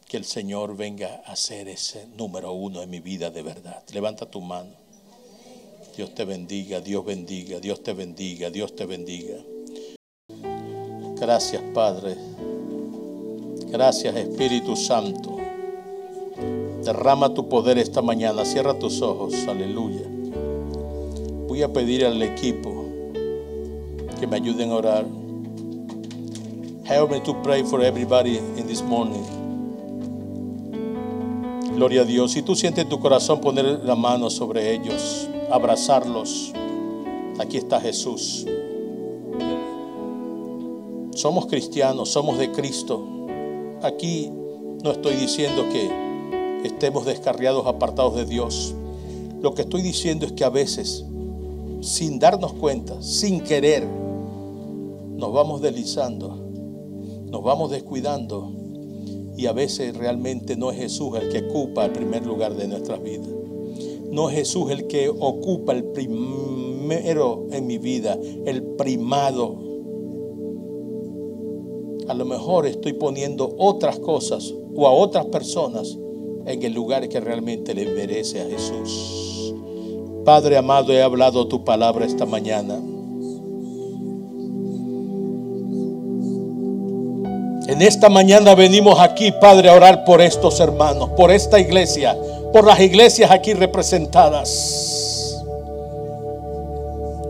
que 0.08 0.18
el 0.18 0.26
Señor 0.26 0.76
venga 0.76 1.22
a 1.26 1.36
ser 1.36 1.68
ese 1.68 2.08
número 2.16 2.54
uno 2.54 2.82
en 2.82 2.90
mi 2.90 3.00
vida 3.00 3.30
de 3.30 3.42
verdad. 3.42 3.84
Levanta 3.94 4.26
tu 4.26 4.42
mano. 4.42 4.72
Dios 5.96 6.16
te 6.16 6.24
bendiga, 6.26 6.80
Dios 6.80 7.06
bendiga, 7.06 7.60
Dios 7.60 7.84
te 7.84 7.94
bendiga, 7.94 8.50
Dios 8.50 8.76
te 8.76 8.86
bendiga. 8.86 9.36
Gracias 11.20 11.62
Padre. 11.74 12.16
Gracias 13.72 14.16
Espíritu 14.16 14.76
Santo. 14.76 15.38
Derrama 16.84 17.34
tu 17.34 17.50
poder 17.50 17.78
esta 17.78 18.02
mañana. 18.02 18.46
Cierra 18.46 18.78
tus 18.80 19.02
ojos. 19.02 19.34
Aleluya. 19.48 20.08
Voy 21.48 21.62
a 21.62 21.74
pedir 21.74 22.06
al 22.06 22.22
equipo 22.22 22.86
que 24.20 24.28
me 24.28 24.38
ayuden 24.38 24.72
a 24.72 24.76
orar. 24.76 25.06
Help 26.86 27.12
me 27.12 27.20
to 27.20 27.34
pray 27.44 27.64
for 27.64 27.84
everybody 27.84 28.38
in 28.38 28.66
this 28.66 28.82
morning. 28.82 29.24
Gloria 31.76 32.02
a 32.02 32.06
Dios. 32.06 32.32
Si 32.32 32.42
tú 32.42 32.56
sientes 32.56 32.84
en 32.84 32.90
tu 32.90 33.00
corazón 33.00 33.42
poner 33.42 33.66
la 33.84 33.96
mano 33.96 34.30
sobre 34.30 34.74
ellos, 34.74 35.30
abrazarlos, 35.52 36.52
aquí 37.40 37.58
está 37.58 37.80
Jesús. 37.80 38.46
Somos 41.20 41.48
cristianos, 41.48 42.12
somos 42.12 42.38
de 42.40 42.50
Cristo. 42.54 43.06
Aquí 43.82 44.32
no 44.82 44.92
estoy 44.92 45.16
diciendo 45.16 45.66
que 45.70 46.64
estemos 46.64 47.06
descarriados, 47.06 47.68
apartados 47.68 48.16
de 48.16 48.24
Dios. 48.24 48.74
Lo 49.42 49.54
que 49.54 49.64
estoy 49.64 49.82
diciendo 49.82 50.26
es 50.26 50.32
que 50.32 50.46
a 50.46 50.50
veces, 50.50 51.04
sin 51.82 52.20
darnos 52.20 52.54
cuenta, 52.54 53.02
sin 53.02 53.42
querer, 53.42 53.86
nos 53.86 55.34
vamos 55.34 55.60
deslizando, 55.60 56.38
nos 57.26 57.44
vamos 57.44 57.70
descuidando 57.70 58.54
y 59.36 59.48
a 59.48 59.52
veces 59.52 59.98
realmente 59.98 60.56
no 60.56 60.72
es 60.72 60.78
Jesús 60.78 61.18
el 61.18 61.28
que 61.28 61.50
ocupa 61.50 61.84
el 61.84 61.92
primer 61.92 62.26
lugar 62.26 62.56
de 62.56 62.70
nuestras 62.70 63.04
vidas. 63.04 63.28
No 64.10 64.30
es 64.30 64.38
Jesús 64.38 64.72
el 64.72 64.88
que 64.88 65.10
ocupa 65.10 65.74
el 65.74 65.84
primero 65.84 67.46
en 67.52 67.68
mi 67.68 67.78
vida, 67.78 68.18
el 68.46 68.64
primado. 68.64 69.69
A 72.10 72.14
lo 72.16 72.26
mejor 72.26 72.66
estoy 72.66 72.94
poniendo 72.94 73.54
otras 73.60 74.00
cosas 74.00 74.52
o 74.76 74.88
a 74.88 74.92
otras 74.92 75.28
personas 75.28 75.96
en 76.48 76.64
el 76.64 76.74
lugar 76.74 77.08
que 77.08 77.20
realmente 77.20 77.76
le 77.76 77.86
merece 77.86 78.42
a 78.42 78.46
Jesús. 78.46 79.54
Padre 80.26 80.58
amado, 80.58 80.92
he 80.92 81.04
hablado 81.04 81.48
tu 81.48 81.64
palabra 81.64 82.08
esta 82.08 82.26
mañana. 82.26 82.80
En 87.68 87.80
esta 87.84 88.10
mañana 88.10 88.56
venimos 88.56 89.00
aquí, 89.00 89.32
Padre, 89.32 89.70
a 89.70 89.76
orar 89.76 90.04
por 90.04 90.20
estos 90.20 90.60
hermanos, 90.60 91.12
por 91.12 91.30
esta 91.30 91.60
iglesia, 91.60 92.18
por 92.52 92.66
las 92.66 92.80
iglesias 92.80 93.30
aquí 93.30 93.54
representadas. 93.54 95.19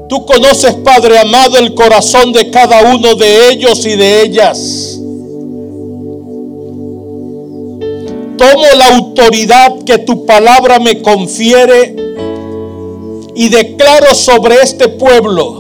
Tú 0.10 0.26
conoces, 0.26 0.74
Padre 0.84 1.20
amado, 1.20 1.60
el 1.60 1.76
corazón 1.76 2.34
de 2.34 2.49
cada 2.49 2.82
uno 2.93 3.14
de 3.14 3.51
ellos 3.51 3.86
y 3.86 3.95
de 3.95 4.24
ellas. 4.24 4.99
Tomo 8.38 8.66
la 8.76 8.88
autoridad 8.95 9.84
que 9.86 9.99
tu 9.99 10.26
palabra 10.26 10.80
me 10.80 11.01
confiere 11.01 11.95
y 13.36 13.49
declaro 13.49 14.16
sobre 14.16 14.55
este 14.64 14.89
pueblo 14.89 15.60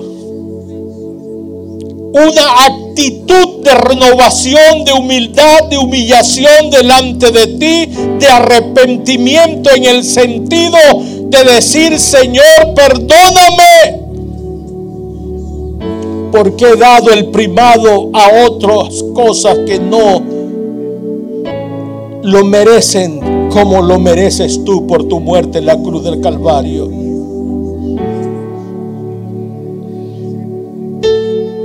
una 2.11 2.65
actitud 2.65 3.63
de 3.63 3.75
renovación, 3.75 4.83
de 4.83 4.93
humildad, 4.93 5.65
de 5.69 5.77
humillación 5.77 6.71
delante 6.71 7.31
de 7.31 7.47
ti, 7.47 7.85
de 8.19 8.27
arrepentimiento 8.27 9.69
en 9.75 9.85
el 9.85 10.03
sentido 10.03 10.79
de 11.29 11.43
decir, 11.43 11.99
Señor, 11.99 12.73
perdóname, 12.75 13.98
porque 16.31 16.65
he 16.65 16.75
dado 16.75 17.11
el 17.11 17.27
primado 17.27 18.09
a 18.13 18.45
otras 18.47 19.03
cosas 19.13 19.57
que 19.65 19.79
no 19.79 20.21
lo 22.23 22.45
merecen 22.45 23.49
como 23.49 23.81
lo 23.81 23.99
mereces 23.99 24.63
tú 24.63 24.85
por 24.85 25.07
tu 25.07 25.19
muerte 25.19 25.57
en 25.57 25.65
la 25.65 25.75
cruz 25.81 26.03
del 26.03 26.21
Calvario. 26.21 26.89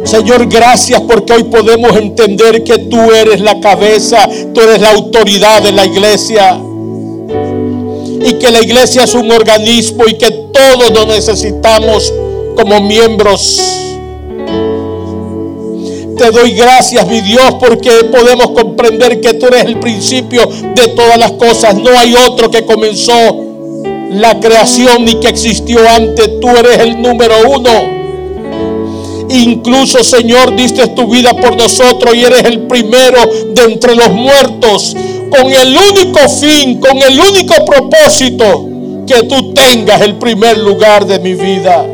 Señor, 0.04 0.46
gracias 0.48 1.00
porque 1.02 1.32
hoy 1.32 1.44
podemos 1.44 1.96
entender 1.96 2.62
que 2.62 2.78
tú 2.78 3.00
eres 3.10 3.40
la 3.40 3.58
cabeza, 3.60 4.28
tú 4.52 4.60
eres 4.60 4.80
la 4.80 4.90
autoridad 4.90 5.62
de 5.62 5.72
la 5.72 5.86
iglesia. 5.86 6.60
Y 8.26 8.34
que 8.34 8.50
la 8.50 8.62
iglesia 8.62 9.04
es 9.04 9.14
un 9.14 9.30
organismo 9.30 10.04
y 10.06 10.14
que 10.14 10.30
todos 10.30 10.92
nos 10.92 11.06
necesitamos 11.06 12.12
como 12.56 12.80
miembros. 12.80 13.83
Te 16.16 16.30
doy 16.30 16.52
gracias, 16.52 17.06
mi 17.08 17.20
Dios, 17.20 17.56
porque 17.58 17.90
podemos 18.12 18.50
comprender 18.50 19.20
que 19.20 19.34
tú 19.34 19.46
eres 19.46 19.64
el 19.64 19.80
principio 19.80 20.48
de 20.74 20.88
todas 20.88 21.18
las 21.18 21.32
cosas. 21.32 21.74
No 21.74 21.90
hay 21.98 22.14
otro 22.14 22.50
que 22.50 22.64
comenzó 22.64 23.12
la 24.10 24.38
creación 24.38 25.04
ni 25.04 25.16
que 25.16 25.28
existió 25.28 25.80
antes. 25.88 26.40
Tú 26.40 26.48
eres 26.48 26.78
el 26.78 27.02
número 27.02 27.34
uno. 27.48 27.94
Incluso, 29.28 30.04
Señor, 30.04 30.54
diste 30.54 30.86
tu 30.88 31.08
vida 31.08 31.34
por 31.34 31.56
nosotros 31.56 32.14
y 32.14 32.24
eres 32.24 32.44
el 32.44 32.60
primero 32.60 33.18
de 33.52 33.62
entre 33.64 33.96
los 33.96 34.10
muertos, 34.10 34.94
con 35.30 35.52
el 35.52 35.76
único 35.90 36.28
fin, 36.28 36.78
con 36.78 36.96
el 36.98 37.18
único 37.18 37.64
propósito, 37.64 38.68
que 39.06 39.24
tú 39.24 39.52
tengas 39.52 40.00
el 40.02 40.14
primer 40.16 40.58
lugar 40.58 41.06
de 41.06 41.18
mi 41.18 41.34
vida. 41.34 41.84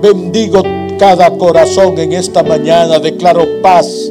Bendigo 0.00 0.62
cada 0.98 1.30
corazón 1.30 1.98
en 1.98 2.12
esta 2.12 2.42
mañana, 2.42 2.98
declaro 2.98 3.62
paz, 3.62 4.10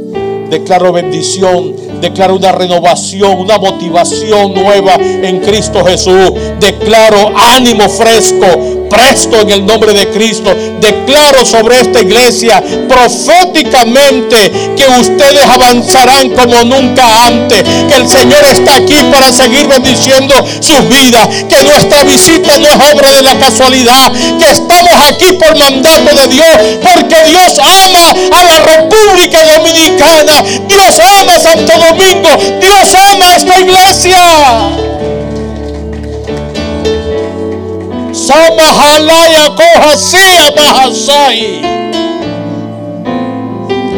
declaro 0.49 0.91
bendición, 0.91 1.75
declaro 2.01 2.35
una 2.35 2.51
renovación, 2.51 3.39
una 3.39 3.57
motivación 3.57 4.53
nueva 4.53 4.95
en 4.95 5.39
Cristo 5.39 5.83
Jesús, 5.85 6.33
declaro 6.59 7.31
ánimo 7.55 7.87
fresco, 7.89 8.82
presto 8.93 9.41
en 9.41 9.49
el 9.49 9.65
nombre 9.65 9.93
de 9.93 10.07
Cristo. 10.09 10.55
Declaro 10.79 11.45
sobre 11.45 11.79
esta 11.81 12.01
iglesia 12.01 12.63
proféticamente 12.87 14.51
que 14.77 14.87
ustedes 14.99 15.43
avanzarán 15.49 16.29
como 16.29 16.63
nunca 16.63 17.25
antes. 17.25 17.63
Que 17.63 17.95
el 17.95 18.07
Señor 18.07 18.43
está 18.45 18.75
aquí 18.75 18.95
para 19.11 19.31
seguir 19.31 19.67
bendiciendo 19.67 20.35
sus 20.59 20.87
vidas. 20.87 21.27
Que 21.49 21.63
nuestra 21.63 22.03
visita 22.03 22.57
no 22.59 22.67
es 22.67 22.93
obra 22.93 23.11
de 23.11 23.21
la 23.23 23.37
casualidad. 23.39 24.11
Que 24.39 24.51
estamos 24.51 24.93
aquí 25.09 25.33
por 25.33 25.57
mandato 25.57 26.15
de 26.15 26.27
Dios. 26.27 26.57
Porque 26.81 27.29
Dios 27.29 27.59
ama 27.59 28.13
a 28.31 28.43
la 28.43 28.59
República 28.59 29.39
Dominicana. 29.55 30.43
Dios 30.67 30.99
ama 31.19 31.35
a 31.35 31.39
Santo 31.39 31.73
Domingo. 31.77 32.29
Dios 32.61 32.93
ama 33.11 33.31
a 33.31 33.35
esta 33.35 33.59
iglesia. 33.59 35.02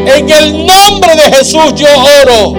En 0.07 0.30
el 0.30 0.65
nombre 0.65 1.11
de 1.15 1.38
Jesús 1.38 1.76
yo 1.76 1.88
oro. 2.23 2.55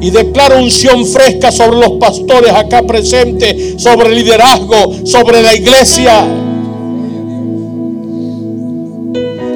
Y 0.00 0.10
declaro 0.10 0.58
unción 0.58 1.06
fresca 1.06 1.52
sobre 1.52 1.78
los 1.78 1.92
pastores 2.00 2.50
acá 2.52 2.82
presentes, 2.82 3.80
sobre 3.80 4.08
el 4.08 4.16
liderazgo, 4.16 4.94
sobre 5.04 5.42
la 5.42 5.54
iglesia. 5.54 6.26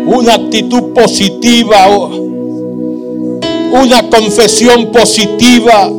Una 0.07 0.35
actitud 0.35 0.93
positiva, 0.95 1.89
una 3.73 4.09
confesión 4.09 4.93
positiva, 4.93 5.91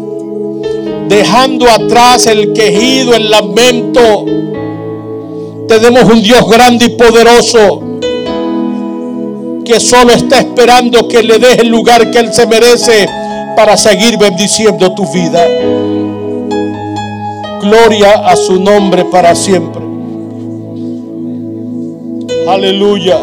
dejando 1.10 1.70
atrás 1.70 2.26
el 2.28 2.54
quejido, 2.54 3.16
el 3.16 3.30
lamento. 3.30 4.26
Tenemos 5.72 6.04
un 6.04 6.22
Dios 6.22 6.50
grande 6.50 6.84
y 6.84 6.90
poderoso 6.90 7.82
que 9.64 9.80
solo 9.80 10.12
está 10.12 10.40
esperando 10.40 11.08
que 11.08 11.24
le 11.24 11.40
deje 11.40 11.62
el 11.62 11.70
lugar 11.70 12.12
que 12.12 12.20
Él 12.20 12.34
se 12.34 12.46
merece 12.46 13.08
para 13.56 13.78
seguir 13.78 14.18
bendiciendo 14.18 14.94
tu 14.94 15.10
vida. 15.14 15.48
Gloria 17.62 18.16
a 18.16 18.36
su 18.36 18.60
nombre 18.60 19.06
para 19.06 19.34
siempre. 19.34 19.82
Aleluya. 22.50 23.22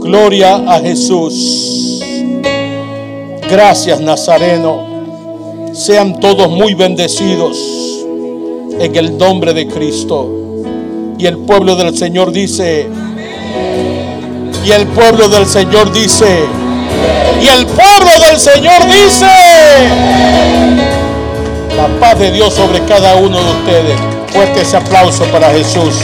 Gloria 0.00 0.64
a 0.66 0.80
Jesús. 0.80 2.02
Gracias 3.50 4.00
Nazareno. 4.00 4.86
Sean 5.74 6.18
todos 6.20 6.48
muy 6.48 6.72
bendecidos 6.72 7.58
en 8.80 8.96
el 8.96 9.18
nombre 9.18 9.52
de 9.52 9.66
Cristo. 9.66 10.38
Y 11.22 11.26
el 11.28 11.38
pueblo 11.38 11.76
del 11.76 11.96
Señor 11.96 12.32
dice, 12.32 12.88
y 14.64 14.72
el 14.72 14.88
pueblo 14.88 15.28
del 15.28 15.46
Señor 15.46 15.92
dice, 15.92 16.26
y 17.40 17.46
el 17.46 17.64
pueblo 17.64 18.10
del 18.26 18.40
Señor 18.40 18.84
dice, 18.88 19.28
la 21.76 21.86
paz 22.00 22.18
de 22.18 22.32
Dios 22.32 22.52
sobre 22.52 22.80
cada 22.86 23.14
uno 23.14 23.38
de 23.40 23.50
ustedes. 23.52 24.00
Fuerte 24.32 24.62
ese 24.62 24.76
aplauso 24.76 25.22
para 25.26 25.50
Jesús. 25.50 25.94